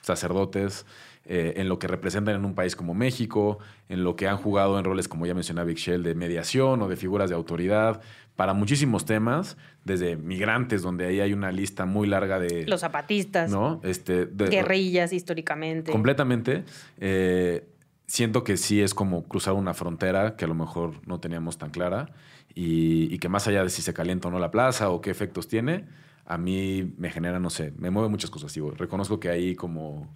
sacerdotes, 0.01 0.85
eh, 1.25 1.53
en 1.57 1.69
lo 1.69 1.79
que 1.79 1.87
representan 1.87 2.35
en 2.35 2.43
un 2.45 2.53
país 2.53 2.75
como 2.75 2.93
México, 2.93 3.59
en 3.87 4.03
lo 4.03 4.15
que 4.15 4.27
han 4.27 4.37
jugado 4.37 4.77
en 4.77 4.83
roles, 4.85 5.07
como 5.07 5.25
ya 5.25 5.33
mencionaba 5.33 5.65
Big 5.65 5.77
Shell, 5.77 6.03
de 6.03 6.15
mediación 6.15 6.81
o 6.81 6.87
de 6.89 6.97
figuras 6.97 7.29
de 7.29 7.35
autoridad, 7.35 8.01
para 8.35 8.53
muchísimos 8.53 9.05
temas, 9.05 9.57
desde 9.85 10.17
migrantes, 10.17 10.81
donde 10.81 11.05
ahí 11.05 11.19
hay 11.21 11.33
una 11.33 11.51
lista 11.51 11.85
muy 11.85 12.07
larga 12.07 12.39
de... 12.39 12.65
Los 12.67 12.81
zapatistas, 12.81 13.49
¿no? 13.51 13.79
Este, 13.83 14.25
de- 14.25 14.49
guerrillas 14.49 15.13
históricamente. 15.13 15.91
Completamente. 15.91 16.65
Eh, 16.99 17.65
siento 18.13 18.43
que 18.43 18.57
sí 18.57 18.79
es 18.79 18.93
como 18.93 19.23
cruzar 19.23 19.55
una 19.55 19.73
frontera 19.73 20.35
que 20.35 20.45
a 20.45 20.47
lo 20.47 20.53
mejor 20.53 21.01
no 21.07 21.19
teníamos 21.19 21.57
tan 21.57 21.71
clara 21.71 22.11
y, 22.53 23.17
que 23.17 23.27
más 23.27 23.47
allá 23.47 23.63
de 23.63 23.71
si 23.71 23.81
se 23.81 23.91
calienta 23.91 24.27
o 24.27 24.31
no 24.31 24.37
la 24.37 24.51
plaza 24.51 24.91
o 24.91 25.01
qué 25.01 25.09
efectos 25.09 25.47
tiene, 25.47 25.87
a 26.23 26.37
mí 26.37 26.93
me 26.99 27.09
genera, 27.09 27.39
no 27.39 27.49
sé, 27.49 27.73
me 27.75 27.89
mueve 27.89 28.09
muchas 28.09 28.29
cosas. 28.29 28.53
Digo, 28.53 28.69
reconozco 28.69 29.19
que 29.19 29.29
ahí 29.29 29.55
como 29.55 30.13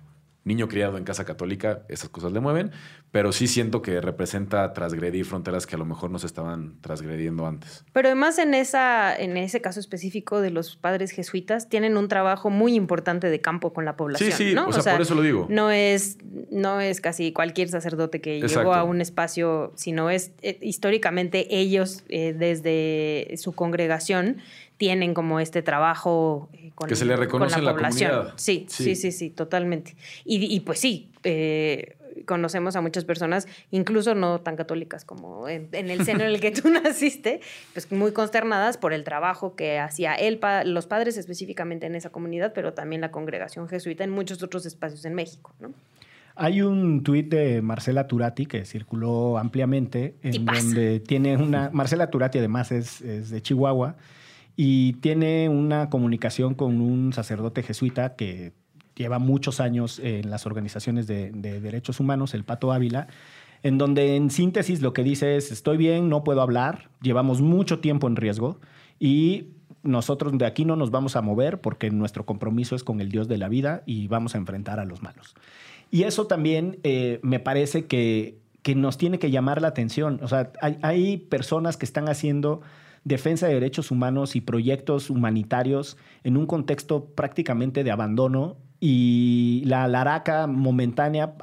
niño 0.48 0.68
criado 0.68 0.98
en 0.98 1.04
casa 1.04 1.26
católica, 1.26 1.84
esas 1.90 2.10
cosas 2.10 2.32
le 2.32 2.40
mueven, 2.40 2.72
pero 3.12 3.32
sí 3.32 3.48
siento 3.48 3.82
que 3.82 4.00
representa 4.02 4.74
transgredir 4.74 5.26
fronteras 5.26 5.68
que 5.68 5.76
a 5.76 5.78
lo 5.78 5.86
mejor 5.86 6.10
no 6.10 6.20
se 6.20 6.26
estaban 6.26 6.80
transgrediendo 6.82 7.46
antes. 7.46 7.84
Pero 7.92 8.08
además 8.08 8.38
en, 8.40 8.54
esa, 8.54 9.16
en 9.16 9.38
ese 9.38 9.62
caso 9.62 9.80
específico 9.80 10.40
de 10.40 10.50
los 10.50 10.78
padres 10.78 11.12
jesuitas, 11.12 11.68
tienen 11.68 11.98
un 11.98 12.08
trabajo 12.08 12.50
muy 12.50 12.76
importante 12.76 13.30
de 13.30 13.42
campo 13.42 13.74
con 13.74 13.86
la 13.86 13.98
población. 13.98 14.32
Sí, 14.32 14.50
sí, 14.50 14.56
¿no? 14.56 14.68
o 14.68 14.74
sea, 14.74 14.94
por 14.94 15.02
eso 15.02 15.16
lo 15.16 15.22
digo. 15.22 15.48
No 15.50 15.70
es, 15.70 16.18
no 16.50 16.80
es 16.80 17.02
casi 17.02 17.34
cualquier 17.34 17.70
sacerdote 17.70 18.22
que 18.22 18.38
Exacto. 18.38 18.60
llegó 18.60 18.74
a 18.74 18.84
un 18.84 19.02
espacio, 19.02 19.74
sino 19.76 20.10
es 20.10 20.32
eh, 20.42 20.58
históricamente 20.62 21.58
ellos 21.58 22.04
eh, 22.08 22.34
desde 22.38 23.36
su 23.38 23.52
congregación 23.52 24.38
tienen 24.78 25.14
como 25.14 25.40
este 25.40 25.62
trabajo 25.62 26.50
eh, 26.54 26.72
con, 26.76 26.88
Que 26.90 26.96
se 26.96 27.06
le 27.06 27.16
reconoce 27.16 27.54
con 27.56 27.60
en 27.62 27.66
la 27.66 27.72
población. 27.74 28.12
comunidad. 28.12 28.34
Sí, 28.38 28.66
Sí. 28.70 28.84
sí, 28.84 28.96
sí, 28.96 29.12
sí, 29.12 29.30
totalmente. 29.30 29.96
Y, 30.24 30.54
y 30.54 30.60
pues 30.62 30.80
sí, 30.80 31.12
eh, 31.24 31.96
conocemos 32.26 32.76
a 32.76 32.82
muchas 32.82 33.06
personas, 33.06 33.48
incluso 33.72 34.14
no 34.16 34.40
tan 34.42 34.56
católicas 34.56 35.06
como 35.06 35.48
en, 35.48 35.70
en 35.72 35.90
el 35.90 36.04
seno 36.04 36.22
en 36.22 36.28
el 36.28 36.40
que 36.40 36.52
tú 36.52 36.70
naciste, 36.84 37.42
pues 37.74 37.92
muy 37.92 38.12
consternadas 38.12 38.78
por 38.78 38.92
el 38.94 39.04
trabajo 39.04 39.56
que 39.56 39.80
hacía 39.80 40.14
él, 40.16 40.38
pa- 40.38 40.64
los 40.64 40.88
padres 40.88 41.18
específicamente 41.18 41.86
en 41.86 41.96
esa 41.96 42.10
comunidad, 42.10 42.54
pero 42.54 42.74
también 42.74 43.02
la 43.02 43.12
congregación 43.12 43.68
jesuita 43.70 44.04
en 44.04 44.10
muchos 44.12 44.42
otros 44.44 44.66
espacios 44.66 45.06
en 45.06 45.14
México, 45.14 45.54
¿no? 45.60 45.72
Hay 46.40 46.62
un 46.62 47.02
tuit 47.04 47.30
de 47.30 47.64
Marcela 47.64 48.06
Turati 48.08 48.46
que 48.46 48.64
circuló 48.66 49.40
ampliamente, 49.40 50.16
en 50.22 50.46
donde 50.46 51.00
tiene 51.00 51.36
una... 51.36 51.72
Marcela 51.74 52.12
Turati 52.12 52.38
además 52.38 52.72
es, 52.72 53.02
es 53.02 53.32
de 53.32 53.42
Chihuahua 53.42 53.96
y 54.58 54.94
tiene 54.94 55.48
una 55.48 55.90
comunicación 55.90 56.56
con 56.56 56.82
un 56.82 57.14
sacerdote 57.14 57.64
jesuita 57.64 58.16
que 58.16 58.52
lleva 58.96 59.20
muchos 59.20 59.62
años 59.62 60.00
en 60.00 60.30
las 60.32 60.48
organizaciones 60.48 61.06
de, 61.06 61.32
de 61.32 61.62
derechos 61.62 62.00
humanos, 62.00 62.34
el 62.34 62.44
Pato 62.44 62.74
Ávila, 62.74 63.08
en 63.62 63.78
donde 63.78 64.16
en 64.16 64.32
síntesis 64.32 64.82
lo 64.82 64.94
que 64.94 65.04
dice 65.04 65.38
es, 65.38 65.52
estoy 65.52 65.78
bien, 65.78 66.10
no 66.10 66.24
puedo 66.24 66.42
hablar, 66.42 66.90
llevamos 67.02 67.40
mucho 67.40 67.80
tiempo 67.80 68.08
en 68.08 68.16
riesgo 68.16 68.60
y 69.00 69.50
nosotros 69.84 70.36
de 70.36 70.46
aquí 70.46 70.66
no 70.66 70.76
nos 70.76 70.90
vamos 70.90 71.16
a 71.16 71.22
mover 71.22 71.62
porque 71.62 71.92
nuestro 71.92 72.26
compromiso 72.26 72.76
es 72.76 72.84
con 72.84 73.00
el 73.00 73.10
Dios 73.10 73.28
de 73.28 73.38
la 73.38 73.50
vida 73.50 73.84
y 73.86 74.08
vamos 74.08 74.34
a 74.34 74.40
enfrentar 74.40 74.80
a 74.80 74.86
los 74.86 75.04
malos. 75.04 75.36
Y 75.92 76.04
eso 76.04 76.26
también 76.26 76.80
eh, 76.84 77.20
me 77.22 77.40
parece 77.40 77.86
que, 77.86 78.40
que 78.64 78.74
nos 78.74 78.98
tiene 78.98 79.20
que 79.20 79.30
llamar 79.32 79.62
la 79.62 79.70
atención. 79.70 80.20
O 80.24 80.28
sea, 80.28 80.52
hay, 80.62 80.78
hay 80.82 81.18
personas 81.18 81.78
que 81.78 81.86
están 81.86 82.10
haciendo 82.10 82.62
defensa 83.08 83.48
de 83.48 83.54
derechos 83.54 83.90
humanos 83.90 84.36
y 84.36 84.42
proyectos 84.42 85.10
humanitarios 85.10 85.98
en 86.24 86.36
un 86.36 86.46
contexto 86.46 87.06
prácticamente 87.06 87.84
de 87.84 87.92
abandono 87.92 88.58
y 88.80 89.64
la 89.66 89.88
laraca 89.88 90.46
momentánea 90.46 91.36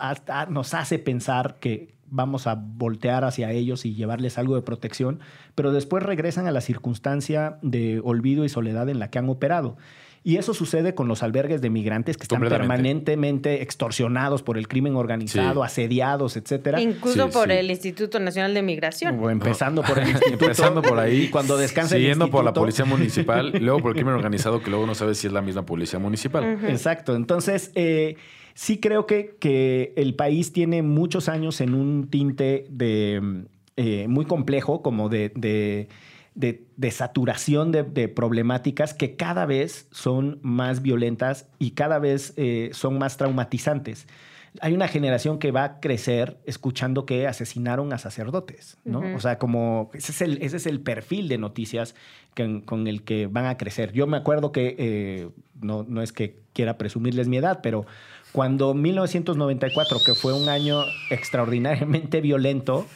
nos 0.51 0.75
hace 0.75 0.99
pensar 0.99 1.57
que 1.61 1.95
vamos 2.07 2.47
a 2.47 2.55
voltear 2.55 3.25
hacia 3.25 3.51
ellos 3.51 3.87
y 3.87 3.95
llevarles 3.95 4.39
algo 4.39 4.55
de 4.55 4.63
protección, 4.63 5.21
pero 5.55 5.73
después 5.73 6.03
regresan 6.03 6.47
a 6.47 6.53
la 6.53 6.61
circunstancia 6.61 7.59
de 7.63 8.01
olvido 8.05 8.45
y 8.45 8.49
soledad 8.49 8.89
en 8.89 8.99
la 8.99 9.11
que 9.11 9.19
han 9.19 9.29
operado. 9.29 9.77
Y 10.27 10.39
eso 10.39 10.55
sucede 10.55 10.95
con 10.95 11.07
los 11.07 11.23
albergues 11.23 11.61
de 11.61 11.69
migrantes 11.69 12.17
que 12.17 12.23
están 12.23 12.41
permanentemente 12.41 13.61
extorsionados 13.63 14.43
por 14.43 14.57
el 14.57 14.69
crimen 14.69 14.97
organizado, 14.97 15.61
Sí. 15.63 15.67
asediados, 15.67 16.37
etcétera. 16.39 16.81
Incluso 16.81 17.27
Sí, 17.27 17.33
por 17.33 17.49
sí. 17.49 17.53
el 17.59 17.71
Instituto 17.71 18.19
Nacional 18.21 18.55
de 18.55 18.63
Migración. 18.63 19.19
O 19.23 19.29
empezando 19.31 19.83
por 19.83 19.99
el 19.99 20.09
instituto. 20.09 20.45
Empezando 20.45 20.81
por 20.83 20.99
ahí. 20.99 21.25
Y 21.25 21.29
cuando 21.29 21.57
descansa 21.59 21.97
el 21.97 22.01
Siguiendo 22.03 22.31
por 22.31 22.43
la 22.45 22.55
policía 22.55 22.87
municipal, 22.87 23.53
luego 23.61 23.81
por 23.81 23.91
el 23.91 23.97
crimen 23.97 24.15
organizado, 24.15 24.63
que 24.63 24.71
luego 24.71 24.87
no 24.87 24.95
sabes 24.95 25.19
si 25.19 25.27
es 25.27 25.33
la 25.33 25.43
misma 25.43 25.67
policía 25.67 25.99
municipal. 25.99 26.59
Exacto. 26.69 27.15
Entonces, 27.17 27.71
eh, 27.75 28.17
sí 28.55 28.79
creo 28.81 29.05
que, 29.07 29.37
que 29.39 29.93
el 29.97 30.15
país 30.15 30.53
tiene 30.55 30.83
muchos 30.83 31.29
años 31.29 31.61
en 31.61 31.75
un 31.75 32.09
tinte 32.09 32.65
de 32.71 33.45
eh, 33.77 34.07
muy 34.09 34.25
complejo, 34.25 34.81
como 34.81 35.09
de, 35.11 35.33
de- 35.35 35.89
de- 36.35 36.65
de 36.77 36.91
saturación 36.91 37.71
de, 37.73 37.83
de 37.85 38.09
problemáticas 38.09 38.93
que 38.95 39.17
cada 39.17 39.47
vez 39.47 39.87
son 39.93 40.39
más 40.43 40.83
violentas 40.83 41.47
y 41.59 41.73
cada 41.73 41.99
vez 41.99 42.33
eh, 42.37 42.71
son 42.73 42.99
más 42.99 43.17
traumatizantes. 43.17 44.07
Hay 44.61 44.73
una 44.73 44.87
generación 44.87 45.39
que 45.41 45.51
va 45.51 45.65
a 45.65 45.81
crecer 45.81 46.39
escuchando 46.47 47.07
que 47.07 47.27
asesinaron 47.27 47.93
a 47.93 47.99
sacerdotes, 47.99 48.77
¿no? 48.85 49.01
O 49.17 49.21
sea, 49.21 49.37
como 49.39 49.91
ese 49.95 50.13
es 50.13 50.21
el, 50.23 50.39
ese 50.43 50.59
es 50.59 50.67
el 50.67 50.81
perfil 50.81 51.27
de 51.29 51.39
noticias 51.39 51.97
que- 52.35 52.63
con 52.65 52.87
el 52.87 53.03
que 53.03 53.27
van 53.27 53.47
a 53.47 53.57
crecer. 53.57 53.93
Yo 53.93 54.07
me 54.07 54.17
acuerdo 54.17 54.53
que, 54.53 54.77
eh, 54.79 55.29
no, 55.61 55.85
no 55.89 56.03
es 56.03 56.13
que 56.13 56.39
quiera 56.53 56.79
presumirles 56.79 57.27
mi 57.27 57.37
edad, 57.39 57.61
pero 57.65 57.85
cuando 58.31 58.75
1994, 58.75 59.99
que 60.07 60.15
fue 60.15 60.33
un 60.41 60.49
año 60.49 60.83
extraordinariamente 61.11 62.21
violento, 62.21 62.87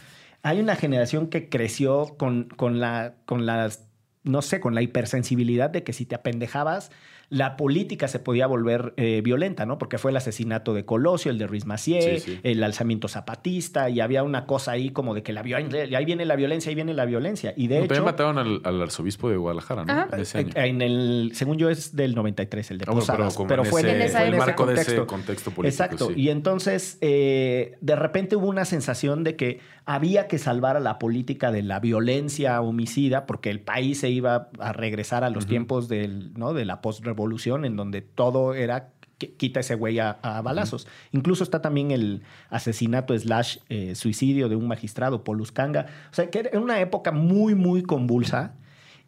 hay 0.42 0.60
una 0.60 0.76
generación 0.76 1.28
que 1.28 1.48
creció 1.48 2.16
con, 2.18 2.44
con, 2.44 2.80
la, 2.80 3.14
con 3.24 3.46
las, 3.46 3.86
no 4.22 4.42
sé, 4.42 4.60
con 4.60 4.74
la 4.74 4.82
hipersensibilidad 4.82 5.70
de 5.70 5.82
que 5.82 5.92
si 5.92 6.06
te 6.06 6.14
apendejabas, 6.14 6.90
la 7.30 7.56
política 7.56 8.08
se 8.08 8.18
podía 8.18 8.46
volver 8.46 8.94
eh, 8.96 9.20
violenta, 9.22 9.66
¿no? 9.66 9.76
Porque 9.78 9.98
fue 9.98 10.10
el 10.10 10.16
asesinato 10.16 10.72
de 10.72 10.84
Colosio, 10.86 11.30
el 11.30 11.36
de 11.38 11.46
Ruiz 11.46 11.66
Macié, 11.66 12.18
Sí, 12.20 12.32
sí. 12.32 12.40
el 12.42 12.62
alzamiento 12.62 13.06
zapatista, 13.08 13.90
y 13.90 14.00
había 14.00 14.22
una 14.22 14.46
cosa 14.46 14.72
ahí 14.72 14.90
como 14.90 15.14
de 15.14 15.22
que 15.22 15.32
la 15.32 15.42
violencia, 15.42 15.98
ahí 15.98 16.04
viene 16.04 16.24
la 16.24 16.36
violencia, 16.36 16.70
ahí 16.70 16.74
viene 16.74 16.94
la 16.94 17.04
violencia. 17.04 17.52
Y 17.56 17.66
de 17.68 17.76
No, 17.78 17.84
hecho, 17.84 17.88
también 17.94 18.04
mataron 18.06 18.38
al, 18.38 18.60
al 18.64 18.80
arzobispo 18.82 19.28
de 19.28 19.36
Guadalajara, 19.36 19.84
¿no? 19.84 19.92
Ajá. 19.92 20.08
En 20.12 20.20
ese 20.20 20.38
año. 20.38 20.52
en 20.54 20.80
el, 20.82 21.30
según 21.34 21.58
yo 21.58 21.68
es 21.68 21.94
del 21.94 22.14
93, 22.14 22.70
el 22.70 22.78
de 22.78 22.86
Posadas, 22.86 23.34
como 23.34 23.48
pero, 23.48 23.62
en 23.64 23.70
fue 23.70 23.80
ese- 23.82 23.90
en 23.96 24.02
esa 24.02 24.18
fue 24.20 24.28
el 24.28 24.34
ese 24.34 24.46
marco 24.46 24.66
de 24.66 24.74
ese 24.74 24.96
contexto 25.06 25.50
político, 25.50 25.84
Exacto. 25.84 26.08
sí. 26.08 26.14
Y 26.16 26.30
entonces, 26.30 26.96
eh, 27.02 27.76
de 27.80 27.96
repente 27.96 28.36
hubo 28.36 28.46
una 28.48 28.64
sensación 28.64 29.22
de 29.24 29.36
que 29.36 29.60
había 29.84 30.28
que 30.28 30.38
salvar 30.38 30.76
a 30.76 30.80
la 30.80 30.98
política 30.98 31.50
de 31.50 31.62
la 31.62 31.80
violencia 31.80 32.60
homicida, 32.60 33.26
porque 33.26 33.50
el 33.50 33.60
país 33.60 34.00
se 34.00 34.10
iba 34.10 34.48
a 34.58 34.72
regresar 34.72 35.24
a 35.24 35.30
los 35.30 35.46
tiempos 35.46 35.88
del, 35.88 36.32
¿no? 36.34 36.52
de 36.52 36.64
la 36.64 36.80
postrevolución, 37.18 37.64
en 37.64 37.76
donde 37.76 38.00
todo 38.02 38.54
era 38.54 38.90
"Qui- 39.18 39.36
quita 39.36 39.60
ese 39.60 39.74
güey 39.74 39.98
a, 39.98 40.18
a 40.22 40.40
balazos. 40.42 40.86
Incluso 41.12 41.42
está 41.44 41.60
también 41.60 41.90
el 41.90 42.22
asesinato 42.50 43.18
slash 43.18 43.58
eh, 43.68 43.94
suicidio 43.94 44.48
de 44.48 44.56
un 44.56 44.68
magistrado, 44.68 45.24
Polus 45.24 45.50
Kanga. 45.52 45.86
O 46.10 46.14
sea, 46.14 46.30
que 46.30 46.38
era 46.40 46.58
una 46.60 46.80
época 46.80 47.10
muy, 47.12 47.54
muy 47.54 47.82
convulsa. 47.82 48.54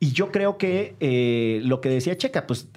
Y 0.01 0.13
yo 0.13 0.31
creo 0.33 0.57
que 0.59 0.97
eh, 1.01 1.61
lo 1.65 1.81
que 1.81 1.91
decía 1.91 2.17
Checa, 2.17 2.47
pues 2.47 2.69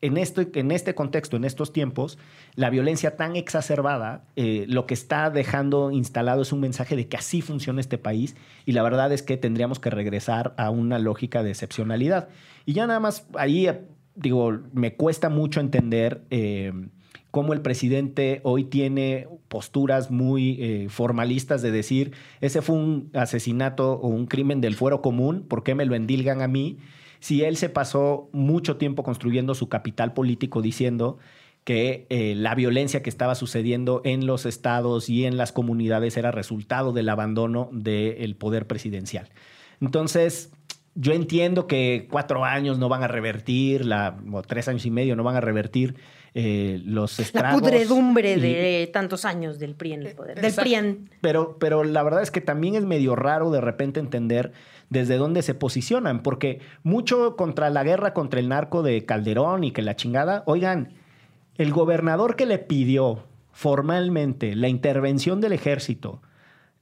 en, 0.00 0.16
esto, 0.16 0.40
en 0.54 0.70
este 0.70 0.94
contexto, 0.94 1.36
en 1.36 1.44
estos 1.44 1.72
tiempos, 1.74 2.16
la 2.56 2.70
violencia 2.70 3.16
tan 3.16 3.36
exacerbada, 3.36 4.24
eh, 4.34 4.64
lo 4.66 4.86
que 4.86 4.94
está 4.94 5.28
dejando 5.30 5.90
instalado 5.90 6.40
es 6.40 6.52
un 6.52 6.60
mensaje 6.60 6.96
de 6.96 7.06
que 7.06 7.18
así 7.18 7.42
funciona 7.42 7.80
este 7.82 7.98
país 7.98 8.34
y 8.64 8.72
la 8.72 8.82
verdad 8.82 9.12
es 9.12 9.22
que 9.22 9.36
tendríamos 9.36 9.78
que 9.78 9.90
regresar 9.90 10.54
a 10.56 10.70
una 10.70 10.98
lógica 10.98 11.42
de 11.42 11.50
excepcionalidad. 11.50 12.28
Y 12.64 12.72
ya 12.72 12.86
nada 12.86 12.98
más 12.98 13.26
ahí, 13.36 13.68
digo, 14.20 14.58
me 14.72 14.94
cuesta 14.94 15.28
mucho 15.28 15.60
entender 15.60 16.22
eh, 16.30 16.72
cómo 17.30 17.52
el 17.52 17.62
presidente 17.62 18.40
hoy 18.44 18.64
tiene 18.64 19.28
posturas 19.48 20.10
muy 20.10 20.58
eh, 20.60 20.86
formalistas 20.88 21.62
de 21.62 21.70
decir, 21.70 22.12
ese 22.40 22.62
fue 22.62 22.76
un 22.76 23.10
asesinato 23.14 23.94
o 23.94 24.08
un 24.08 24.26
crimen 24.26 24.60
del 24.60 24.74
fuero 24.74 25.00
común, 25.00 25.44
¿por 25.48 25.62
qué 25.62 25.74
me 25.74 25.86
lo 25.86 25.94
endilgan 25.94 26.42
a 26.42 26.48
mí? 26.48 26.78
Si 27.18 27.42
él 27.44 27.56
se 27.56 27.68
pasó 27.68 28.28
mucho 28.32 28.76
tiempo 28.76 29.02
construyendo 29.02 29.54
su 29.54 29.68
capital 29.68 30.12
político 30.12 30.62
diciendo 30.62 31.18
que 31.64 32.06
eh, 32.08 32.34
la 32.34 32.54
violencia 32.54 33.02
que 33.02 33.10
estaba 33.10 33.34
sucediendo 33.34 34.00
en 34.04 34.26
los 34.26 34.46
estados 34.46 35.08
y 35.10 35.26
en 35.26 35.36
las 35.36 35.52
comunidades 35.52 36.16
era 36.16 36.30
resultado 36.30 36.92
del 36.92 37.08
abandono 37.08 37.68
del 37.72 38.34
poder 38.36 38.66
presidencial. 38.66 39.28
Entonces, 39.80 40.52
yo 40.94 41.12
entiendo 41.12 41.66
que 41.66 42.08
cuatro 42.10 42.44
años 42.44 42.78
no 42.78 42.88
van 42.88 43.02
a 43.02 43.08
revertir, 43.08 43.84
la, 43.86 44.16
o 44.32 44.42
tres 44.42 44.68
años 44.68 44.84
y 44.86 44.90
medio 44.90 45.16
no 45.16 45.22
van 45.22 45.36
a 45.36 45.40
revertir 45.40 45.94
eh, 46.34 46.80
los 46.84 47.18
La 47.18 47.24
estragos. 47.24 47.60
pudredumbre 47.62 48.34
y- 48.34 48.40
de 48.40 48.90
tantos 48.92 49.24
años 49.24 49.58
del 49.58 49.74
PRI 49.74 49.92
en 49.94 50.02
el 50.06 50.14
poder. 50.14 50.36
Del 50.36 50.44
Exacto. 50.44 50.62
PRIAN. 50.62 51.10
Pero, 51.20 51.56
pero 51.58 51.82
la 51.84 52.02
verdad 52.02 52.22
es 52.22 52.30
que 52.30 52.40
también 52.40 52.74
es 52.76 52.84
medio 52.84 53.16
raro 53.16 53.50
de 53.50 53.60
repente 53.60 53.98
entender 54.00 54.52
desde 54.90 55.16
dónde 55.16 55.42
se 55.42 55.54
posicionan, 55.54 56.22
porque 56.22 56.60
mucho 56.82 57.36
contra 57.36 57.70
la 57.70 57.82
guerra 57.84 58.12
contra 58.12 58.38
el 58.40 58.48
narco 58.48 58.82
de 58.82 59.04
Calderón 59.04 59.64
y 59.64 59.70
que 59.72 59.82
la 59.82 59.94
chingada, 59.96 60.42
oigan, 60.46 60.92
el 61.56 61.72
gobernador 61.72 62.34
que 62.36 62.46
le 62.46 62.58
pidió 62.58 63.24
formalmente 63.52 64.56
la 64.56 64.68
intervención 64.68 65.40
del 65.40 65.52
ejército 65.52 66.20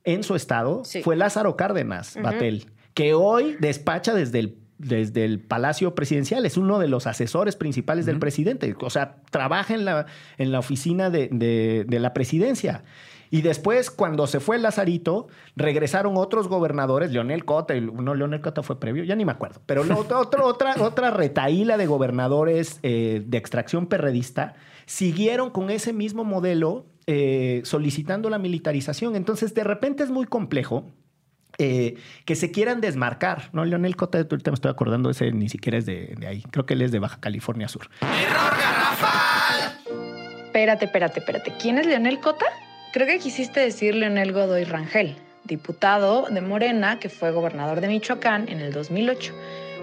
en 0.05 0.23
su 0.23 0.35
estado 0.37 0.83
Sí. 0.85 1.03
fue 1.03 1.17
Lázaro 1.17 1.57
Cárdenas 1.57 2.17
Batel, 2.23 2.67
que 2.99 3.15
hoy 3.15 3.57
despacha 3.61 4.13
desde 4.13 4.41
el, 4.41 4.59
desde 4.79 5.25
el 5.25 5.39
Palacio 5.39 5.95
Presidencial, 5.95 6.45
es 6.47 6.57
uno 6.57 6.81
de 6.81 6.89
los 6.89 7.07
asesores 7.07 7.55
principales 7.55 8.07
del 8.07 8.19
presidente, 8.19 8.75
o 8.81 8.91
sea, 8.91 9.19
trabaja 9.31 9.73
en 9.73 9.85
la, 9.85 10.07
en 10.37 10.51
la 10.51 10.59
oficina 10.59 11.09
de, 11.09 11.29
de- 11.31 11.85
de 11.87 12.01
la 12.01 12.13
presidencia. 12.13 12.83
Y 13.31 13.43
después, 13.43 13.93
cuando 13.93 14.27
se 14.27 14.41
fue 14.41 14.59
Lazarito, 14.59 15.29
regresaron 15.55 16.17
otros 16.17 16.49
gobernadores, 16.49 17.13
Leonel 17.13 17.45
Cota, 17.45 17.73
no, 17.81 18.17
Leonel 18.17 18.41
Cota 18.41 18.65
fue 18.65 18.81
previo, 18.81 19.05
ya 19.05 19.15
ni 19.15 19.25
me 19.25 19.31
acuerdo, 19.31 19.61
pero 19.65 19.85
no, 19.85 19.97
otro- 20.01 20.45
otra, 20.45 20.75
otra 20.81 21.11
retaíla 21.13 21.77
de 21.77 21.87
gobernadores 21.87 22.81
eh, 22.83 23.23
de 23.25 23.39
extracción 23.39 23.87
perredista 23.87 24.55
siguieron 24.87 25.51
con 25.51 25.71
ese 25.71 25.93
mismo 25.93 26.25
modelo 26.25 26.87
eh, 27.07 27.61
solicitando 27.65 28.29
la 28.29 28.39
militarización. 28.39 29.15
Entonces, 29.15 29.55
de 29.55 29.63
repente 29.63 30.03
es 30.03 30.11
muy 30.11 30.27
complejo 30.27 30.85
eh, 31.59 31.97
que 32.25 32.37
se 32.37 32.51
quieran 32.51 32.81
desmarcar. 32.81 33.51
No, 33.53 33.65
Leonel 33.65 33.97
Cota, 33.97 34.19
ahorita 34.19 34.51
me 34.51 34.55
estoy 34.55 34.71
acordando, 34.71 35.11
ese 35.11 35.33
ni 35.33 35.49
siquiera 35.49 35.79
es 35.79 35.87
de, 35.87 36.15
de 36.19 36.27
ahí. 36.27 36.43
Creo 36.51 36.67
que 36.67 36.75
él 36.75 36.83
es 36.83 36.93
de 36.93 37.01
Baja 37.01 37.19
California 37.21 37.69
Sur. 37.69 37.91
Espérate, 40.47 40.87
espérate, 40.87 41.21
espérate. 41.21 41.53
¿Quién 41.61 41.79
es 41.79 41.87
Leonel 41.87 42.21
Cota? 42.21 42.47
Creo 42.93 43.07
que 43.07 43.19
quisiste 43.19 43.61
decir 43.61 43.95
Leonel 43.95 44.33
Godoy 44.33 44.65
Rangel, 44.65 45.17
diputado 45.45 46.27
de 46.31 46.41
Morena 46.41 46.99
que 46.99 47.09
fue 47.09 47.33
gobernador 47.33 47.81
de 47.81 47.89
Michoacán 47.89 48.49
en 48.49 48.61
el 48.61 48.73
2008. 48.73 49.35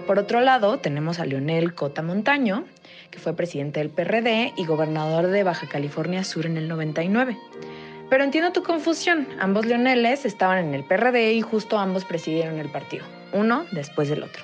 Por 0.06 0.18
otro 0.18 0.40
lado, 0.40 0.78
tenemos 0.78 1.18
a 1.18 1.24
Leonel 1.24 1.74
Cota 1.74 2.02
Montaño, 2.02 2.64
que 3.10 3.18
fue 3.18 3.34
presidente 3.34 3.80
del 3.80 3.90
PRD 3.90 4.52
y 4.56 4.64
gobernador 4.64 5.28
de 5.28 5.42
Baja 5.42 5.68
California 5.68 6.24
Sur 6.24 6.46
en 6.46 6.56
el 6.56 6.68
99. 6.68 7.36
Pero 8.08 8.22
entiendo 8.24 8.52
tu 8.52 8.62
confusión. 8.62 9.26
Ambos 9.40 9.66
Leoneles 9.66 10.24
estaban 10.24 10.58
en 10.58 10.74
el 10.74 10.84
PRD 10.84 11.32
y 11.34 11.42
justo 11.42 11.78
ambos 11.78 12.04
presidieron 12.04 12.58
el 12.58 12.70
partido, 12.70 13.04
uno 13.32 13.64
después 13.72 14.08
del 14.08 14.22
otro. 14.22 14.42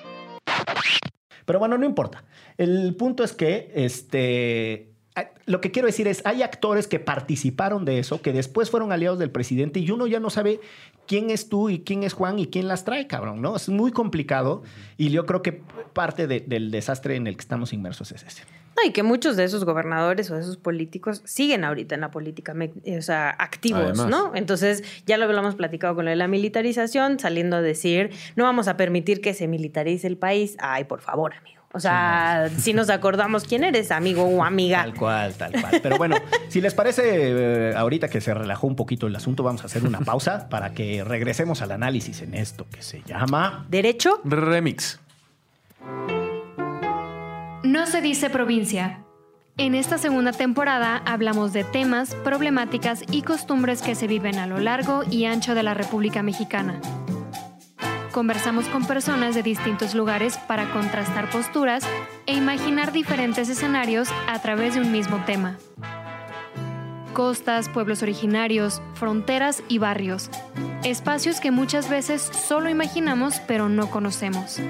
Pero 1.44 1.58
bueno, 1.58 1.78
no 1.78 1.86
importa. 1.86 2.24
El 2.58 2.94
punto 2.96 3.24
es 3.24 3.32
que 3.32 3.70
este. 3.74 4.90
a- 5.14 5.30
Lo 5.46 5.60
que 5.60 5.70
quiero 5.70 5.86
decir 5.86 6.08
es, 6.08 6.22
hay 6.24 6.42
actores 6.42 6.86
que 6.88 6.98
participaron 7.00 7.84
de 7.84 7.98
eso, 7.98 8.20
que 8.20 8.32
después 8.32 8.70
fueron 8.70 8.90
aliados 8.92 9.18
del 9.18 9.30
presidente 9.30 9.80
y 9.80 9.90
uno 9.90 10.06
ya 10.06 10.20
no 10.20 10.30
sabe 10.30 10.60
quién 11.06 11.30
es 11.30 11.48
tú 11.48 11.68
y 11.70 11.80
quién 11.80 12.02
es 12.04 12.12
Juan 12.14 12.38
y 12.38 12.46
quién 12.46 12.68
las 12.68 12.84
trae, 12.84 13.06
cabrón, 13.06 13.42
¿no? 13.42 13.56
Es 13.56 13.68
muy 13.68 13.90
complicado 13.92 14.62
y 14.96 15.10
yo 15.10 15.26
creo 15.26 15.42
que 15.42 15.62
parte 15.92 16.26
de- 16.26 16.40
del 16.40 16.70
desastre 16.70 17.16
en 17.16 17.26
el 17.26 17.34
que 17.36 17.40
estamos 17.42 17.72
inmersos 17.72 18.12
es 18.12 18.22
ese. 18.24 18.42
No, 18.76 18.88
y 18.88 18.92
que 18.92 19.02
muchos 19.02 19.36
de 19.36 19.44
esos 19.44 19.64
gobernadores 19.64 20.30
o 20.30 20.34
de 20.34 20.40
esos 20.40 20.56
políticos 20.56 21.22
siguen 21.24 21.64
ahorita 21.64 21.94
en 21.94 22.00
la 22.00 22.10
política, 22.10 22.54
me- 22.54 22.72
o 22.98 23.02
sea, 23.02 23.30
activos, 23.30 23.82
Además. 23.82 24.06
¿no? 24.08 24.32
Entonces, 24.34 24.82
ya 25.06 25.18
lo 25.18 25.24
habíamos 25.26 25.54
platicado 25.54 25.94
con 25.94 26.04
lo 26.06 26.10
de 26.10 26.16
la 26.16 26.28
militarización, 26.28 27.18
saliendo 27.18 27.56
a 27.56 27.62
decir, 27.62 28.10
no 28.36 28.44
vamos 28.44 28.68
a 28.68 28.76
permitir 28.76 29.20
que 29.20 29.34
se 29.34 29.46
militarice 29.48 30.06
el 30.06 30.16
país. 30.16 30.56
Ay, 30.58 30.84
por 30.84 31.00
favor, 31.00 31.34
amigo. 31.34 31.60
O 31.74 31.80
sea, 31.80 32.50
si 32.58 32.74
nos 32.74 32.90
acordamos 32.90 33.44
quién 33.44 33.64
eres, 33.64 33.90
amigo 33.92 34.24
o 34.24 34.44
amiga. 34.44 34.82
Tal 34.82 34.94
cual, 34.94 35.32
tal 35.34 35.52
cual. 35.52 35.80
Pero 35.82 35.96
bueno, 35.96 36.16
si 36.48 36.60
les 36.60 36.74
parece, 36.74 37.02
eh, 37.70 37.74
ahorita 37.74 38.08
que 38.08 38.20
se 38.20 38.34
relajó 38.34 38.66
un 38.66 38.76
poquito 38.76 39.06
el 39.06 39.16
asunto, 39.16 39.42
vamos 39.42 39.62
a 39.62 39.66
hacer 39.66 39.82
una 39.86 40.00
pausa 40.00 40.50
para 40.50 40.74
que 40.74 41.02
regresemos 41.02 41.62
al 41.62 41.72
análisis 41.72 42.20
en 42.20 42.34
esto 42.34 42.66
que 42.70 42.82
se 42.82 43.02
llama... 43.06 43.64
¿Derecho? 43.70 44.20
Remix. 44.22 45.00
No 47.82 47.88
se 47.88 48.00
dice 48.00 48.30
provincia. 48.30 49.04
En 49.56 49.74
esta 49.74 49.98
segunda 49.98 50.30
temporada 50.30 51.02
hablamos 51.04 51.52
de 51.52 51.64
temas, 51.64 52.14
problemáticas 52.14 53.02
y 53.10 53.22
costumbres 53.22 53.82
que 53.82 53.96
se 53.96 54.06
viven 54.06 54.38
a 54.38 54.46
lo 54.46 54.60
largo 54.60 55.02
y 55.10 55.24
ancho 55.24 55.56
de 55.56 55.64
la 55.64 55.74
República 55.74 56.22
Mexicana. 56.22 56.80
Conversamos 58.12 58.66
con 58.66 58.86
personas 58.86 59.34
de 59.34 59.42
distintos 59.42 59.96
lugares 59.96 60.38
para 60.38 60.70
contrastar 60.70 61.28
posturas 61.28 61.82
e 62.26 62.34
imaginar 62.34 62.92
diferentes 62.92 63.48
escenarios 63.48 64.08
a 64.28 64.38
través 64.38 64.74
de 64.74 64.80
un 64.80 64.92
mismo 64.92 65.20
tema. 65.26 65.58
Costas, 67.14 67.68
pueblos 67.68 68.04
originarios, 68.04 68.80
fronteras 68.94 69.60
y 69.66 69.78
barrios. 69.78 70.30
Espacios 70.84 71.40
que 71.40 71.50
muchas 71.50 71.90
veces 71.90 72.22
solo 72.22 72.70
imaginamos 72.70 73.40
pero 73.40 73.68
no 73.68 73.90
conocemos. 73.90 74.60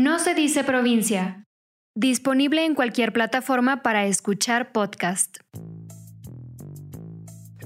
No 0.00 0.18
se 0.18 0.32
dice 0.32 0.64
provincia. 0.64 1.44
Disponible 1.94 2.64
en 2.64 2.74
cualquier 2.74 3.12
plataforma 3.12 3.82
para 3.82 4.06
escuchar 4.06 4.72
podcast. 4.72 5.36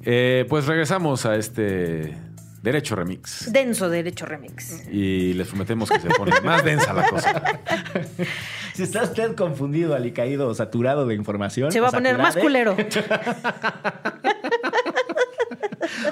Eh, 0.02 0.44
pues 0.48 0.66
regresamos 0.66 1.26
a 1.26 1.36
este 1.36 2.18
Derecho 2.60 2.96
Remix. 2.96 3.52
Denso 3.52 3.88
Derecho 3.88 4.26
Remix. 4.26 4.84
Y 4.90 5.34
les 5.34 5.46
prometemos 5.46 5.88
que 5.88 6.00
se 6.00 6.08
pone 6.08 6.40
más 6.40 6.64
densa 6.64 6.92
la 6.92 7.08
cosa. 7.08 7.40
Si 8.74 8.82
está 8.82 9.04
usted 9.04 9.36
confundido, 9.36 9.94
alicaído 9.94 10.48
o 10.48 10.54
saturado 10.54 11.06
de 11.06 11.14
información... 11.14 11.70
Se 11.70 11.78
va 11.78 11.90
a 11.90 11.92
poner 11.92 12.18
más 12.18 12.34
saturade, 12.34 12.74
culero. 12.74 12.76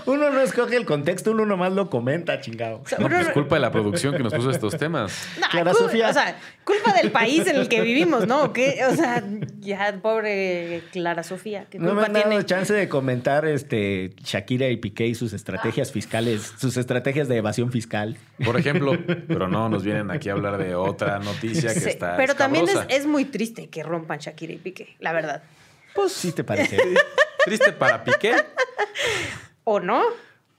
Uno 0.07 0.31
no 0.31 0.41
escoge 0.41 0.77
el 0.77 0.85
contexto, 0.85 1.33
uno 1.33 1.47
nomás 1.47 1.73
lo 1.73 1.91
comenta, 1.91 2.41
chingado. 2.41 2.83
No, 2.99 3.09
pues 3.09 3.29
culpa 3.31 3.57
de 3.57 3.61
la 3.61 3.71
producción 3.71 4.17
que 4.17 4.23
nos 4.23 4.33
puso 4.33 4.51
estos 4.51 4.77
temas. 4.77 5.13
No, 5.41 5.49
Clara 5.49 5.75
Sofía. 5.75 6.11
O 6.11 6.13
sea, 6.13 6.37
culpa 6.65 6.93
del 6.93 7.11
país 7.11 7.47
en 7.47 7.57
el 7.57 7.69
que 7.69 7.81
vivimos, 7.81 8.27
¿no? 8.27 8.45
¿O 8.45 8.53
qué? 8.53 8.81
O 8.89 8.95
sea, 8.95 9.23
ya, 9.61 9.99
pobre 10.03 10.83
Clara 10.93 11.23
Sofía. 11.23 11.67
¿Qué 11.71 11.79
No 11.79 11.95
me 11.95 12.05
han 12.05 12.13
dado 12.13 12.29
tiene? 12.29 12.45
chance 12.45 12.73
de 12.73 12.89
comentar 12.89 13.47
este, 13.47 14.15
Shakira 14.23 14.69
y 14.69 14.77
Piqué 14.77 15.07
y 15.07 15.15
sus 15.15 15.33
estrategias 15.33 15.93
fiscales, 15.93 16.53
sus 16.59 16.77
estrategias 16.77 17.29
de 17.29 17.37
evasión 17.37 17.71
fiscal. 17.73 18.17
Por 18.45 18.59
ejemplo, 18.59 18.97
pero 19.29 19.49
no, 19.49 19.69
nos 19.69 19.85
vienen 19.85 20.11
aquí 20.11 20.29
a 20.29 20.33
hablar 20.33 20.59
de 20.59 20.75
otra 20.75 21.19
noticia 21.19 21.73
que 21.75 21.81
Sí, 21.81 21.89
está 21.89 22.17
pero 22.17 22.35
también 22.35 22.69
es, 22.69 22.79
es 22.89 23.07
muy 23.07 23.25
triste 23.25 23.69
que 23.69 23.83
rompan 23.83 24.19
Shakira 24.19 24.53
y 24.53 24.59
Piqué, 24.59 24.97
la 25.01 25.13
verdad. 25.13 25.43
Pues 25.95 26.13
sí 26.13 26.33
te 26.33 26.45
parece. 26.45 26.79
Triste 27.45 27.73
para 27.73 28.05
Piqué, 28.05 28.35
¿O 29.65 29.81
no? 29.81 30.03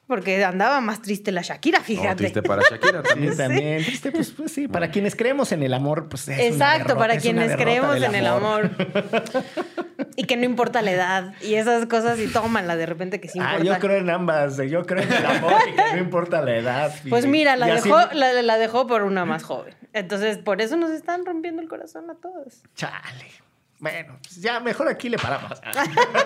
Porque 0.06 0.44
andaba 0.44 0.82
más 0.82 1.02
triste 1.02 1.32
la 1.32 1.42
Shakira, 1.42 1.80
no, 1.80 1.86
fíjate. 1.86 2.16
triste 2.16 2.44
para 2.44 2.62
Shakira 2.62 3.02
Sí, 3.14 3.38
también. 3.38 3.84
Triste, 3.84 4.12
pues, 4.12 4.32
pues 4.32 4.52
sí, 4.52 4.68
para 4.68 4.92
quienes 4.92 5.16
creemos 5.16 5.52
en 5.54 5.64
el 5.64 5.74
amor, 5.74 6.10
pues 6.10 6.28
es 6.28 6.40
Exacto, 6.40 6.98
para 6.98 7.16
es 7.16 7.24
quienes 7.24 7.56
creemos 7.56 7.96
en 8.02 8.14
el 8.14 8.28
amor. 8.28 8.70
y 10.18 10.26
que 10.26 10.36
no 10.36 10.44
importa 10.44 10.82
la 10.82 10.92
edad. 10.92 11.34
Y 11.42 11.56
esas 11.56 11.86
cosas 11.86 12.20
y 12.20 12.28
tómanla 12.28 12.76
de 12.76 12.86
repente 12.86 13.22
que 13.22 13.30
sí 13.30 13.40
Ah, 13.42 13.54
importa. 13.58 13.64
yo 13.64 13.80
creo 13.80 13.98
en 13.98 14.10
ambas. 14.10 14.58
Yo 14.58 14.84
creo 14.86 15.04
en 15.04 15.12
el 15.14 15.26
amor 15.26 15.54
y 15.72 15.76
que 15.76 15.94
no 15.94 15.98
importa 16.00 16.42
la 16.42 16.56
edad. 16.58 16.94
Pues 17.10 17.26
mira, 17.26 17.56
la 17.56 17.68
así- 17.74 17.90
dejó, 17.90 18.02
la, 18.14 18.42
la 18.42 18.58
dejó 18.58 18.86
por 18.86 19.04
una 19.04 19.24
más 19.26 19.44
joven. 19.44 19.74
Entonces, 19.94 20.38
por 20.38 20.62
eso 20.62 20.76
nos 20.76 20.92
están 20.92 21.26
rompiendo 21.26 21.62
el 21.62 21.70
corazón 21.70 22.10
a 22.12 22.16
todos. 22.16 22.62
Chale. 22.76 23.32
Bueno, 23.80 24.18
pues 24.22 24.42
ya 24.42 24.60
mejor 24.60 24.88
aquí 24.90 25.10
le 25.10 25.18
paramos. 25.18 25.60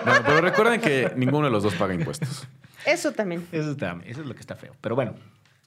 Bueno, 0.04 0.20
pero 0.26 0.40
recuerden 0.40 0.80
que 0.80 1.12
ninguno 1.16 1.46
de 1.46 1.52
los 1.52 1.62
dos 1.62 1.74
paga 1.74 1.94
impuestos. 1.94 2.46
Eso 2.92 3.12
también. 3.12 3.46
Eso, 3.52 3.70
está- 3.72 3.98
eso 4.06 4.20
es 4.22 4.26
lo 4.26 4.34
que 4.34 4.40
está 4.40 4.54
feo. 4.56 4.74
Pero 4.80 4.94
bueno, 4.94 5.14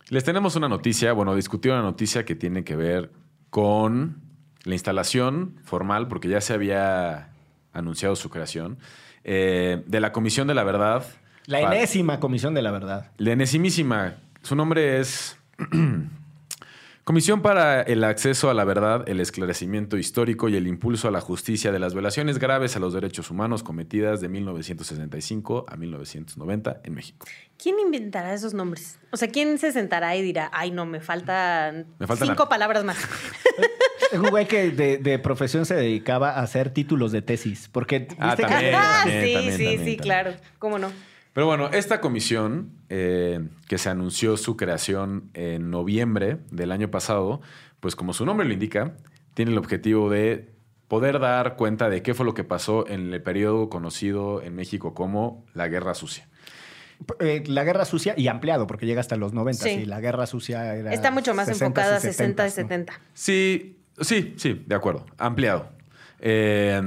Les 0.10 0.24
tenemos 0.26 0.56
una 0.58 0.68
noticia, 0.68 1.14
bueno, 1.14 1.36
discutir 1.36 1.72
una 1.72 1.82
noticia 1.84 2.26
que 2.26 2.36
tiene 2.36 2.64
que 2.66 2.76
ver 2.76 3.12
con 3.50 4.18
la 4.64 4.74
instalación 4.76 5.56
formal, 5.64 6.08
porque 6.10 6.28
ya 6.28 6.42
se 6.42 6.54
había 6.54 7.30
anunciado 7.74 8.16
su 8.18 8.30
creación, 8.30 8.78
eh, 9.24 9.84
de 9.88 10.00
la 10.02 10.12
Comisión 10.12 10.48
de 10.48 10.54
la 10.56 10.64
Verdad. 10.66 11.06
la 11.46 11.62
enésima 11.62 12.20
comisión 12.20 12.54
de 12.54 12.62
la 12.62 12.72
verdad. 12.72 13.12
La 13.18 13.32
enesimísima. 13.32 14.16
Su 14.42 14.56
nombre 14.56 15.00
es 15.00 15.38
Comisión 17.04 17.41
para 17.41 17.82
el 17.82 18.04
Acceso 18.04 18.52
a 18.52 18.54
la 18.54 18.64
Verdad, 18.64 19.10
el 19.10 19.20
Esclarecimiento 19.20 19.97
Histórico 19.97 20.49
y 20.49 20.56
el 20.56 20.68
Impulso 20.68 21.08
a 21.08 21.12
la 21.12 21.20
Justicia 21.20 21.72
de 21.72 21.80
las 21.80 21.93
Violaciones 21.93 22.38
Graves 22.38 22.76
a 22.76 22.80
los 22.80 22.93
Derechos 22.93 23.32
Humanos 23.32 23.64
cometidas 23.64 24.22
de 24.22 24.30
1965 24.30 25.66
a 25.68 25.78
1990 25.78 26.82
en 26.84 26.93
México. 26.93 27.26
¿Quién 27.58 27.80
inventará 27.80 28.34
esos 28.36 28.54
nombres? 28.54 28.99
O 29.12 29.18
sea, 29.18 29.30
¿quién 29.30 29.58
se 29.58 29.72
sentará 29.72 30.16
y 30.16 30.22
dirá, 30.22 30.52
ay, 30.54 30.70
no, 30.70 30.86
me 30.86 31.02
faltan 31.02 31.88
Me 31.97 32.06
faltan 32.06 32.28
cinco 32.30 32.43
la- 32.43 32.49
palabras 32.49 32.84
más? 32.84 32.97
Un 34.14 34.30
güey 34.30 34.47
que 34.47 34.70
de, 34.70 34.97
de 34.99 35.18
profesión 35.20 35.66
se 35.66 35.74
dedicaba 35.74 36.32
a 36.32 36.41
hacer 36.43 36.70
títulos 36.70 37.12
de 37.12 37.22
tesis. 37.24 37.68
Porque 37.72 38.08
Ah, 38.20 38.28
viste 38.36 38.43
que- 38.43 38.49
también. 38.49 38.76
ah, 38.78 39.02
también, 39.04 39.24
sí, 39.26 39.34
también, 39.34 39.34
sí, 39.34 39.34
también, 39.34 39.58
sí, 39.58 39.76
también. 39.76 39.97
claro. 39.99 40.34
¿Cómo 40.60 40.78
no? 40.78 40.91
Pero 41.34 41.46
bueno, 41.46 41.70
esta 41.70 42.02
comisión, 42.02 42.72
eh, 42.90 43.48
que 43.68 43.78
se 43.78 43.90
anunció 43.90 44.36
su 44.38 44.58
creación 44.58 45.30
en 45.34 45.72
noviembre 45.72 46.38
del 46.52 46.72
año 46.72 46.92
pasado, 46.92 47.42
pues 47.80 47.96
como 47.96 48.14
su 48.14 48.26
nombre 48.26 48.46
lo 48.46 48.54
indica, 48.54 48.98
tiene 49.34 49.52
el 49.52 49.58
objetivo 49.58 50.10
de 50.10 50.50
poder 50.90 51.20
dar 51.20 51.56
cuenta 51.56 51.90
de 51.90 52.02
qué 52.04 52.14
fue 52.14 52.26
lo 52.26 52.34
que 52.34 52.44
pasó 52.44 52.86
en 52.88 53.14
el 53.14 53.22
periodo 53.22 53.70
conocido 53.70 54.42
en 54.42 54.56
México 54.56 54.94
como 54.94 55.46
la 55.54 55.70
Guerra 55.70 55.94
Sucia. 55.94 56.28
Eh, 57.20 57.44
la 57.48 57.64
guerra 57.64 57.86
sucia 57.86 58.14
y 58.16 58.28
ampliado, 58.28 58.68
porque 58.68 58.86
llega 58.86 59.00
hasta 59.00 59.16
los 59.16 59.34
90. 59.34 59.64
Sí. 59.64 59.70
Sí, 59.80 59.86
la 59.86 60.00
guerra 60.00 60.28
sucia 60.28 60.76
era. 60.76 60.94
Está 60.94 61.10
mucho 61.10 61.34
más 61.34 61.48
60s 61.48 61.52
enfocada 61.54 61.96
a 61.96 61.98
y 61.98 62.02
60 62.02 62.46
y 62.46 62.50
70s, 62.50 62.50
¿no? 62.50 62.52
70. 62.52 62.94
Sí, 63.14 63.80
sí, 64.02 64.34
sí, 64.38 64.64
de 64.68 64.76
acuerdo, 64.76 65.06
ampliado. 65.18 65.70
Eh, 66.20 66.80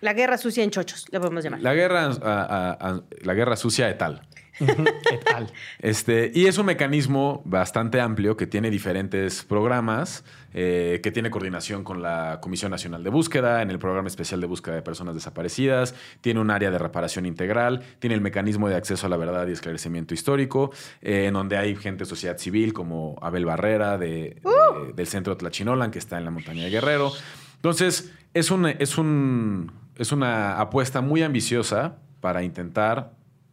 La 0.00 0.12
guerra 0.12 0.36
sucia 0.38 0.62
en 0.62 0.70
chochos, 0.70 1.06
le 1.10 1.18
podemos 1.20 1.42
llamar. 1.44 1.60
la, 1.62 1.74
guerra, 1.74 2.04
a- 2.06 2.10
a- 2.22 2.90
a- 2.90 3.00
la 3.22 3.34
guerra 3.34 3.56
sucia 3.56 3.86
de 3.86 3.94
tal. 3.94 4.22
¿Qué 4.58 5.18
tal? 5.18 5.52
Este, 5.80 6.32
y 6.34 6.46
es 6.46 6.56
un 6.56 6.64
mecanismo 6.66 7.42
bastante 7.44 8.00
amplio 8.00 8.38
que 8.38 8.46
tiene 8.46 8.70
diferentes 8.70 9.44
programas, 9.44 10.24
eh, 10.54 11.00
que 11.02 11.10
tiene 11.10 11.28
coordinación 11.30 11.84
con 11.84 12.00
la 12.00 12.38
Comisión 12.40 12.70
Nacional 12.70 13.04
de 13.04 13.10
Búsqueda, 13.10 13.60
en 13.60 13.70
el 13.70 13.78
Programa 13.78 14.08
Especial 14.08 14.40
de 14.40 14.46
Búsqueda 14.46 14.74
de 14.76 14.80
Personas 14.82 15.14
Desaparecidas, 15.14 15.94
tiene 16.22 16.40
un 16.40 16.50
área 16.50 16.70
de 16.70 16.78
reparación 16.78 17.26
integral, 17.26 17.82
tiene 17.98 18.14
el 18.14 18.22
mecanismo 18.22 18.70
de 18.70 18.76
acceso 18.76 19.06
a 19.06 19.10
la 19.10 19.18
verdad 19.18 19.46
y 19.46 19.52
esclarecimiento 19.52 20.14
histórico, 20.14 20.70
eh, 21.02 21.26
en 21.26 21.34
donde 21.34 21.58
hay 21.58 21.76
gente 21.76 22.04
de 22.04 22.08
sociedad 22.08 22.38
civil 22.38 22.72
como 22.72 23.16
Abel 23.20 23.44
Barrera 23.44 23.98
de, 23.98 24.06
de- 24.06 24.92
del 24.94 25.06
Centro 25.06 25.36
Tlachinolan, 25.36 25.90
que 25.90 25.98
está 25.98 26.16
en 26.16 26.24
la 26.24 26.30
montaña 26.30 26.64
de 26.64 26.70
Guerrero. 26.70 27.12
Entonces, 27.56 28.12
es, 28.34 28.50
un, 28.50 28.66
es, 28.66 28.98
un, 28.98 29.72
es 29.96 30.12
una 30.12 30.60
apuesta 30.60 31.00
muy 31.00 31.22
ambiciosa 31.22 31.96
para 32.20 32.42
intentar 32.42 33.12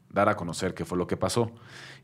dar 0.09 0.29
a 0.29 0.35
conocer 0.35 0.73
qué 0.73 0.85
fue 0.85 0.97
lo 0.97 1.07
que 1.07 1.17
pasó. 1.17 1.51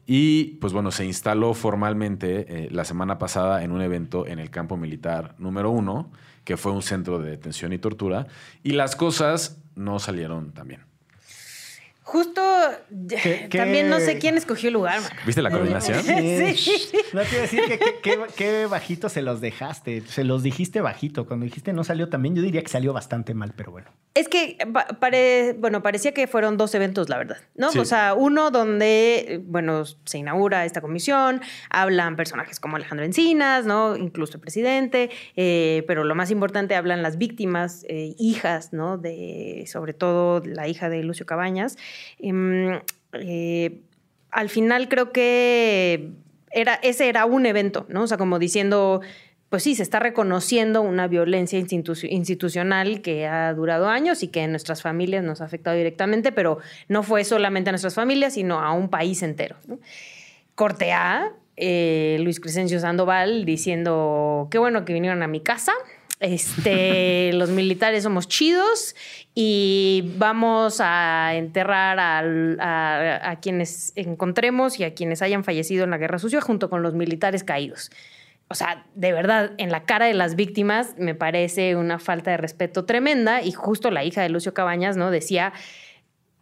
Y 0.05 0.55
pues 0.55 0.73
bueno, 0.73 0.89
se 0.89 1.05
instaló 1.05 1.53
formalmente 1.53 2.65
eh, 2.65 2.69
la 2.71 2.83
semana 2.83 3.19
pasada 3.19 3.63
en 3.63 3.71
un 3.71 3.81
evento 3.81 4.25
en 4.25 4.39
el 4.39 4.49
campo 4.49 4.75
militar 4.75 5.35
número 5.37 5.69
uno, 5.69 6.11
que 6.43 6.57
fue 6.57 6.71
un 6.71 6.81
centro 6.81 7.19
de 7.19 7.29
detención 7.29 7.73
y 7.73 7.77
tortura, 7.77 8.25
y 8.63 8.71
las 8.71 8.95
cosas 8.95 9.61
no 9.75 9.99
salieron 9.99 10.51
tan 10.51 10.67
bien. 10.67 10.81
Justo, 12.11 12.41
¿Qué- 13.07 13.47
qué- 13.51 13.57
también 13.59 13.87
no 13.87 13.99
sé 13.99 14.17
quién 14.17 14.35
escogió 14.35 14.69
el 14.69 14.73
lugar, 14.73 14.99
man. 14.99 15.11
¿Viste 15.27 15.43
la 15.43 15.51
coordinación? 15.51 16.01
Sí. 16.03 16.89
No 17.13 17.21
a 17.21 17.23
decir 17.23 17.61
que 18.01 18.25
qué 18.35 18.65
bajito 18.65 19.09
se 19.09 19.21
los 19.21 19.41
dejaste. 19.41 20.01
Se 20.01 20.23
los 20.23 20.41
dijiste 20.43 20.81
bajito. 20.81 21.25
Cuando 21.27 21.43
dijiste 21.45 21.71
no 21.73 21.83
salió 21.83 22.09
también, 22.09 22.35
yo 22.35 22.41
diría 22.41 22.61
que 22.63 22.67
salió 22.69 22.93
bastante 22.93 23.33
mal, 23.35 23.53
pero 23.55 23.71
bueno. 23.71 23.87
Es 24.15 24.27
que 24.27 24.57
pare- 24.99 25.53
bueno, 25.59 25.81
parecía 25.83 26.13
que 26.13 26.27
fueron 26.27 26.57
dos 26.57 26.73
eventos, 26.75 27.09
la 27.09 27.17
verdad, 27.17 27.37
¿no? 27.55 27.71
Sí. 27.71 27.79
O 27.79 27.85
sea, 27.85 28.13
uno 28.15 28.49
donde, 28.51 29.41
bueno, 29.45 29.83
se 29.85 30.17
inaugura 30.17 30.65
esta 30.65 30.81
comisión, 30.81 31.41
hablan 31.69 32.15
personajes 32.15 32.59
como 32.59 32.75
Alejandro 32.75 33.05
Encinas, 33.05 33.65
¿no? 33.65 33.95
Incluso 33.95 34.33
el 34.37 34.41
presidente, 34.41 35.09
eh, 35.35 35.83
pero 35.87 36.03
lo 36.03 36.15
más 36.15 36.31
importante, 36.31 36.75
hablan 36.75 37.01
las 37.03 37.17
víctimas, 37.17 37.85
eh, 37.87 38.15
hijas, 38.17 38.73
¿no? 38.73 38.97
De, 38.97 39.65
sobre 39.71 39.93
todo 39.93 40.41
la 40.45 40.67
hija 40.67 40.89
de 40.89 41.03
Lucio 41.03 41.25
Cabañas. 41.25 41.77
Em, 42.19 42.79
eh, 43.13 43.81
al 44.31 44.49
final 44.49 44.87
creo 44.89 45.11
que 45.11 46.11
era, 46.51 46.75
ese 46.75 47.09
era 47.09 47.25
un 47.25 47.45
evento, 47.45 47.85
¿no? 47.89 48.03
O 48.03 48.07
sea, 48.07 48.17
como 48.17 48.37
diciendo, 48.39 49.01
pues 49.49 49.63
sí, 49.63 49.73
se 49.75 49.81
está 49.83 49.99
reconociendo 49.99 50.81
una 50.81 51.07
violencia 51.07 51.59
institu- 51.59 52.07
institucional 52.09 53.01
que 53.01 53.25
ha 53.27 53.51
durado 53.53 53.87
años 53.87 54.21
y 54.23 54.27
que 54.27 54.41
en 54.43 54.51
nuestras 54.51 54.81
familias 54.83 55.23
nos 55.23 55.41
ha 55.41 55.45
afectado 55.45 55.75
directamente, 55.75 56.31
pero 56.31 56.59
no 56.87 57.01
fue 57.03 57.23
solamente 57.23 57.69
a 57.69 57.73
nuestras 57.73 57.95
familias, 57.95 58.33
sino 58.33 58.59
a 58.59 58.71
un 58.73 58.89
país 58.89 59.23
entero. 59.23 59.55
¿no? 59.67 59.79
Corte 60.55 60.91
A, 60.91 61.31
eh, 61.57 62.17
Luis 62.21 62.39
Crescencio 62.39 62.79
Sandoval 62.79 63.45
diciendo, 63.45 64.47
qué 64.51 64.59
bueno 64.59 64.85
que 64.85 64.93
vinieron 64.93 65.23
a 65.23 65.27
mi 65.27 65.39
casa. 65.41 65.73
Este, 66.19 67.31
los 67.33 67.49
militares 67.49 68.03
somos 68.03 68.27
chidos 68.27 68.95
y 69.33 70.11
vamos 70.17 70.81
a 70.81 71.35
enterrar 71.35 71.99
a, 71.99 73.31
a 73.31 73.39
quienes 73.39 73.93
encontremos 73.95 74.79
y 74.79 74.83
a 74.83 74.93
quienes 74.93 75.21
hayan 75.21 75.43
fallecido 75.43 75.83
en 75.83 75.91
la 75.91 75.97
guerra 75.97 76.19
sucia 76.19 76.41
junto 76.41 76.69
con 76.69 76.81
los 76.81 76.93
militares 76.93 77.43
caídos. 77.43 77.91
O 78.51 78.55
sea, 78.55 78.83
de 78.95 79.13
verdad, 79.13 79.51
en 79.57 79.71
la 79.71 79.83
cara 79.83 80.07
de 80.07 80.15
las 80.15 80.35
víctimas 80.35 80.95
me 80.97 81.13
parece 81.13 81.75
una 81.75 81.99
falta 81.99 82.31
de 82.31 82.37
respeto 82.37 82.83
tremenda 82.83 83.43
y 83.43 83.51
justo 83.51 83.91
la 83.91 84.03
hija 84.03 84.23
de 84.23 84.29
Lucio 84.29 84.55
Cabañas, 84.55 84.97
¿no? 84.97 85.11
Decía, 85.11 85.53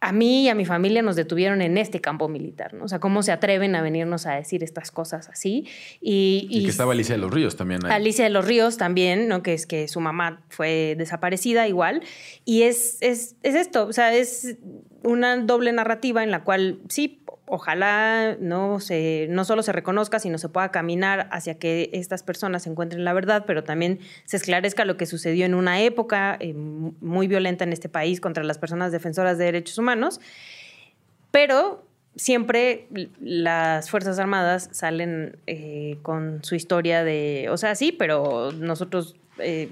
a 0.00 0.12
mí 0.12 0.44
y 0.44 0.48
a 0.48 0.54
mi 0.54 0.64
familia 0.64 1.02
nos 1.02 1.16
detuvieron 1.16 1.60
en 1.60 1.76
este 1.76 2.00
campo 2.00 2.28
militar, 2.28 2.74
¿no? 2.74 2.84
O 2.84 2.88
sea, 2.88 3.00
¿cómo 3.00 3.22
se 3.22 3.32
atreven 3.32 3.74
a 3.74 3.82
venirnos 3.82 4.26
a 4.26 4.34
decir 4.34 4.62
estas 4.62 4.90
cosas 4.90 5.28
así? 5.28 5.66
Y, 6.00 6.46
Y 6.50 6.64
que 6.64 6.70
estaba 6.70 6.92
Alicia 6.92 7.16
de 7.16 7.20
los 7.20 7.32
Ríos 7.32 7.56
también 7.56 7.84
ahí. 7.84 7.92
Alicia 7.92 8.24
de 8.24 8.30
los 8.30 8.44
Ríos 8.46 8.76
también, 8.76 9.28
¿no? 9.28 9.42
Que 9.42 9.54
es 9.54 9.66
que 9.66 9.88
su 9.88 10.00
mamá 10.00 10.42
fue 10.48 10.94
desaparecida 10.96 11.66
igual. 11.66 12.02
Y 12.44 12.62
es, 12.62 12.98
es, 13.00 13.34
es 13.42 13.54
esto, 13.56 13.86
o 13.86 13.92
sea, 13.92 14.14
es 14.14 14.56
una 15.02 15.36
doble 15.36 15.72
narrativa 15.72 16.22
en 16.22 16.30
la 16.30 16.44
cual 16.44 16.80
sí, 16.88 17.20
ojalá 17.48 18.36
no, 18.40 18.80
se, 18.80 19.26
no 19.30 19.44
solo 19.44 19.62
se 19.62 19.72
reconozca, 19.72 20.18
sino 20.18 20.38
se 20.38 20.48
pueda 20.48 20.70
caminar 20.70 21.28
hacia 21.32 21.58
que 21.58 21.90
estas 21.92 22.22
personas 22.22 22.66
encuentren 22.66 23.04
la 23.04 23.12
verdad, 23.12 23.44
pero 23.46 23.64
también 23.64 24.00
se 24.24 24.36
esclarezca 24.36 24.84
lo 24.84 24.96
que 24.96 25.06
sucedió 25.06 25.46
en 25.46 25.54
una 25.54 25.80
época 25.80 26.36
eh, 26.40 26.54
muy 26.54 27.26
violenta 27.26 27.64
en 27.64 27.72
este 27.72 27.88
país 27.88 28.20
contra 28.20 28.44
las 28.44 28.58
personas 28.58 28.92
defensoras 28.92 29.38
de 29.38 29.44
derechos 29.46 29.78
humanos. 29.78 30.20
Pero 31.30 31.84
siempre 32.16 32.88
las 33.20 33.90
Fuerzas 33.90 34.18
Armadas 34.18 34.68
salen 34.72 35.38
eh, 35.46 35.98
con 36.02 36.42
su 36.42 36.54
historia 36.54 37.04
de, 37.04 37.48
o 37.50 37.56
sea, 37.56 37.74
sí, 37.74 37.92
pero 37.92 38.52
nosotros, 38.52 39.16
eh, 39.38 39.68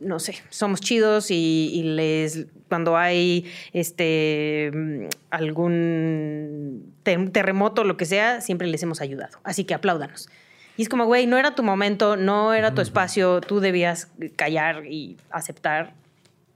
no 0.00 0.18
sé, 0.18 0.34
somos 0.48 0.80
chidos 0.80 1.30
y, 1.30 1.70
y 1.74 1.82
les, 1.82 2.46
cuando 2.68 2.96
hay 2.96 3.44
este 3.72 4.70
mm, 4.74 5.04
algún 5.30 6.94
te- 7.02 7.18
terremoto, 7.28 7.84
lo 7.84 7.96
que 7.96 8.04
sea, 8.06 8.40
siempre 8.40 8.66
les 8.68 8.82
hemos 8.82 9.00
ayudado. 9.00 9.38
Así 9.44 9.64
que 9.64 9.74
apláudanos. 9.74 10.28
Y 10.76 10.82
es 10.82 10.88
como, 10.88 11.04
güey, 11.04 11.26
no 11.26 11.36
era 11.36 11.54
tu 11.54 11.62
momento, 11.62 12.16
no 12.16 12.54
era 12.54 12.74
tu 12.74 12.80
espacio, 12.80 13.40
tú 13.42 13.60
debías 13.60 14.10
callar 14.36 14.86
y 14.86 15.18
aceptar, 15.30 15.92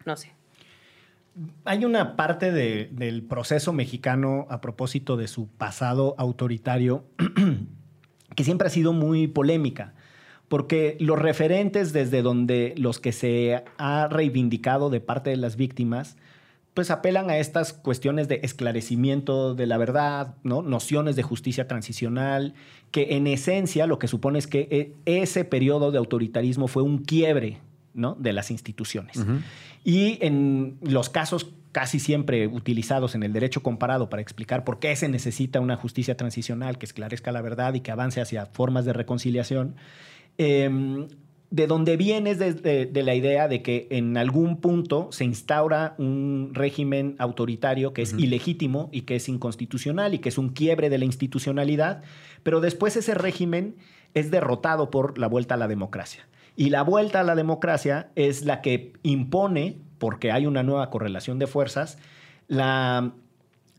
no 0.07 0.17
sé. 0.17 0.33
Hay 1.65 1.85
una 1.85 2.17
parte 2.17 2.53
de- 2.53 2.89
del 2.93 3.23
proceso 3.23 3.73
mexicano 3.73 4.47
a 4.49 4.61
propósito 4.61 5.17
de 5.17 5.27
su 5.29 5.49
pasado 5.49 6.15
autoritario 6.17 7.05
que 8.37 8.45
siempre 8.45 8.69
ha 8.69 8.71
sido 8.71 8.93
muy 8.93 9.27
polémica, 9.27 9.93
porque 10.49 10.97
los 11.01 11.19
referentes 11.19 11.93
desde 11.93 12.23
donde 12.23 12.75
los 12.77 13.01
que 13.01 13.13
se 13.13 13.65
ha 13.79 14.09
reivindicado 14.09 14.91
de 14.91 15.01
parte 15.01 15.31
de 15.31 15.37
las 15.37 15.57
víctimas, 15.57 16.17
pues 16.75 16.91
apelan 16.91 17.31
a 17.31 17.39
estas 17.39 17.73
cuestiones 17.73 18.27
de 18.29 18.41
esclarecimiento 18.43 19.55
de 19.55 19.67
la 19.67 19.79
verdad, 19.79 20.35
¿no? 20.43 20.61
nociones 20.63 21.15
de 21.15 21.23
justicia 21.23 21.69
transicional, 21.69 22.55
que 22.91 23.17
en 23.17 23.29
esencia 23.29 23.87
lo 23.87 23.99
que 23.99 24.09
supone 24.09 24.41
es 24.41 24.49
que 24.49 24.69
eh, 24.71 24.93
ese 25.07 25.45
periodo 25.45 25.93
de 25.93 25.99
autoritarismo 25.99 26.67
fue 26.67 26.83
un 26.83 26.99
quiebre 26.99 27.59
¿no? 27.95 28.17
de 28.19 28.33
las 28.33 28.51
instituciones. 28.51 29.17
Ujú. 29.17 29.39
Y 29.85 30.19
en 30.21 30.79
los 30.83 31.11
casos 31.11 31.55
casi 31.71 31.99
siempre 31.99 32.47
utilizados 32.47 33.15
en 33.17 33.25
el 33.25 33.33
derecho 33.33 33.63
comparado 33.63 34.09
para 34.09 34.23
explicar 34.23 34.65
por 34.65 34.79
qué 34.79 34.95
se 34.95 35.09
necesita 35.09 35.59
una 35.61 35.77
justicia 35.77 36.17
transicional 36.17 36.79
que 36.79 36.87
esclarezca 36.87 37.33
la 37.33 37.43
verdad 37.43 37.75
y 37.75 37.81
que 37.81 37.91
avance 37.91 38.21
hacia 38.21 38.47
formas 38.47 38.85
de 38.85 38.93
reconciliación, 38.93 39.75
eh, 40.39 41.07
de 41.55 41.69
donde 41.69 41.97
viene 41.97 42.33
es 42.33 42.41
desde 42.41 42.85
de 42.87 43.03
la 43.05 43.15
idea 43.15 43.47
de 43.47 43.63
que 43.63 43.87
en 43.91 44.17
algún 44.17 44.57
punto 44.61 45.09
se 45.13 45.25
instaura 45.25 45.95
un 45.99 46.51
régimen 46.53 47.15
autoritario 47.21 47.93
que 47.93 48.03
es 48.03 48.13
ilegítimo 48.15 48.89
y 48.91 49.03
que 49.03 49.15
es 49.15 49.29
inconstitucional 49.29 50.15
y 50.15 50.19
que 50.19 50.31
es 50.31 50.37
un 50.37 50.49
quiebre 50.49 50.91
de 50.91 50.99
la 50.99 51.05
institucionalidad, 51.05 52.03
pero 52.43 52.61
después 52.61 52.97
ese 52.97 53.15
régimen 53.15 53.77
es 54.15 54.33
derrotado 54.33 54.91
por 54.91 55.17
la 55.17 55.29
vuelta 55.29 55.55
a 55.55 55.57
la 55.57 55.69
democracia. 55.69 56.27
Y 56.57 56.71
la 56.71 56.83
vuelta 56.83 57.21
a 57.21 57.25
la 57.25 57.37
democracia 57.37 58.11
es 58.17 58.45
la 58.45 58.61
que 58.61 58.93
impone, 59.05 59.79
porque 59.99 60.33
hay 60.33 60.47
una 60.47 60.65
nueva 60.65 60.91
correlación 60.91 61.39
de 61.39 61.47
fuerzas, 61.47 61.99
la 62.49 63.13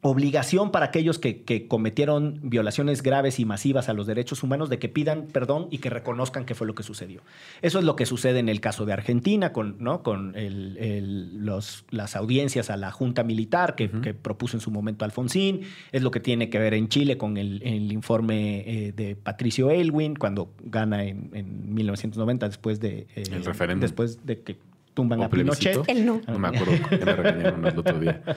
obligación 0.07 0.71
para 0.71 0.85
aquellos 0.85 1.17
que, 1.17 1.41
que 1.41 1.67
cometieron 1.67 2.39
violaciones 2.43 3.01
graves 3.01 3.39
y 3.39 3.45
masivas 3.45 3.89
a 3.89 3.93
los 3.93 4.05
derechos 4.05 4.43
humanos 4.43 4.69
de 4.69 4.77
que 4.77 4.87
pidan 4.87 5.25
perdón 5.25 5.67
y 5.71 5.79
que 5.79 5.89
reconozcan 5.89 6.45
qué 6.45 6.53
fue 6.53 6.67
lo 6.67 6.75
que 6.75 6.83
sucedió. 6.83 7.21
Eso 7.63 7.79
es 7.79 7.85
lo 7.85 7.95
que 7.95 8.05
sucede 8.05 8.37
en 8.37 8.47
el 8.47 8.61
caso 8.61 8.85
de 8.85 8.93
Argentina 8.93 9.51
con, 9.51 9.77
¿no? 9.79 10.03
con 10.03 10.35
el- 10.35 10.77
el- 10.77 11.43
los- 11.43 11.85
las 11.89 12.15
audiencias 12.15 12.69
a 12.69 12.77
la 12.77 12.91
Junta 12.91 13.23
Militar 13.23 13.73
que, 13.75 13.89
que 13.89 14.13
propuso 14.13 14.55
en 14.57 14.61
su 14.61 14.69
momento 14.69 15.05
Alfonsín. 15.05 15.61
Es 15.91 16.03
lo 16.03 16.11
que 16.11 16.19
tiene 16.19 16.51
que 16.51 16.59
ver 16.59 16.75
en 16.75 16.87
Chile 16.87 17.17
con 17.17 17.37
el, 17.37 17.63
el 17.63 17.91
informe 17.91 18.59
eh, 18.87 18.91
de 18.95 19.15
Patricio 19.15 19.71
Elwin 19.71 20.15
cuando 20.15 20.51
gana 20.65 21.03
en, 21.03 21.31
en 21.33 21.73
1990 21.73 22.47
después 22.47 22.79
de, 22.79 23.07
eh, 23.15 23.23
El 23.31 23.43
referéndum. 23.43 23.81
después 23.81 24.23
de 24.23 24.39
que 24.41 24.57
tumban 24.95 25.19
¿O 25.19 25.25
a 25.25 25.29
Pinochet. 25.29 25.77
Él 25.87 26.05
no. 26.05 26.21
No 26.27 26.39
me 26.39 26.47
acuerdo 26.47 26.89
que 26.89 26.97
me 26.97 27.13
regañaron 27.13 27.67
el 27.67 27.77
otro 27.77 27.99
día. 27.99 28.23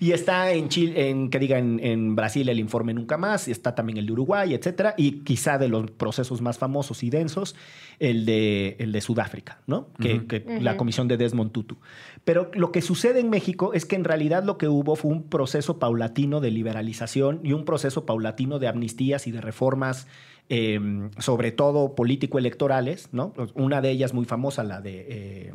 Y 0.00 0.12
está 0.12 0.52
en 0.52 0.68
Chile, 0.68 1.08
en 1.08 1.30
que 1.30 1.38
diga 1.38 1.56
en, 1.56 1.78
en 1.80 2.16
Brasil 2.16 2.48
el 2.48 2.58
informe 2.58 2.92
Nunca 2.94 3.16
Más, 3.16 3.48
y 3.48 3.52
está 3.52 3.74
también 3.74 3.98
el 3.98 4.06
de 4.06 4.12
Uruguay, 4.12 4.52
etcétera, 4.52 4.94
y 4.96 5.20
quizá 5.20 5.56
de 5.56 5.68
los 5.68 5.90
procesos 5.92 6.40
más 6.42 6.58
famosos 6.58 7.02
y 7.02 7.10
densos, 7.10 7.54
el 7.98 8.26
de, 8.26 8.76
el 8.80 8.92
de 8.92 9.00
Sudáfrica, 9.00 9.60
¿no? 9.66 9.88
Que 10.00 10.44
la 10.60 10.76
comisión 10.76 11.08
de 11.08 11.16
Desmond 11.16 11.52
Tutu. 11.52 11.76
Pero 12.24 12.50
lo 12.54 12.72
que 12.72 12.82
sucede 12.82 13.20
en 13.20 13.30
México 13.30 13.72
es 13.72 13.86
que 13.86 13.96
en 13.96 14.04
realidad 14.04 14.44
lo 14.44 14.58
que 14.58 14.68
hubo 14.68 14.96
fue 14.96 15.12
un 15.12 15.28
proceso 15.28 15.78
paulatino 15.78 16.40
de 16.40 16.50
liberalización 16.50 17.40
y 17.44 17.52
un 17.52 17.64
proceso 17.64 18.04
paulatino 18.04 18.58
de 18.58 18.68
amnistías 18.68 19.26
y 19.26 19.30
de 19.30 19.40
reformas. 19.40 20.06
Eh, 20.48 20.80
sobre 21.18 21.52
todo 21.52 21.94
político-electorales, 21.94 23.08
¿no? 23.12 23.32
Una 23.54 23.80
de 23.80 23.90
ellas 23.90 24.12
muy 24.14 24.24
famosa, 24.24 24.62
la 24.64 24.80
de 24.80 25.06
eh, 25.08 25.52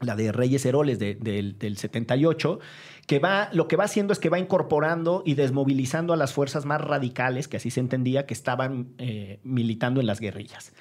la 0.00 0.16
de 0.16 0.32
Reyes 0.32 0.66
Heroles 0.66 0.98
de- 0.98 1.14
del- 1.14 1.58
del 1.58 1.76
78, 1.78 2.58
que 3.06 3.20
va, 3.20 3.48
lo 3.52 3.68
que 3.68 3.76
va 3.76 3.84
haciendo 3.84 4.12
es 4.12 4.18
que 4.18 4.28
va 4.28 4.38
incorporando 4.38 5.22
y 5.24 5.34
desmovilizando 5.34 6.12
a 6.12 6.16
las 6.16 6.32
fuerzas 6.32 6.66
más 6.66 6.80
radicales, 6.80 7.48
que 7.48 7.56
así 7.58 7.70
se 7.70 7.80
entendía, 7.80 8.26
que 8.26 8.34
estaban 8.34 8.88
eh, 8.98 9.38
militando 9.44 10.00
en 10.00 10.06
las 10.06 10.20
guerrillas. 10.20 10.72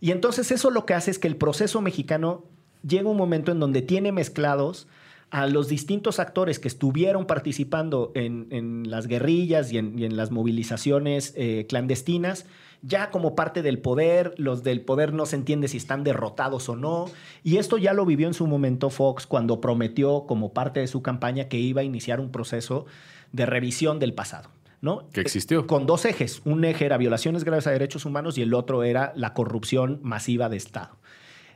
Y 0.00 0.10
entonces 0.10 0.50
eso 0.50 0.70
lo 0.70 0.84
que 0.84 0.92
hace 0.94 1.10
es 1.10 1.18
que 1.18 1.28
el 1.28 1.36
proceso 1.36 1.80
mexicano 1.80 2.44
llega 2.86 3.08
un 3.08 3.16
momento 3.16 3.50
en 3.52 3.60
donde 3.60 3.80
tiene 3.82 4.12
mezclados 4.12 4.88
a 5.30 5.46
los 5.46 5.68
distintos 5.68 6.20
actores 6.20 6.58
que 6.58 6.68
estuvieron 6.68 7.26
participando 7.26 8.12
en, 8.14 8.46
en 8.50 8.90
las 8.90 9.06
guerrillas 9.06 9.72
y 9.72 9.78
en, 9.78 9.98
y 9.98 10.04
en 10.04 10.16
las 10.16 10.30
movilizaciones 10.30 11.34
eh, 11.36 11.66
clandestinas, 11.68 12.46
ya 12.82 13.10
como 13.10 13.34
parte 13.34 13.62
del 13.62 13.80
poder, 13.80 14.34
los 14.36 14.62
del 14.62 14.82
poder 14.82 15.12
no 15.12 15.26
se 15.26 15.36
entiende 15.36 15.68
si 15.68 15.78
están 15.78 16.04
derrotados 16.04 16.68
o 16.68 16.76
no, 16.76 17.06
y 17.42 17.56
esto 17.56 17.78
ya 17.78 17.92
lo 17.92 18.06
vivió 18.06 18.28
en 18.28 18.34
su 18.34 18.46
momento 18.46 18.90
Fox 18.90 19.26
cuando 19.26 19.60
prometió 19.60 20.26
como 20.26 20.52
parte 20.52 20.80
de 20.80 20.86
su 20.86 21.02
campaña 21.02 21.48
que 21.48 21.58
iba 21.58 21.80
a 21.80 21.84
iniciar 21.84 22.20
un 22.20 22.30
proceso 22.30 22.86
de 23.32 23.46
revisión 23.46 23.98
del 23.98 24.14
pasado. 24.14 24.50
¿no? 24.80 25.08
Que 25.10 25.22
existió. 25.22 25.66
Con 25.66 25.86
dos 25.86 26.04
ejes. 26.04 26.42
Un 26.44 26.64
eje 26.64 26.84
era 26.84 26.98
violaciones 26.98 27.44
graves 27.44 27.66
a 27.66 27.70
derechos 27.70 28.04
humanos 28.04 28.38
y 28.38 28.42
el 28.42 28.54
otro 28.54 28.84
era 28.84 29.12
la 29.16 29.34
corrupción 29.34 29.98
masiva 30.02 30.48
de 30.48 30.58
Estado. 30.58 30.96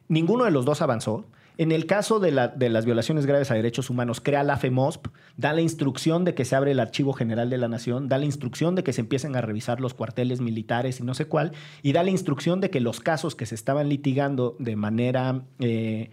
Ninguno 0.08 0.44
de 0.44 0.50
los 0.50 0.64
dos 0.64 0.82
avanzó. 0.82 1.26
En 1.58 1.72
el 1.72 1.86
caso 1.86 2.20
de, 2.20 2.30
la- 2.30 2.48
de 2.48 2.68
las 2.70 2.84
violaciones 2.86 3.26
graves 3.26 3.50
a 3.50 3.54
derechos 3.54 3.90
humanos, 3.90 4.20
crea 4.20 4.42
la 4.42 4.56
FEMOSP, 4.56 5.08
da 5.36 5.52
la 5.52 5.60
instrucción 5.60 6.24
de 6.24 6.34
que 6.34 6.44
se 6.44 6.56
abre 6.56 6.70
el 6.70 6.80
Archivo 6.80 7.12
General 7.12 7.50
de 7.50 7.58
la 7.58 7.68
Nación, 7.68 8.08
da 8.08 8.16
la 8.18 8.24
instrucción 8.24 8.74
de 8.74 8.82
que 8.84 8.92
se 8.92 9.02
empiecen 9.02 9.36
a 9.36 9.40
revisar 9.42 9.80
los 9.80 9.92
cuarteles 9.94 10.40
militares 10.40 11.00
y 11.00 11.02
no 11.02 11.14
sé 11.14 11.26
cuál, 11.26 11.52
y 11.82 11.92
da 11.92 12.02
la 12.02 12.10
instrucción 12.10 12.60
de 12.60 12.70
que 12.70 12.80
los 12.80 13.00
casos 13.00 13.34
que 13.34 13.44
se 13.46 13.54
estaban 13.54 13.88
litigando 13.88 14.56
de 14.58 14.76
manera, 14.76 15.42
eh, 15.58 16.10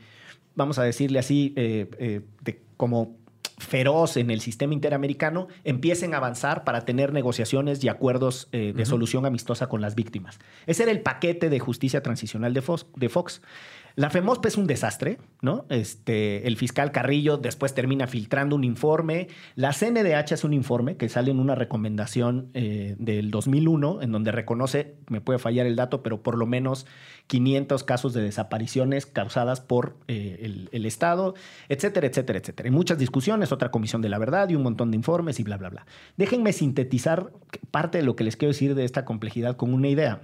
vamos 0.56 0.80
a 0.80 0.84
decirle 0.84 1.20
así, 1.20 1.54
eh, 1.56 1.90
eh, 2.00 2.22
de- 2.42 2.62
como 2.76 3.16
feroz 3.60 4.18
en 4.18 4.30
el 4.30 4.40
sistema 4.40 4.74
interamericano 4.76 5.48
empiecen 5.64 6.14
a 6.14 6.18
avanzar 6.18 6.64
para 6.64 6.82
tener 6.86 7.12
negociaciones 7.12 7.84
y 7.84 7.90
acuerdos 7.90 8.50
eh, 8.52 8.72
de 8.76 8.86
solución 8.86 9.26
amistosa 9.26 9.68
con 9.68 9.82
las 9.82 9.96
víctimas. 9.96 10.38
Ese 10.68 10.84
era 10.84 10.92
el 10.92 11.02
paquete 11.02 11.50
de 11.50 11.58
justicia 11.60 12.04
transicional 12.04 12.54
de 12.54 12.62
Fox. 12.62 12.86
De 12.96 13.10
Fox. 13.10 13.42
La 13.98 14.12
FEMOSP 14.12 14.46
es 14.46 14.58
un 14.58 14.68
desastre, 14.68 15.18
¿no? 15.42 15.66
Este, 15.70 16.48
el 16.48 16.56
fiscal 16.56 16.92
Carrillo 16.92 17.38
después 17.38 17.74
termina 17.74 18.06
filtrando 18.06 18.56
un 18.56 18.64
informe. 18.64 19.28
La 19.56 19.74
CNDH 19.74 20.34
es 20.34 20.44
un 20.44 20.54
informe 20.54 20.98
que 20.98 21.10
sale 21.10 21.32
en 21.32 21.40
una 21.40 21.56
recomendación 21.56 22.52
eh, 22.54 22.96
del 23.00 23.32
2001, 23.32 24.04
en 24.04 24.12
donde 24.12 24.32
reconoce, 24.32 24.98
me 25.10 25.20
puede 25.20 25.40
fallar 25.40 25.66
el 25.66 25.76
dato, 25.76 26.04
pero 26.04 26.22
por 26.22 26.38
lo 26.38 26.46
menos 26.46 26.86
500 27.26 27.84
casos 27.86 28.14
de 28.14 28.22
desapariciones 28.22 29.08
causadas 29.08 29.62
por 29.62 29.98
eh, 30.08 30.42
el, 30.44 30.70
el 30.74 30.86
Estado, 30.86 31.34
etcétera, 31.68 32.06
etcétera, 32.06 32.38
etcétera. 32.38 32.70
Y 32.70 32.72
muchas 32.72 33.00
discusiones, 33.00 33.52
otra 33.52 33.72
comisión 33.72 34.04
de 34.04 34.10
la 34.10 34.20
verdad 34.20 34.48
y 34.48 34.54
un 34.54 34.62
montón 34.62 34.92
de 34.92 34.98
informes 34.98 35.40
y 35.40 35.44
bla, 35.44 35.58
bla, 35.58 35.70
bla. 35.70 35.88
Déjenme 36.18 36.54
sintetizar 36.54 37.32
parte 37.72 37.98
de 37.98 38.04
lo 38.04 38.16
que 38.16 38.26
les 38.26 38.38
quiero 38.38 38.52
decir 38.52 38.76
de 38.76 38.86
esta 38.86 39.06
complejidad 39.06 39.58
con 39.58 39.74
una 39.74 39.88
idea. 39.88 40.22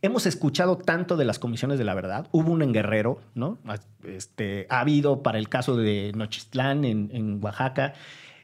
Hemos 0.00 0.26
escuchado 0.26 0.78
tanto 0.78 1.16
de 1.16 1.24
las 1.24 1.38
comisiones 1.38 1.78
de 1.78 1.84
la 1.84 1.94
verdad. 1.94 2.28
Hubo 2.30 2.52
una 2.52 2.64
en 2.64 2.72
Guerrero, 2.72 3.20
¿no? 3.34 3.58
Este, 4.04 4.66
ha 4.70 4.80
habido 4.80 5.22
para 5.24 5.38
el 5.38 5.48
caso 5.48 5.76
de 5.76 6.12
Nochistlán 6.14 6.84
en, 6.84 7.10
en 7.12 7.40
Oaxaca. 7.42 7.94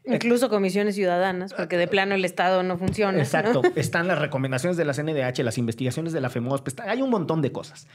Incluso 0.06 0.50
comisiones 0.50 0.96
ciudadanas, 0.96 1.54
porque 1.54 1.76
de 1.78 1.86
plano 1.88 2.14
el 2.14 2.24
Estado 2.24 2.62
no 2.62 2.76
funciona. 2.76 3.12
¿no? 3.12 3.18
Exacto. 3.18 3.62
Están 3.76 4.06
las 4.08 4.18
recomendaciones 4.18 4.76
de 4.76 4.84
la 4.84 4.92
CNDH, 4.92 5.38
las 5.44 5.56
investigaciones 5.56 6.12
de 6.12 6.20
la 6.20 6.28
FEMOSP. 6.28 6.68
está- 6.68 6.90
hay 6.90 7.00
un 7.00 7.08
montón 7.10 7.40
de 7.40 7.52
cosas. 7.52 7.86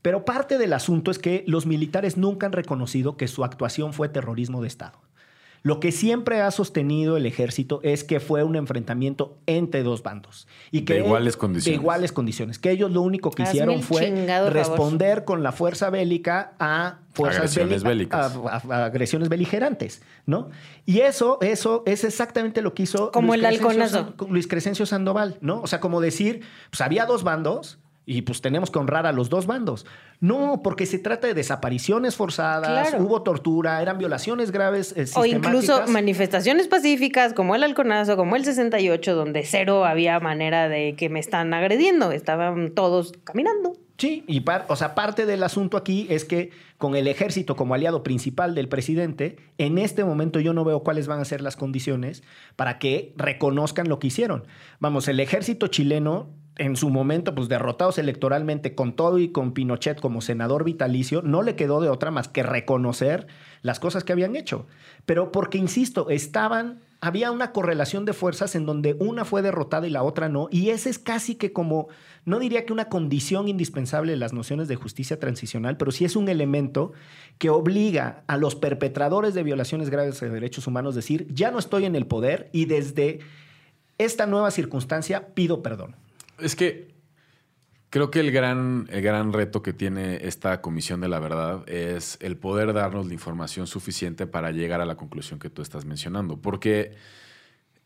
Pero 0.00 0.24
parte 0.24 0.56
del 0.56 0.72
asunto 0.72 1.10
es 1.10 1.18
que 1.18 1.42
los 1.46 1.66
militares 1.66 2.16
nunca 2.16 2.46
han 2.46 2.52
reconocido 2.52 3.16
que 3.16 3.26
su 3.26 3.44
actuación 3.44 3.92
fue 3.92 4.08
terrorismo 4.08 4.62
de 4.62 4.68
Estado. 4.68 4.98
Lo 5.62 5.80
que 5.80 5.92
siempre 5.92 6.40
ha 6.40 6.50
sostenido 6.50 7.16
el 7.16 7.26
ejército 7.26 7.80
es 7.82 8.04
que 8.04 8.20
fue 8.20 8.44
un 8.44 8.56
enfrentamiento 8.56 9.38
entre 9.46 9.82
dos 9.82 10.02
bandos. 10.02 10.46
Y 10.70 10.82
que 10.82 10.94
De 10.94 11.00
iguales 11.00 11.36
condiciones. 11.36 11.76
De 11.78 11.82
iguales 11.82 12.12
condiciones. 12.12 12.58
Que 12.58 12.70
ellos 12.70 12.90
lo 12.92 13.02
único 13.02 13.30
que 13.30 13.42
Hazme 13.42 13.52
hicieron 13.54 13.82
fue 13.82 14.26
favor. 14.26 14.52
responder 14.52 15.24
con 15.24 15.42
la 15.42 15.52
fuerza 15.52 15.90
bélica 15.90 16.52
a 16.58 16.98
fuerzas 17.12 17.38
Agresiones 17.40 17.82
béli- 17.82 17.88
bélicas. 17.88 18.36
a- 18.36 18.62
a- 18.74 18.82
a 18.82 18.84
agresiones 18.86 19.28
beligerantes, 19.28 20.02
¿no? 20.26 20.50
Y 20.86 21.00
eso, 21.00 21.38
eso 21.40 21.82
es 21.86 22.04
exactamente 22.04 22.62
lo 22.62 22.74
que 22.74 22.84
hizo 22.84 23.10
Como 23.10 23.34
el 23.34 23.40
Crescencio. 23.42 23.88
San- 23.88 24.14
Luis 24.30 24.46
Crescencio 24.46 24.86
Sandoval, 24.86 25.38
¿no? 25.40 25.60
O 25.60 25.66
sea, 25.66 25.80
como 25.80 26.00
decir, 26.00 26.42
pues 26.70 26.80
había 26.80 27.04
dos 27.06 27.24
bandos 27.24 27.78
y 28.10 28.22
pues 28.22 28.40
tenemos 28.40 28.70
que 28.70 28.78
honrar 28.78 29.06
a 29.06 29.12
los 29.12 29.28
dos 29.28 29.46
bandos. 29.46 29.84
No, 30.20 30.62
porque 30.64 30.86
se 30.86 30.98
trata 30.98 31.26
de 31.26 31.34
desapariciones 31.34 32.16
forzadas, 32.16 32.88
Claro. 32.90 33.04
hubo 33.04 33.22
tortura, 33.22 33.82
eran 33.82 33.98
violaciones 33.98 34.50
graves. 34.50 34.94
eh, 34.96 35.04
O 35.14 35.26
incluso 35.26 35.86
manifestaciones 35.88 36.68
pacíficas 36.68 37.34
como 37.34 37.54
el 37.54 37.62
Halconazo, 37.62 38.16
como 38.16 38.34
el 38.36 38.44
68, 38.44 39.14
donde 39.14 39.44
cero 39.44 39.84
había 39.84 40.18
manera 40.20 40.68
de 40.70 40.94
que 40.96 41.10
me 41.10 41.20
están 41.20 41.52
agrediendo. 41.52 42.10
Estaban 42.10 42.70
todos 42.74 43.12
caminando. 43.24 43.74
Sí, 43.98 44.22
y 44.28 44.40
par- 44.40 44.64
o 44.68 44.76
sea, 44.76 44.94
parte 44.94 45.26
del 45.26 45.42
asunto 45.42 45.76
aquí 45.76 46.06
es 46.08 46.24
que 46.24 46.50
con 46.78 46.94
el 46.94 47.08
ejército 47.08 47.56
como 47.56 47.74
aliado 47.74 48.04
principal 48.04 48.54
del 48.54 48.68
presidente, 48.68 49.36
en 49.58 49.76
este 49.76 50.04
momento 50.04 50.38
yo 50.38 50.52
no 50.52 50.64
veo 50.64 50.84
cuáles 50.84 51.08
van 51.08 51.18
a 51.20 51.24
ser 51.24 51.40
las 51.40 51.56
condiciones 51.56 52.22
para 52.54 52.78
que 52.78 53.12
reconozcan 53.16 53.88
lo 53.88 53.98
que 53.98 54.06
hicieron. 54.06 54.46
Vamos, 54.78 55.08
el 55.08 55.18
ejército 55.18 55.66
chileno 55.66 56.30
en 56.58 56.76
su 56.76 56.90
momento, 56.90 57.34
pues 57.34 57.48
derrotados 57.48 57.98
electoralmente 57.98 58.74
con 58.74 58.94
todo 58.94 59.18
y 59.18 59.28
con 59.28 59.52
Pinochet 59.52 60.00
como 60.00 60.20
senador 60.20 60.64
vitalicio, 60.64 61.22
no 61.22 61.42
le 61.42 61.54
quedó 61.54 61.80
de 61.80 61.88
otra 61.88 62.10
más 62.10 62.28
que 62.28 62.42
reconocer 62.42 63.28
las 63.62 63.78
cosas 63.78 64.04
que 64.04 64.12
habían 64.12 64.36
hecho. 64.36 64.66
Pero 65.06 65.30
porque, 65.30 65.56
insisto, 65.56 66.10
estaban, 66.10 66.80
había 67.00 67.30
una 67.30 67.52
correlación 67.52 68.04
de 68.04 68.12
fuerzas 68.12 68.56
en 68.56 68.66
donde 68.66 68.96
una 68.98 69.24
fue 69.24 69.40
derrotada 69.40 69.86
y 69.86 69.90
la 69.90 70.02
otra 70.02 70.28
no, 70.28 70.48
y 70.50 70.70
ese 70.70 70.90
es 70.90 70.98
casi 70.98 71.36
que 71.36 71.52
como, 71.52 71.88
no 72.24 72.40
diría 72.40 72.66
que 72.66 72.72
una 72.72 72.88
condición 72.88 73.46
indispensable 73.46 74.12
de 74.12 74.18
las 74.18 74.32
nociones 74.32 74.66
de 74.66 74.76
justicia 74.76 75.20
transicional, 75.20 75.76
pero 75.76 75.92
sí 75.92 76.04
es 76.04 76.16
un 76.16 76.28
elemento 76.28 76.92
que 77.38 77.50
obliga 77.50 78.24
a 78.26 78.36
los 78.36 78.56
perpetradores 78.56 79.32
de 79.32 79.44
violaciones 79.44 79.90
graves 79.90 80.20
de 80.20 80.28
derechos 80.28 80.66
humanos 80.66 80.94
a 80.94 80.96
decir, 80.96 81.28
ya 81.32 81.52
no 81.52 81.60
estoy 81.60 81.84
en 81.84 81.94
el 81.94 82.06
poder 82.06 82.50
y 82.52 82.64
desde 82.64 83.20
esta 83.96 84.26
nueva 84.26 84.50
circunstancia 84.50 85.28
pido 85.34 85.62
perdón. 85.62 85.94
Es 86.38 86.56
que 86.56 86.94
creo 87.90 88.10
que 88.10 88.20
el 88.20 88.30
gran, 88.30 88.86
el 88.90 89.02
gran 89.02 89.32
reto 89.32 89.62
que 89.62 89.72
tiene 89.72 90.26
esta 90.26 90.60
Comisión 90.60 91.00
de 91.00 91.08
la 91.08 91.18
Verdad 91.18 91.68
es 91.68 92.18
el 92.20 92.36
poder 92.36 92.72
darnos 92.72 93.06
la 93.06 93.14
información 93.14 93.66
suficiente 93.66 94.26
para 94.26 94.50
llegar 94.50 94.80
a 94.80 94.84
la 94.84 94.96
conclusión 94.96 95.38
que 95.38 95.50
tú 95.50 95.62
estás 95.62 95.84
mencionando. 95.84 96.36
Porque 96.36 96.96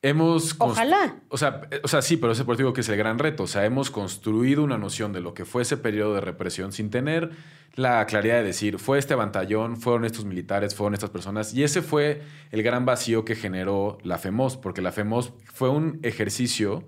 hemos... 0.02 0.56
Ojalá. 0.58 1.16
O 1.28 1.38
sea, 1.38 1.62
eh, 1.70 1.80
o 1.82 1.88
sea, 1.88 2.02
sí, 2.02 2.16
pero 2.16 2.32
ese 2.32 2.44
por 2.44 2.56
digo 2.56 2.72
que 2.72 2.80
es 2.80 2.88
el 2.88 2.96
gran 2.96 3.18
reto. 3.18 3.44
O 3.44 3.46
sea, 3.46 3.64
hemos 3.64 3.90
construido 3.90 4.62
una 4.62 4.78
noción 4.78 5.12
de 5.12 5.20
lo 5.20 5.34
que 5.34 5.44
fue 5.44 5.62
ese 5.62 5.76
periodo 5.76 6.14
de 6.14 6.20
represión 6.20 6.72
sin 6.72 6.90
tener 6.90 7.30
la 7.74 8.04
claridad 8.04 8.36
de 8.36 8.42
decir, 8.42 8.78
fue 8.78 8.98
este 8.98 9.14
batallón, 9.14 9.78
fueron 9.78 10.04
estos 10.04 10.26
militares, 10.26 10.74
fueron 10.74 10.94
estas 10.94 11.10
personas. 11.10 11.54
Y 11.54 11.62
ese 11.62 11.80
fue 11.80 12.22
el 12.50 12.62
gran 12.62 12.84
vacío 12.84 13.24
que 13.24 13.34
generó 13.34 13.98
la 14.02 14.18
FEMOS, 14.18 14.56
porque 14.58 14.82
la 14.82 14.92
FEMOS 14.92 15.32
fue 15.44 15.70
un 15.70 16.00
ejercicio 16.02 16.84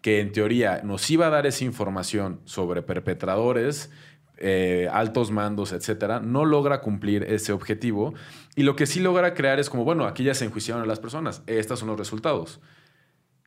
que 0.00 0.20
en 0.20 0.32
teoría 0.32 0.80
nos 0.84 1.10
iba 1.10 1.26
a 1.26 1.30
dar 1.30 1.46
esa 1.46 1.64
información 1.64 2.40
sobre 2.44 2.82
perpetradores, 2.82 3.90
eh, 4.36 4.88
altos 4.92 5.32
mandos, 5.32 5.72
etcétera, 5.72 6.20
no 6.20 6.44
logra 6.44 6.80
cumplir 6.80 7.24
ese 7.24 7.52
objetivo. 7.52 8.14
Y 8.54 8.62
lo 8.62 8.76
que 8.76 8.86
sí 8.86 9.00
logra 9.00 9.34
crear 9.34 9.58
es 9.58 9.68
como, 9.68 9.84
bueno, 9.84 10.06
aquí 10.06 10.22
ya 10.22 10.34
se 10.34 10.44
enjuiciaron 10.44 10.82
a 10.82 10.86
las 10.86 11.00
personas, 11.00 11.42
estos 11.46 11.80
son 11.80 11.88
los 11.88 11.98
resultados. 11.98 12.60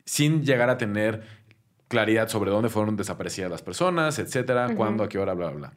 Sin 0.03 0.43
llegar 0.43 0.69
a 0.69 0.77
tener 0.77 1.23
claridad 1.87 2.27
sobre 2.27 2.51
dónde 2.51 2.69
fueron 2.69 2.97
desaparecidas 2.97 3.51
las 3.51 3.61
personas, 3.61 4.19
etcétera, 4.19 4.75
cuándo, 4.75 5.03
a 5.03 5.09
qué 5.09 5.19
hora, 5.19 5.33
bla, 5.33 5.49
bla, 5.51 5.57
bla. 5.57 5.73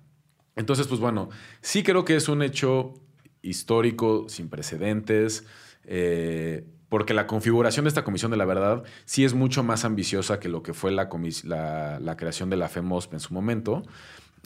Entonces, 0.57 0.87
pues 0.87 1.01
bueno, 1.01 1.29
sí 1.61 1.83
creo 1.83 2.05
que 2.05 2.17
es 2.17 2.29
un 2.29 2.43
hecho 2.43 2.95
histórico, 3.43 4.29
sin 4.29 4.49
precedentes, 4.49 5.45
eh, 5.85 6.67
porque 6.95 7.13
la 7.13 7.27
configuración 7.27 7.87
de 7.87 7.89
esta 7.89 8.05
Comisión 8.05 8.31
de 8.31 8.37
la 8.37 8.45
Verdad 8.45 8.85
sí 9.05 9.25
es 9.25 9.35
mucho 9.35 9.65
más 9.65 9.85
ambiciosa 9.85 10.39
que 10.39 10.49
lo 10.49 10.63
que 10.63 10.75
fue 10.75 10.93
la, 10.93 11.09
la, 11.43 11.99
la 11.99 12.17
creación 12.17 12.51
de 12.51 12.57
la 12.57 12.69
FEMOSP 12.69 13.15
en 13.15 13.19
su 13.19 13.35
momento. 13.35 13.83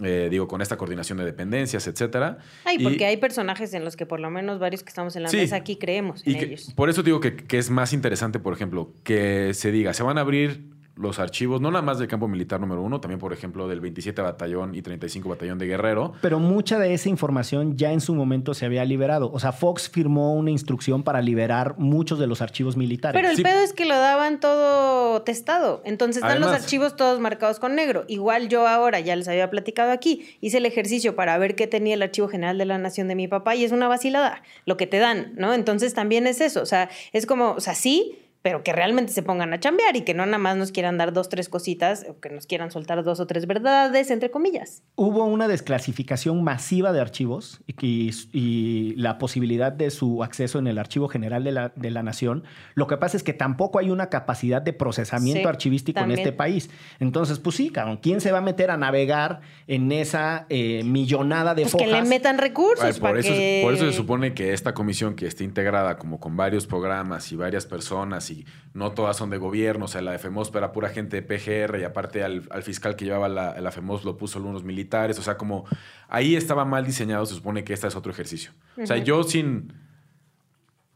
Eh, 0.02 0.28
digo, 0.30 0.48
con 0.48 0.62
esta 0.62 0.78
coordinación 0.78 1.18
de 1.18 1.26
dependencias, 1.26 1.86
etcétera. 1.86 2.38
Ay, 2.64 2.76
Y- 2.80 2.84
porque 2.84 3.04
hay 3.04 3.18
personajes 3.18 3.74
en 3.74 3.84
los 3.84 3.96
que 3.96 4.06
por 4.06 4.18
lo 4.18 4.30
menos 4.30 4.58
varios 4.60 4.82
que 4.82 4.88
estamos 4.88 5.14
en 5.16 5.24
la 5.24 5.28
Sí. 5.28 5.36
mesa 5.36 5.56
aquí 5.56 5.76
creemos 5.76 6.22
y 6.26 6.32
en 6.32 6.38
que- 6.38 6.44
ellos. 6.46 6.72
por 6.74 6.88
eso 6.88 7.02
digo 7.02 7.20
que, 7.20 7.36
que 7.36 7.58
es 7.58 7.68
más 7.68 7.92
interesante, 7.92 8.38
por 8.38 8.54
ejemplo, 8.54 8.94
que 9.04 9.52
se 9.52 9.70
diga, 9.70 9.92
se 9.92 10.02
van 10.02 10.16
a 10.16 10.22
abrir 10.22 10.62
los 10.98 11.18
archivos, 11.18 11.60
no 11.60 11.70
nada 11.70 11.82
más 11.82 11.98
del 11.98 12.08
campo 12.08 12.28
militar 12.28 12.60
número 12.60 12.82
uno, 12.82 13.00
también, 13.00 13.18
por 13.20 13.32
ejemplo, 13.32 13.68
del 13.68 13.80
27 13.80 14.20
Batallón 14.22 14.74
y 14.74 14.82
35 14.82 15.28
Batallón 15.28 15.58
de 15.58 15.66
Guerrero. 15.66 16.12
Pero 16.20 16.38
mucha 16.40 16.78
de 16.78 16.92
esa 16.94 17.08
información 17.08 17.76
ya 17.76 17.92
en 17.92 18.00
su 18.00 18.14
momento 18.14 18.54
se 18.54 18.66
había 18.66 18.84
liberado. 18.84 19.30
O 19.32 19.38
sea, 19.38 19.52
Fox 19.52 19.88
firmó 19.88 20.34
una 20.34 20.50
instrucción 20.50 21.02
para 21.02 21.22
liberar 21.22 21.76
muchos 21.78 22.18
de 22.18 22.26
los 22.26 22.42
archivos 22.42 22.76
militares. 22.76 23.18
Pero 23.18 23.30
el 23.30 23.36
Sí. 23.36 23.42
pedo 23.42 23.60
es 23.60 23.72
que 23.72 23.84
lo 23.84 23.96
daban 23.96 24.40
todo 24.40 25.22
testado. 25.22 25.82
Entonces 25.84 26.22
están 26.22 26.40
los 26.40 26.50
archivos 26.52 26.96
todos 26.96 27.20
marcados 27.20 27.60
con 27.60 27.74
negro. 27.74 28.04
Igual 28.08 28.48
yo 28.48 28.66
ahora, 28.66 29.00
ya 29.00 29.14
les 29.16 29.28
había 29.28 29.50
platicado 29.50 29.92
aquí, 29.92 30.36
hice 30.40 30.58
el 30.58 30.66
ejercicio 30.66 31.14
para 31.14 31.38
ver 31.38 31.54
qué 31.54 31.66
tenía 31.66 31.94
el 31.94 32.02
Archivo 32.02 32.28
General 32.28 32.58
de 32.58 32.64
la 32.64 32.78
Nación 32.78 33.08
de 33.08 33.14
mi 33.14 33.28
papá 33.28 33.54
y 33.54 33.64
es 33.64 33.72
una 33.72 33.88
vacilada 33.88 34.42
lo 34.66 34.76
que 34.76 34.86
te 34.86 34.98
dan, 34.98 35.32
¿no? 35.36 35.54
Entonces 35.54 35.94
también 35.94 36.26
es 36.26 36.40
eso. 36.40 36.60
O 36.62 36.66
sea, 36.66 36.88
es 37.12 37.26
como, 37.26 37.52
o 37.52 37.60
sea, 37.60 37.74
sí, 37.74 38.18
pero 38.48 38.62
que 38.62 38.72
realmente 38.72 39.12
se 39.12 39.22
pongan 39.22 39.52
a 39.52 39.60
chambear 39.60 39.94
y 39.94 40.00
que 40.04 40.14
no 40.14 40.24
nada 40.24 40.38
más 40.38 40.56
nos 40.56 40.72
quieran 40.72 40.96
dar 40.96 41.12
dos, 41.12 41.28
tres 41.28 41.50
cositas 41.50 42.06
o 42.08 42.18
que 42.18 42.30
nos 42.30 42.46
quieran 42.46 42.70
soltar 42.70 43.04
dos 43.04 43.20
o 43.20 43.26
tres 43.26 43.46
verdades, 43.46 44.10
entre 44.10 44.30
comillas. 44.30 44.82
Hubo 44.96 45.26
una 45.26 45.48
desclasificación 45.48 46.42
masiva 46.42 46.92
de 46.92 47.00
archivos 47.02 47.60
y, 47.66 47.74
y- 47.86 48.14
y 48.32 48.94
la 48.96 49.18
posibilidad 49.18 49.70
de 49.70 49.90
su 49.90 50.22
acceso 50.24 50.58
en 50.58 50.66
el 50.66 50.78
Archivo 50.78 51.08
General 51.08 51.44
de 51.44 51.52
la, 51.52 51.72
de 51.76 51.90
la 51.90 52.02
Nación. 52.02 52.42
Lo 52.74 52.86
que 52.86 52.96
pasa 52.96 53.18
es 53.18 53.22
que 53.22 53.34
tampoco 53.34 53.80
hay 53.80 53.90
una 53.90 54.08
capacidad 54.08 54.62
de 54.62 54.72
procesamiento 54.72 55.42
Sí, 55.42 55.46
archivístico 55.46 56.00
también. 56.00 56.20
en 56.20 56.24
este 56.26 56.34
país. 56.34 56.70
Entonces, 57.00 57.38
pues 57.40 57.54
sí, 57.56 57.68
cabrón, 57.68 57.98
¿quién 58.02 58.22
se 58.22 58.32
va 58.32 58.38
a 58.38 58.40
meter 58.40 58.70
a 58.70 58.78
navegar 58.78 59.40
en 59.66 59.92
esa 59.92 60.46
eh, 60.48 60.84
millonada 60.84 61.54
de 61.54 61.62
Pues 61.64 61.72
fojas? 61.72 61.86
que 61.86 61.92
le 61.92 62.02
metan 62.08 62.38
recursos 62.38 62.82
Ay, 62.82 62.92
por, 62.92 63.00
para 63.10 63.20
eso, 63.20 63.28
que... 63.34 63.60
por 63.62 63.74
eso 63.74 63.84
se 63.84 63.92
supone 63.92 64.32
que 64.32 64.54
esta 64.54 64.72
comisión 64.72 65.16
que 65.16 65.26
esté 65.26 65.44
integrada 65.44 65.98
como 65.98 66.18
con 66.18 66.34
varios 66.34 66.66
programas 66.66 67.30
y 67.30 67.36
varias 67.36 67.66
personas 67.66 68.30
y 68.30 68.37
no 68.74 68.92
todas 68.92 69.16
son 69.16 69.30
de 69.30 69.38
gobierno, 69.38 69.86
o 69.86 69.88
sea, 69.88 70.00
la 70.02 70.12
de 70.12 70.18
FEMOS 70.18 70.52
era 70.54 70.72
pura 70.72 70.88
gente 70.88 71.20
de 71.20 71.22
PGR 71.22 71.80
y 71.80 71.84
aparte 71.84 72.22
al, 72.22 72.46
al 72.50 72.62
fiscal 72.62 72.96
que 72.96 73.04
llevaba 73.04 73.28
la, 73.28 73.60
la 73.60 73.70
FEMOS 73.70 74.04
lo 74.04 74.16
puso 74.16 74.38
unos 74.40 74.64
militares, 74.64 75.18
o 75.18 75.22
sea, 75.22 75.36
como 75.36 75.66
ahí 76.08 76.36
estaba 76.36 76.64
mal 76.64 76.84
diseñado, 76.84 77.26
se 77.26 77.34
supone 77.34 77.64
que 77.64 77.72
este 77.72 77.86
es 77.86 77.96
otro 77.96 78.12
ejercicio. 78.12 78.52
O 78.80 78.86
sea, 78.86 78.96
yo 78.98 79.22
sin, 79.24 79.72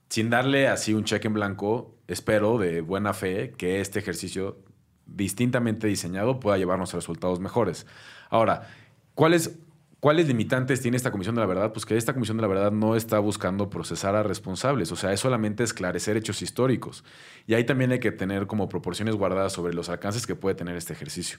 sin 0.08 0.30
darle 0.30 0.68
así 0.68 0.94
un 0.94 1.04
cheque 1.04 1.28
en 1.28 1.34
blanco, 1.34 1.96
espero 2.08 2.58
de 2.58 2.80
buena 2.80 3.14
fe 3.14 3.52
que 3.56 3.80
este 3.80 3.98
ejercicio 3.98 4.58
distintamente 5.06 5.86
diseñado 5.86 6.40
pueda 6.40 6.58
llevarnos 6.58 6.92
a 6.94 6.96
resultados 6.96 7.40
mejores. 7.40 7.86
Ahora, 8.30 8.68
¿cuáles, 9.14 9.58
¿cuáles 10.02 10.26
limitantes 10.26 10.80
tiene 10.80 10.96
esta 10.96 11.12
Comisión 11.12 11.36
de 11.36 11.42
la 11.42 11.46
Verdad? 11.46 11.72
Pues 11.72 11.86
que 11.86 11.96
esta 11.96 12.12
Comisión 12.12 12.36
de 12.36 12.40
la 12.40 12.48
Verdad 12.48 12.72
no 12.72 12.96
está 12.96 13.20
buscando 13.20 13.70
procesar 13.70 14.16
a 14.16 14.24
responsables, 14.24 14.90
o 14.90 14.96
sea, 14.96 15.12
es 15.12 15.20
solamente 15.20 15.62
esclarecer 15.62 16.16
hechos 16.16 16.42
históricos. 16.42 17.04
Y 17.46 17.54
ahí 17.54 17.62
también 17.62 17.92
hay 17.92 18.00
que 18.00 18.10
tener 18.10 18.48
como 18.48 18.68
proporciones 18.68 19.14
guardadas 19.14 19.52
sobre 19.52 19.74
los 19.74 19.88
alcances 19.88 20.26
que 20.26 20.34
puede 20.34 20.56
tener 20.56 20.74
este 20.74 20.92
ejercicio. 20.92 21.38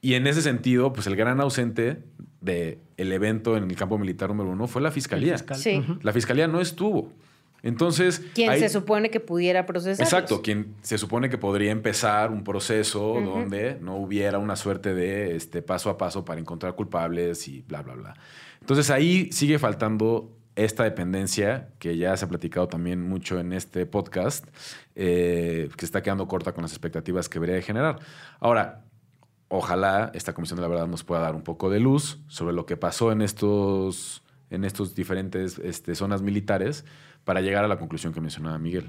Y 0.00 0.14
en 0.14 0.26
ese 0.26 0.42
sentido, 0.42 0.92
pues 0.92 1.06
el 1.06 1.14
gran 1.14 1.40
ausente 1.40 2.02
del 2.40 2.80
evento 2.96 3.56
en 3.56 3.70
el 3.70 3.76
campo 3.76 3.98
militar 3.98 4.30
número 4.30 4.50
uno 4.50 4.66
fue 4.66 4.82
la 4.82 4.90
Fiscalía. 4.90 5.34
Fiscal. 5.34 5.56
Sí. 5.56 5.84
La 6.02 6.12
Fiscalía 6.12 6.48
no 6.48 6.60
estuvo. 6.60 7.12
Entonces... 7.62 8.22
Quien 8.34 8.58
se 8.58 8.68
supone 8.68 9.10
que 9.10 9.20
pudiera 9.20 9.66
procesar. 9.66 10.04
Exacto, 10.04 10.42
quien 10.42 10.74
se 10.82 10.98
supone 10.98 11.28
que 11.28 11.38
podría 11.38 11.72
empezar 11.72 12.30
un 12.30 12.44
proceso 12.44 13.20
donde 13.20 13.78
no 13.80 13.96
hubiera 13.96 14.38
una 14.38 14.56
suerte 14.56 14.94
de 14.94 15.36
este, 15.36 15.62
paso 15.62 15.90
a 15.90 15.98
paso 15.98 16.24
para 16.24 16.40
encontrar 16.40 16.74
culpables 16.74 17.48
y 17.48 17.62
bla, 17.62 17.82
bla, 17.82 17.94
bla. 17.94 18.14
Entonces 18.60 18.90
ahí 18.90 19.30
sigue 19.32 19.58
faltando 19.58 20.36
esta 20.56 20.84
dependencia 20.84 21.68
que 21.78 21.96
ya 21.96 22.16
se 22.16 22.24
ha 22.24 22.28
platicado 22.28 22.66
también 22.66 23.06
mucho 23.06 23.38
en 23.38 23.52
este 23.52 23.84
podcast, 23.84 24.46
eh, 24.94 25.68
que 25.76 25.84
está 25.84 26.02
quedando 26.02 26.26
corta 26.26 26.52
con 26.52 26.62
las 26.62 26.72
expectativas 26.72 27.28
que 27.28 27.34
debería 27.34 27.56
de 27.56 27.62
generar. 27.62 27.98
Ahora, 28.40 28.84
ojalá 29.48 30.10
esta 30.14 30.32
Comisión 30.32 30.56
de 30.56 30.62
la 30.62 30.68
Verdad 30.68 30.86
nos 30.86 31.04
pueda 31.04 31.20
dar 31.20 31.34
un 31.34 31.42
poco 31.42 31.70
de 31.70 31.78
luz 31.78 32.20
sobre 32.26 32.54
lo 32.54 32.64
que 32.64 32.76
pasó 32.76 33.12
en 33.12 33.20
estos, 33.20 34.24
en 34.50 34.64
estos 34.64 34.94
diferentes 34.94 35.58
este, 35.58 35.94
zonas 35.94 36.22
militares 36.22 36.84
para 37.26 37.42
llegar 37.42 37.64
a 37.64 37.68
la 37.68 37.76
conclusión 37.76 38.14
que 38.14 38.20
mencionaba 38.22 38.56
Miguel. 38.58 38.88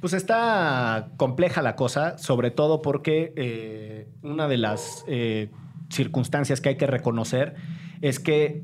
Pues 0.00 0.14
está 0.14 1.10
compleja 1.16 1.60
la 1.60 1.76
cosa, 1.76 2.16
sobre 2.16 2.50
todo 2.50 2.80
porque 2.82 3.32
eh, 3.36 4.08
una 4.22 4.48
de 4.48 4.56
las 4.56 5.04
eh, 5.08 5.50
circunstancias 5.90 6.60
que 6.60 6.70
hay 6.70 6.76
que 6.76 6.86
reconocer 6.86 7.56
es 8.00 8.18
que 8.18 8.62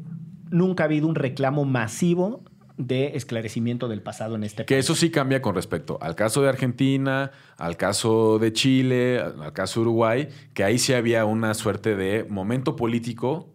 nunca 0.50 0.84
ha 0.84 0.86
habido 0.86 1.06
un 1.08 1.16
reclamo 1.16 1.64
masivo 1.64 2.44
de 2.76 3.16
esclarecimiento 3.16 3.88
del 3.88 4.00
pasado 4.00 4.36
en 4.36 4.44
este 4.44 4.64
Que 4.64 4.76
país. 4.76 4.84
eso 4.84 4.94
sí 4.94 5.10
cambia 5.10 5.42
con 5.42 5.56
respecto 5.56 5.98
al 6.00 6.14
caso 6.14 6.40
de 6.42 6.48
Argentina, 6.48 7.32
al 7.56 7.76
caso 7.76 8.38
de 8.38 8.52
Chile, 8.52 9.20
al 9.20 9.42
al 9.42 9.52
caso 9.52 9.80
de 9.80 9.86
Uruguay, 9.86 10.28
que 10.54 10.62
ahí 10.62 10.78
sí 10.78 10.92
había 10.94 11.24
una 11.24 11.54
suerte 11.54 11.96
de 11.96 12.24
momento 12.28 12.76
político 12.76 13.52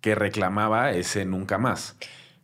que 0.00 0.14
reclamaba 0.14 0.92
ese 0.92 1.24
nunca 1.24 1.58
más. 1.58 1.96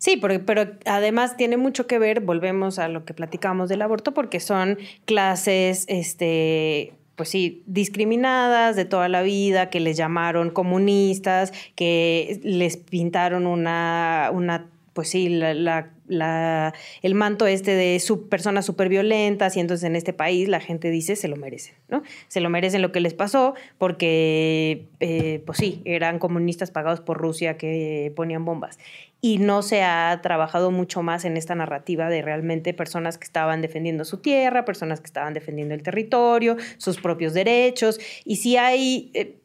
Sí, 0.07 0.17
porque- 0.17 0.39
pero 0.39 0.67
además 0.85 1.37
tiene 1.37 1.57
mucho 1.57 1.89
que 1.89 1.99
ver, 1.99 2.21
volvemos 2.21 2.79
a 2.79 2.87
lo 2.87 3.05
que 3.05 3.13
platicábamos 3.13 3.69
del 3.69 3.83
aborto, 3.83 4.15
porque 4.15 4.39
son 4.39 4.79
clases, 5.05 5.85
este, 5.89 6.93
pues 7.17 7.29
sí, 7.31 7.65
discriminadas 7.67 8.77
de 8.77 8.85
toda 8.85 9.09
la 9.09 9.23
vida, 9.23 9.69
que 9.69 9.81
les 9.81 9.97
llamaron 9.97 10.51
comunistas, 10.51 11.53
que 11.75 12.39
les 12.45 12.77
pintaron 12.77 13.49
una, 13.49 14.31
una 14.33 14.67
pues 14.93 15.09
sí, 15.11 15.29
la, 15.29 15.55
la- 15.55 15.91
la- 16.09 16.75
el 17.03 17.15
manto 17.15 17.47
este 17.47 17.73
de 17.73 18.03
personas 18.29 18.65
súper 18.67 18.89
violentas 18.89 19.57
y 19.57 19.61
entonces 19.61 19.85
en 19.85 19.97
este 19.97 20.13
país 20.13 20.49
la 20.49 20.61
gente 20.61 20.91
dice 20.91 21.17
se 21.17 21.29
lo 21.29 21.37
merecen, 21.37 21.75
¿no? 21.89 22.03
Se 22.29 22.41
lo 22.41 22.51
merecen 22.51 22.83
lo 22.83 22.93
que 22.93 23.01
les 23.01 23.15
pasó 23.15 23.55
porque, 23.79 24.87
eh, 25.01 25.43
pues 25.47 25.59
sí, 25.59 25.83
eran 25.85 26.19
comunistas 26.19 26.71
pagados 26.71 27.01
por 27.01 27.19
Rusia 27.19 27.57
que 27.57 28.13
ponían 28.15 28.45
bombas. 28.45 28.79
Y 29.21 29.39
no 29.39 29.63
se 29.63 29.83
ha 29.83 30.21
trabajado 30.23 30.71
mucho 30.71 31.03
más 31.03 31.25
en 31.25 31.37
esta 31.37 31.55
narrativa 31.55 32.09
de 32.09 32.23
realmente 32.23 32.75
personas 32.75 33.19
que 33.19 33.25
estaban 33.25 33.63
defendiendo 33.63 34.05
su 34.05 34.19
tierra, 34.19 34.65
personas 34.65 35.01
que 35.01 35.07
estaban 35.07 35.35
defendiendo 35.35 35.75
el 35.75 35.83
territorio, 35.83 36.57
sus 36.77 37.01
propios 37.01 37.33
derechos. 37.35 37.99
Y 38.25 38.37
si 38.37 38.57
hay... 38.57 39.11
eh, 39.15 39.37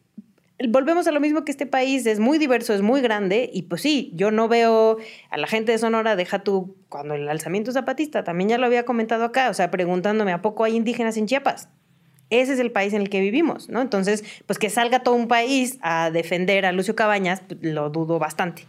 volvemos 0.69 1.07
a 1.07 1.11
lo 1.11 1.19
mismo 1.19 1.45
que 1.45 1.51
este 1.51 1.65
país 1.65 2.05
es 2.05 2.19
muy 2.19 2.37
diverso, 2.37 2.73
es 2.73 2.81
muy 2.81 3.01
grande 3.01 3.49
y 3.53 3.63
pues 3.63 3.81
sí, 3.81 4.11
yo 4.15 4.31
no 4.31 4.47
veo 4.47 4.97
a 5.29 5.37
la 5.37 5.47
gente 5.47 5.71
de 5.71 5.77
Sonora, 5.77 6.15
deja 6.15 6.39
tú, 6.39 6.75
cuando 6.89 7.13
el 7.13 7.27
alzamiento 7.29 7.71
zapatista, 7.71 8.23
también 8.23 8.49
ya 8.49 8.57
lo 8.57 8.65
había 8.65 8.83
comentado 8.83 9.23
acá, 9.23 9.49
o 9.49 9.53
sea, 9.53 9.71
preguntándome, 9.71 10.33
¿a 10.33 10.41
poco 10.41 10.63
hay 10.63 10.75
indígenas 10.75 11.17
en 11.17 11.27
Chiapas? 11.27 11.69
Ese 12.29 12.53
es 12.53 12.59
el 12.59 12.71
país 12.71 12.93
en 12.93 13.01
el 13.01 13.09
que 13.09 13.19
vivimos, 13.19 13.69
¿no? 13.69 13.81
Entonces, 13.81 14.23
pues 14.45 14.57
que 14.57 14.69
salga 14.69 15.03
todo 15.03 15.15
un 15.15 15.27
país 15.27 15.77
a 15.81 16.11
defender 16.11 16.65
a 16.65 16.71
Lucio 16.71 16.95
Cabañas, 16.95 17.41
pues, 17.45 17.59
lo 17.61 17.89
dudo 17.89 18.19
bastante. 18.19 18.65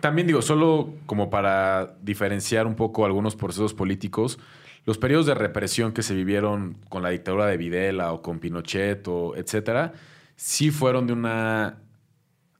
También 0.00 0.26
digo, 0.26 0.42
solo 0.42 0.94
como 1.06 1.30
para 1.30 1.94
diferenciar 2.02 2.66
un 2.66 2.74
poco 2.74 3.04
algunos 3.04 3.36
procesos 3.36 3.72
políticos, 3.72 4.38
los 4.84 4.98
periodos 4.98 5.26
de 5.26 5.34
represión 5.34 5.92
que 5.92 6.02
se 6.02 6.14
vivieron 6.14 6.76
con 6.88 7.02
la 7.02 7.10
dictadura 7.10 7.46
de 7.46 7.56
Videla 7.56 8.12
o 8.12 8.20
con 8.20 8.38
Pinochet 8.38 9.06
o 9.08 9.34
etcétera, 9.36 9.92
sí 10.36 10.70
fueron 10.70 11.06
de 11.06 11.12
una, 11.12 11.82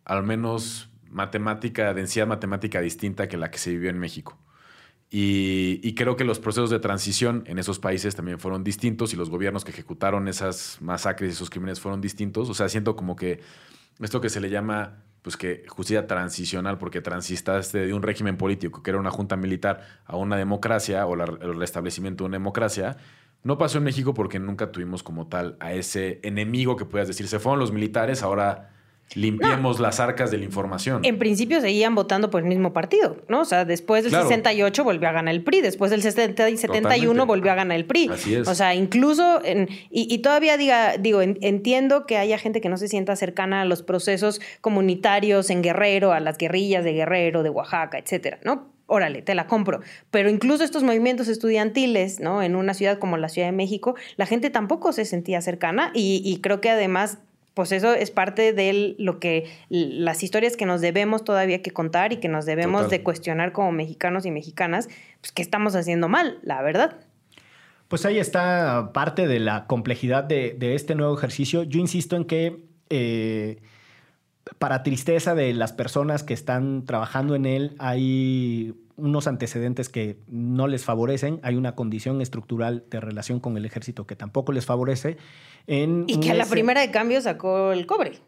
al 0.05 0.23
menos 0.23 0.91
matemática, 1.09 1.95
densidad 1.95 2.27
matemática 2.27 2.81
distinta 2.81 3.29
que 3.29 3.37
la 3.37 3.51
que 3.51 3.59
se 3.59 3.71
vivió 3.71 3.91
en 3.91 3.99
México. 3.99 4.39
Y, 5.17 5.95
creo 5.95 6.17
que 6.17 6.25
los 6.25 6.41
procesos 6.41 6.71
de 6.71 6.81
transición 6.81 7.45
en 7.47 7.61
esos 7.61 7.79
países 7.79 8.17
también 8.17 8.41
fueron 8.41 8.65
distintos 8.65 9.13
y 9.13 9.17
los 9.17 9.31
gobiernos 9.31 9.65
que 9.65 9.71
ejecutaron 9.71 10.27
esas 10.27 10.79
masacres 10.81 11.31
y 11.31 11.33
esos 11.35 11.51
crímenes 11.51 11.79
fueron 11.79 12.01
distintos. 12.01 12.51
O 12.51 12.55
sea, 12.55 12.69
siento 12.69 12.97
como 12.97 13.15
que 13.15 13.41
esto 14.01 14.21
que 14.21 14.29
se 14.29 14.41
le 14.41 14.51
llama 14.51 15.05
pues 15.23 15.37
que 15.37 15.65
justicia 15.69 16.09
transicional, 16.09 16.79
porque 16.79 17.01
transistaste 17.01 17.87
de 17.87 17.95
un 17.95 18.03
régimen 18.03 18.37
político 18.37 18.83
que 18.83 18.91
era 18.91 18.99
una 18.99 19.11
junta 19.11 19.37
militar 19.37 19.87
a 20.05 20.17
una 20.17 20.37
democracia 20.37 21.07
o 21.07 21.15
el 21.15 21.59
restablecimiento 21.59 22.25
de 22.25 22.29
una 22.29 22.35
democracia, 22.35 22.97
no 23.45 23.57
pasó 23.59 23.79
en 23.79 23.85
México 23.85 24.13
porque 24.15 24.39
nunca 24.39 24.73
tuvimos 24.73 25.03
como 25.03 25.29
tal 25.29 25.57
a 25.61 25.73
ese 25.73 26.19
enemigo 26.23 26.77
que 26.77 26.85
puedas 26.85 27.07
decir, 27.09 27.29
se 27.29 27.39
fueron 27.39 27.61
los 27.61 27.71
militares, 27.73 28.23
ahora 28.23 28.71
limpiemos 29.15 29.81
las 29.81 30.01
arcas 30.01 30.31
de 30.31 30.39
la 30.39 30.45
información. 30.47 31.05
En 31.05 31.19
principio 31.19 31.61
seguían 31.61 31.95
votando 31.95 32.31
por 32.31 32.41
el 32.41 32.49
mismo 32.49 32.73
partido, 32.73 33.19
¿no? 33.29 33.43
O 33.43 33.45
sea, 33.45 33.67
después 33.67 34.03
del 34.03 34.11
Claro. 34.11 34.29
68 34.29 34.83
volvió 34.83 35.09
a 35.11 35.13
ganar 35.13 35.35
el 35.35 35.45
PRI, 35.45 35.61
después 35.61 35.91
del 35.91 36.01
70 36.01 36.49
y 36.49 36.57
71 36.57 36.97
Totalmente. 37.13 37.27
volvió 37.27 37.53
a 37.53 37.55
ganar 37.55 37.77
el 37.77 37.85
PRI. 37.85 38.09
Así 38.11 38.35
es. 38.35 38.49
O 38.49 38.55
sea, 38.55 38.75
incluso, 38.75 39.45
en- 39.45 39.69
y, 39.91 40.13
y 40.13 40.19
todavía 40.19 40.57
diga, 40.57 40.97
digo, 40.97 41.21
en- 41.21 41.37
entiendo 41.43 42.07
que 42.07 42.17
haya 42.17 42.39
gente 42.39 42.63
que 42.63 42.71
no 42.71 42.79
se 42.79 42.89
sienta 42.89 43.15
cercana 43.15 43.61
a 43.61 43.65
los 43.67 43.83
procesos 43.83 44.41
comunitarios 44.63 45.51
en 45.51 45.63
Guerrero, 45.63 46.13
a 46.13 46.21
las 46.21 46.39
guerrillas 46.39 46.83
de 46.83 46.95
Guerrero, 46.95 47.43
de 47.43 47.51
Oaxaca, 47.51 47.99
etcétera, 47.99 48.39
¿no? 48.43 48.73
Órale, 48.87 49.23
te 49.23 49.35
la 49.35 49.47
compro. 49.47 49.81
Pero 50.11 50.29
incluso 50.29 50.63
estos 50.63 50.83
movimientos 50.83 51.29
estudiantiles, 51.29 52.21
¿no? 52.21 52.43
En 52.43 52.55
una 52.55 52.75
ciudad 52.75 52.99
como 52.99 53.17
la 53.17 53.29
Ciudad 53.29 53.49
de 53.49 53.53
México, 53.53 53.95
la 54.17 54.27
gente 54.27 54.51
tampoco 54.51 54.93
se 54.93 55.05
sentía 55.05 55.41
cercana 55.41 55.91
y, 55.95 56.21
y 56.25 56.41
creo 56.41 56.61
que 56.61 56.71
además 56.71 57.19
pues 57.55 57.71
eso 57.71 57.95
es 57.95 58.11
parte 58.11 58.53
de 58.53 58.97
lo 58.99 59.21
que 59.21 59.49
las 59.69 60.25
historias 60.25 60.57
que 60.57 60.67
nos 60.67 60.81
debemos 60.81 61.23
todavía 61.23 61.63
que 61.63 61.71
contar 61.71 62.13
y 62.13 62.17
que 62.17 62.29
nos 62.29 62.47
debemos 62.47 62.83
Total. 62.83 62.99
de 62.99 63.05
cuestionar 63.05 63.53
como 63.53 63.71
mexicanos 63.71 64.27
y 64.27 64.33
mexicanas, 64.33 64.89
pues 65.21 65.31
que 65.31 65.41
estamos 65.41 65.77
haciendo 65.77 66.09
mal, 66.09 66.41
la 66.43 66.63
verdad. 66.63 66.97
Pues 67.87 68.05
ahí 68.07 68.19
está 68.19 68.91
parte 68.93 69.29
de 69.29 69.39
la 69.39 69.69
complejidad 69.69 70.25
de, 70.25 70.57
de 70.59 70.75
este 70.75 70.97
nuevo 70.97 71.17
ejercicio. 71.17 71.63
Yo 71.63 71.79
insisto 71.79 72.17
en 72.17 72.25
que 72.25 72.65
eh, 72.91 73.59
para 74.59 74.83
tristeza 74.83 75.35
de 75.35 75.53
las 75.53 75.73
personas 75.73 76.23
que 76.23 76.35
están 76.35 76.85
trabajando 76.85 77.35
en 77.35 77.47
él, 77.47 77.75
hay 77.79 78.75
unos 78.97 79.27
antecedentes 79.27 79.89
que 79.89 80.19
no 80.29 80.69
les 80.69 80.85
favorecen, 80.85 81.41
hay 81.43 81.57
una 81.57 81.75
condición 81.75 82.21
estructural 82.21 82.85
de 82.91 83.01
relación 83.01 83.41
con 83.41 83.57
el 83.57 83.65
ejército 83.65 84.07
que 84.07 84.15
tampoco 84.17 84.53
les 84.53 84.67
favorece. 84.67 85.17
En 85.67 86.05
y 86.07 86.21
que 86.21 86.31
a 86.31 86.35
la 86.35 86.47
primera 86.47 86.81
de 86.81 86.91
cambio 86.91 87.21
sacó 87.21 87.73
el 87.73 87.87
cobre, 87.87 88.21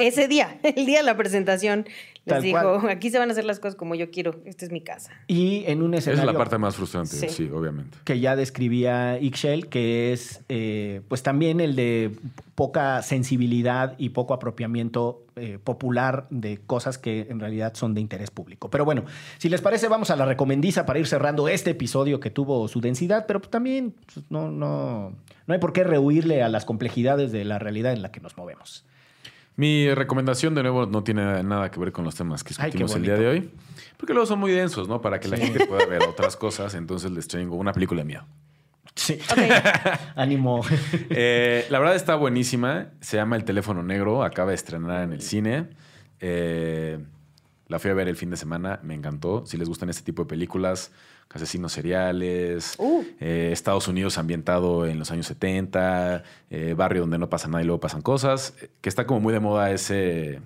ese 0.00 0.28
día, 0.28 0.58
el 0.62 0.86
día 0.86 0.98
de 0.98 1.04
la 1.04 1.16
presentación, 1.16 1.86
les 2.26 2.42
Tal 2.42 2.50
cual. 2.50 2.90
aquí 2.90 3.10
se 3.10 3.18
van 3.18 3.28
a 3.30 3.32
hacer 3.32 3.44
las 3.44 3.60
cosas 3.60 3.76
como 3.76 3.94
yo 3.94 4.10
quiero, 4.10 4.40
esta 4.44 4.64
es 4.64 4.70
mi 4.70 4.80
casa. 4.82 5.10
Y 5.26 5.64
en 5.66 5.82
un 5.82 5.94
Esa 5.94 6.10
es 6.10 6.16
escenario 6.16 6.32
la 6.32 6.38
parte 6.38 6.58
más 6.58 6.76
frustrante, 6.76 7.16
Sí. 7.16 7.28
sí, 7.28 7.50
obviamente. 7.52 7.96
que 8.04 8.20
ya 8.20 8.36
describía 8.36 9.18
Ixchel, 9.18 9.68
que 9.68 10.12
es 10.12 10.42
eh, 10.48 11.00
pues 11.08 11.22
también 11.22 11.60
el 11.60 11.76
de 11.76 12.12
poca 12.54 13.00
sensibilidad 13.02 13.94
y 13.96 14.10
poco 14.10 14.34
apropiamiento 14.34 15.24
eh, 15.36 15.58
popular 15.62 16.26
de 16.28 16.58
cosas 16.58 16.98
que 16.98 17.26
en 17.30 17.40
realidad 17.40 17.72
son 17.74 17.94
de 17.94 18.02
interés 18.02 18.30
público. 18.30 18.68
Pero 18.68 18.84
bueno, 18.84 19.04
si 19.38 19.48
les 19.48 19.62
parece, 19.62 19.88
vamos 19.88 20.10
a 20.10 20.16
la 20.16 20.26
recomendiza 20.26 20.84
para 20.84 20.98
ir 20.98 21.06
cerrando 21.06 21.48
este 21.48 21.70
episodio 21.70 22.20
que 22.20 22.28
tuvo 22.30 22.68
su 22.68 22.82
densidad, 22.82 23.24
pero 23.26 23.40
también 23.40 23.94
pues, 24.12 24.26
no, 24.30 24.50
no, 24.50 25.14
no 25.46 25.54
hay 25.54 25.58
por 25.60 25.72
qué 25.72 25.84
rehuirle 25.84 26.42
a 26.42 26.50
las 26.50 26.66
complejidades 26.66 27.32
de 27.32 27.46
la 27.46 27.58
realidad 27.58 27.92
en 27.94 28.02
la 28.02 28.12
que 28.12 28.20
nos 28.20 28.36
movemos. 28.36 28.84
Mi 29.60 29.92
recomendación, 29.94 30.54
de 30.54 30.62
nuevo, 30.62 30.86
no 30.86 31.04
tiene 31.04 31.42
nada 31.42 31.70
que 31.70 31.78
ver 31.78 31.92
con 31.92 32.02
los 32.02 32.14
temas 32.14 32.42
que 32.42 32.54
Ay, 32.56 32.70
discutimos 32.70 32.94
el 32.94 33.02
día 33.02 33.16
de 33.16 33.28
hoy. 33.28 33.50
Porque 33.98 34.14
luego 34.14 34.24
son 34.24 34.38
muy 34.40 34.52
densos, 34.52 34.88
¿no? 34.88 35.02
Para 35.02 35.20
que 35.20 35.28
la 35.28 35.36
gente 35.36 35.66
pueda 35.66 35.84
ver 35.84 36.02
otras 36.04 36.34
cosas. 36.34 36.72
Entonces 36.74 37.10
les 37.10 37.28
traigo 37.28 37.56
una 37.56 37.74
película 37.74 38.00
de 38.00 38.06
miedo. 38.06 38.24
Sí. 38.94 39.18
Ánimo. 40.16 40.62
Eh, 41.10 41.66
la 41.68 41.78
verdad 41.78 41.94
está 41.94 42.14
buenísima. 42.14 42.86
Se 43.02 43.18
llama 43.18 43.36
El 43.36 43.44
teléfono 43.44 43.82
negro. 43.82 44.24
Acaba 44.24 44.48
de 44.48 44.54
estrenar 44.54 45.02
en 45.02 45.12
el 45.12 45.20
cine. 45.20 45.68
Eh, 46.20 46.98
la 47.68 47.78
fui 47.78 47.90
a 47.90 47.94
ver 47.94 48.08
el 48.08 48.16
fin 48.16 48.30
de 48.30 48.38
semana. 48.38 48.80
Me 48.82 48.94
encantó. 48.94 49.44
Si 49.44 49.58
les 49.58 49.68
gustan 49.68 49.90
este 49.90 50.04
tipo 50.04 50.22
de 50.22 50.28
películas, 50.30 50.90
asesinos 51.32 51.72
seriales, 51.72 52.74
Uh. 52.78 53.02
eh, 53.20 53.50
Estados 53.52 53.88
Unidos 53.88 54.18
ambientado 54.18 54.86
en 54.86 54.98
los 54.98 55.10
años 55.10 55.26
70, 55.26 56.22
eh, 56.50 56.74
barrio 56.76 57.02
donde 57.02 57.18
no 57.18 57.28
pasa 57.30 57.48
nada 57.48 57.62
y 57.62 57.66
luego 57.66 57.80
pasan 57.80 58.02
cosas, 58.02 58.54
eh, 58.62 58.68
que 58.80 58.88
está 58.88 59.06
como 59.06 59.20
muy 59.20 59.32
de 59.32 59.40
moda 59.40 59.70
ese, 59.70 60.40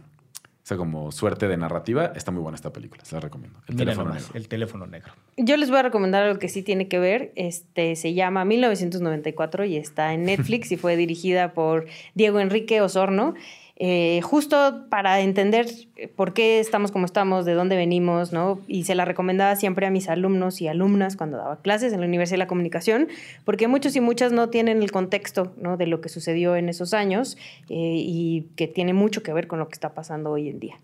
esa 0.65 0.77
como 0.77 1.11
suerte 1.13 1.49
de 1.49 1.57
narrativa. 1.57 2.13
Está 2.15 2.31
muy 2.31 2.43
buena 2.43 2.57
esta 2.57 2.73
película. 2.73 3.05
Se 3.05 3.15
la 3.15 3.21
recomiendo. 3.21 3.59
El 3.67 3.75
Mira 3.75 3.85
teléfono 3.87 4.09
nomás, 4.09 4.23
negro. 4.25 4.39
el 4.39 4.49
teléfono 4.49 4.87
negro. 4.87 5.13
Yo 5.37 5.57
les 5.57 5.71
voy 5.71 5.79
a 5.79 5.83
recomendar 5.83 6.23
algo 6.25 6.39
que 6.39 6.49
sí 6.49 6.63
tiene 6.63 6.89
que 6.89 6.99
ver. 6.99 7.33
Este 7.35 7.97
se 7.97 8.15
llama 8.15 8.45
1994 8.45 9.65
y 9.65 9.77
está 9.77 10.13
en 10.15 10.25
Netflix 10.25 10.71
y 10.73 10.77
fue 10.77 10.97
dirigida 10.97 11.53
por 11.55 11.87
Diego 12.15 12.41
Enrique 12.41 12.81
Osorno. 12.81 13.35
Eh, 13.77 14.21
justo 14.23 14.87
para 14.89 15.21
entender 15.21 15.67
por 16.15 16.33
qué 16.33 16.61
estamos 16.61 16.93
como 16.93 17.07
estamos, 17.07 17.45
de 17.45 17.55
dónde 17.55 17.77
venimos, 17.77 18.33
¿no? 18.33 18.61
Y 18.69 18.85
se 18.85 18.95
la 18.95 19.05
recomendaba 19.05 19.57
siempre 19.57 19.87
a 19.87 19.91
mis 19.91 20.09
alumnos 20.09 20.61
y 20.61 20.69
alumnas 20.69 21.17
cuando 21.17 21.39
daba 21.39 21.61
clases 21.61 21.93
en 21.93 22.01
la 22.01 22.07
Universidad 22.07 22.35
de 22.35 22.45
la 22.45 22.47
Comunicación, 22.47 23.09
porque 23.45 23.67
muchos 23.67 23.97
y 23.97 24.01
muchas 24.01 24.31
no 24.31 24.49
tienen 24.49 24.81
el 24.83 24.93
contexto, 24.93 25.53
¿no? 25.57 25.77
De 25.77 25.89
lo 25.89 26.01
que 26.01 26.09
sucedió 26.09 26.55
en 26.55 26.69
esos 26.69 26.95
años 26.95 27.37
eh, 27.69 27.97
y 27.97 28.47
que 28.55 28.69
tiene 28.69 28.93
mucho 28.93 29.25
que 29.25 29.33
ver 29.33 29.49
con 29.49 29.59
lo 29.59 29.67
que 29.67 29.75
está 29.75 29.93
pasando 29.93 30.31
hoy 30.31 30.49
en 30.49 30.61
día. 30.61 30.77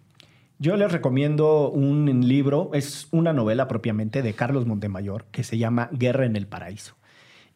Yo 0.58 0.76
les 0.76 0.92
recomiendo 0.92 1.70
un 1.70 2.28
libro, 2.28 2.70
es 2.74 3.08
una 3.12 3.32
novela 3.32 3.66
propiamente 3.66 4.20
de 4.20 4.34
Carlos 4.34 4.66
Montemayor 4.66 5.24
que 5.30 5.42
se 5.44 5.56
llama 5.56 5.88
Guerra 5.92 6.26
en 6.26 6.36
el 6.36 6.46
Paraíso. 6.46 6.99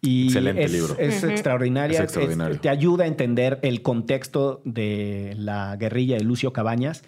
Y 0.05 0.24
Excelente 0.26 0.64
es, 0.64 0.72
libro. 0.72 0.96
Es 0.98 1.24
extraordinaria. 1.24 1.98
Es 1.98 2.05
extraordinario. 2.05 2.55
es- 2.57 2.61
te 2.61 2.68
ayuda 2.68 3.05
a 3.05 3.07
entender 3.07 3.59
el 3.62 3.82
contexto 3.82 4.61
de 4.64 5.34
la 5.36 5.76
guerrilla 5.76 6.16
de 6.16 6.24
Lucio 6.24 6.52
Cabañas. 6.52 7.02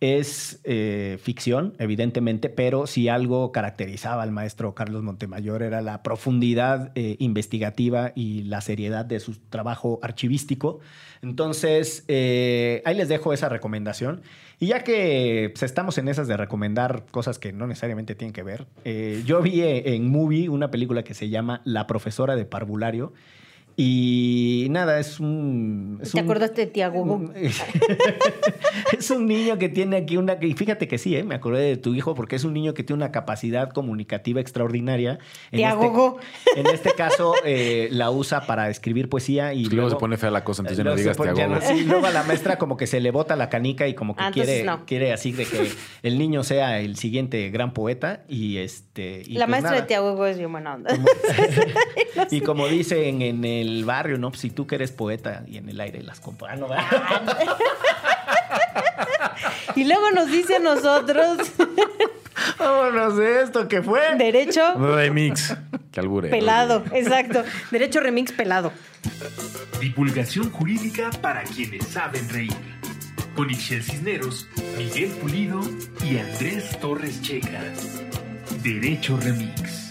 Es 0.00 0.60
eh, 0.64 1.18
ficción, 1.22 1.74
evidentemente, 1.78 2.50
pero 2.50 2.86
si 2.86 3.08
algo 3.08 3.50
caracterizaba 3.50 4.22
al 4.22 4.30
maestro 4.30 4.74
Carlos 4.74 5.02
Montemayor 5.02 5.62
era 5.62 5.80
la 5.80 6.02
profundidad 6.02 6.92
eh, 6.94 7.16
investigativa 7.18 8.12
y 8.14 8.42
la 8.42 8.60
seriedad 8.60 9.06
de 9.06 9.20
su 9.20 9.36
trabajo 9.48 9.98
archivístico. 10.02 10.80
Entonces, 11.22 12.04
eh, 12.08 12.82
ahí 12.84 12.94
les 12.94 13.08
dejo 13.08 13.32
esa 13.32 13.48
recomendación. 13.48 14.20
Y 14.60 14.66
ya 14.66 14.84
que 14.84 15.50
pues, 15.54 15.62
estamos 15.62 15.96
en 15.96 16.08
esas 16.08 16.28
de 16.28 16.36
recomendar 16.36 17.06
cosas 17.10 17.38
que 17.38 17.54
no 17.54 17.66
necesariamente 17.66 18.14
tienen 18.14 18.34
que 18.34 18.42
ver, 18.42 18.66
yo 19.24 19.40
vi 19.40 19.62
en 19.62 20.10
Movie 20.10 20.48
una 20.48 20.70
película 20.70 21.04
que 21.04 21.14
se 21.14 21.30
llama 21.30 21.62
La 21.64 21.86
profesora 21.86 22.36
de 22.36 22.44
parvulario. 22.44 23.12
Y 23.78 24.68
nada, 24.70 24.98
es 24.98 25.20
un... 25.20 25.98
es 26.02 26.12
¿Te 26.12 26.18
un- 26.20 26.24
acordaste 26.24 26.62
de 26.62 26.66
Tiago? 26.68 27.20
es 28.98 29.10
un 29.10 29.26
niño 29.26 29.58
que 29.58 29.68
tiene 29.68 29.96
aquí 29.98 30.16
una... 30.16 30.38
Y 30.40 30.54
fíjate 30.54 30.88
que 30.88 30.96
sí, 30.96 31.14
¿eh? 31.14 31.24
me 31.24 31.34
acordé 31.34 31.62
de 31.62 31.76
tu 31.76 31.94
hijo 31.94 32.14
porque 32.14 32.36
es 32.36 32.44
un 32.44 32.54
niño 32.54 32.72
que 32.72 32.82
tiene 32.82 33.02
una 33.02 33.12
capacidad 33.12 33.70
comunicativa 33.70 34.40
extraordinaria. 34.40 35.18
En 35.52 35.64
ahogó. 35.66 36.18
Este, 36.48 36.60
en 36.60 36.66
este 36.68 36.92
caso 36.92 37.34
eh, 37.44 37.88
la 37.90 38.10
usa 38.10 38.46
para 38.46 38.70
escribir 38.70 39.10
poesía 39.10 39.52
y 39.52 39.66
Luego, 39.66 39.90
se 39.90 39.96
pone 39.96 40.16
fea 40.16 40.30
la 40.30 40.42
cosa, 40.42 40.62
entonces 40.62 40.78
ya 40.78 40.84
no 40.90 40.96
digas 40.96 41.18
hago. 41.20 41.46
no- 41.46 41.60
sí, 41.60 41.84
luego 41.84 42.06
a 42.06 42.10
la 42.10 42.22
maestra 42.22 42.56
como 42.58 42.78
que 42.78 42.86
se 42.86 43.00
le 43.00 43.10
bota 43.10 43.36
la 43.36 43.50
canica 43.50 43.86
y 43.86 43.94
como 43.94 44.16
que 44.16 44.22
Ah, 44.22 44.30
quiere, 44.32 44.64
no. 44.64 44.86
quiere 44.86 45.12
así 45.12 45.32
de 45.32 45.44
que 45.44 45.68
el 46.02 46.18
niño 46.18 46.44
sea 46.44 46.80
el 46.80 46.96
siguiente 46.96 47.50
gran 47.50 47.74
poeta 47.74 48.24
y 48.26 48.56
este... 48.56 49.22
y 49.26 49.34
la 49.34 49.44
pues 49.46 49.50
maestra 49.50 49.70
nada. 49.72 49.82
de 49.82 49.86
Tiago 49.86 50.26
es 50.26 50.38
bien 50.38 50.50
buena 50.50 50.74
onda. 50.76 50.96
Y 52.30 52.40
como 52.40 52.66
dicen 52.66 53.20
en 53.20 53.44
el 53.44 53.65
barrio, 53.84 54.18
¿no? 54.18 54.32
Si 54.34 54.50
tú 54.50 54.66
que 54.66 54.74
eres 54.76 54.92
poeta 54.92 55.42
y 55.46 55.58
en 55.58 55.68
el 55.68 55.80
aire 55.80 56.02
las 56.02 56.20
compas. 56.20 56.50
Ah, 56.52 56.56
no, 56.56 56.68
y 59.74 59.84
luego 59.84 60.10
nos 60.12 60.30
dice 60.30 60.56
a 60.56 60.58
nosotros, 60.58 61.38
Vámonos 62.58 63.16
de 63.16 63.42
esto 63.42 63.68
que 63.68 63.82
fue. 63.82 64.00
derecho 64.16 64.74
Remix. 64.74 65.54
Que 65.92 66.00
albure. 66.00 66.28
pelado, 66.30 66.84
exacto. 66.92 67.44
Derecho 67.70 68.00
remix 68.00 68.32
pelado. 68.32 68.72
Divulgación 69.80 70.50
jurídica 70.50 71.10
para 71.22 71.42
quienes 71.44 71.86
saben 71.86 72.28
reír. 72.28 72.52
Con 73.34 73.50
Ixel 73.50 73.82
Cisneros, 73.82 74.46
Miguel 74.78 75.10
Pulido 75.10 75.60
y 76.04 76.18
Andrés 76.18 76.78
Torres 76.80 77.20
Checa. 77.20 77.62
Derecho 78.62 79.18
Remix. 79.18 79.85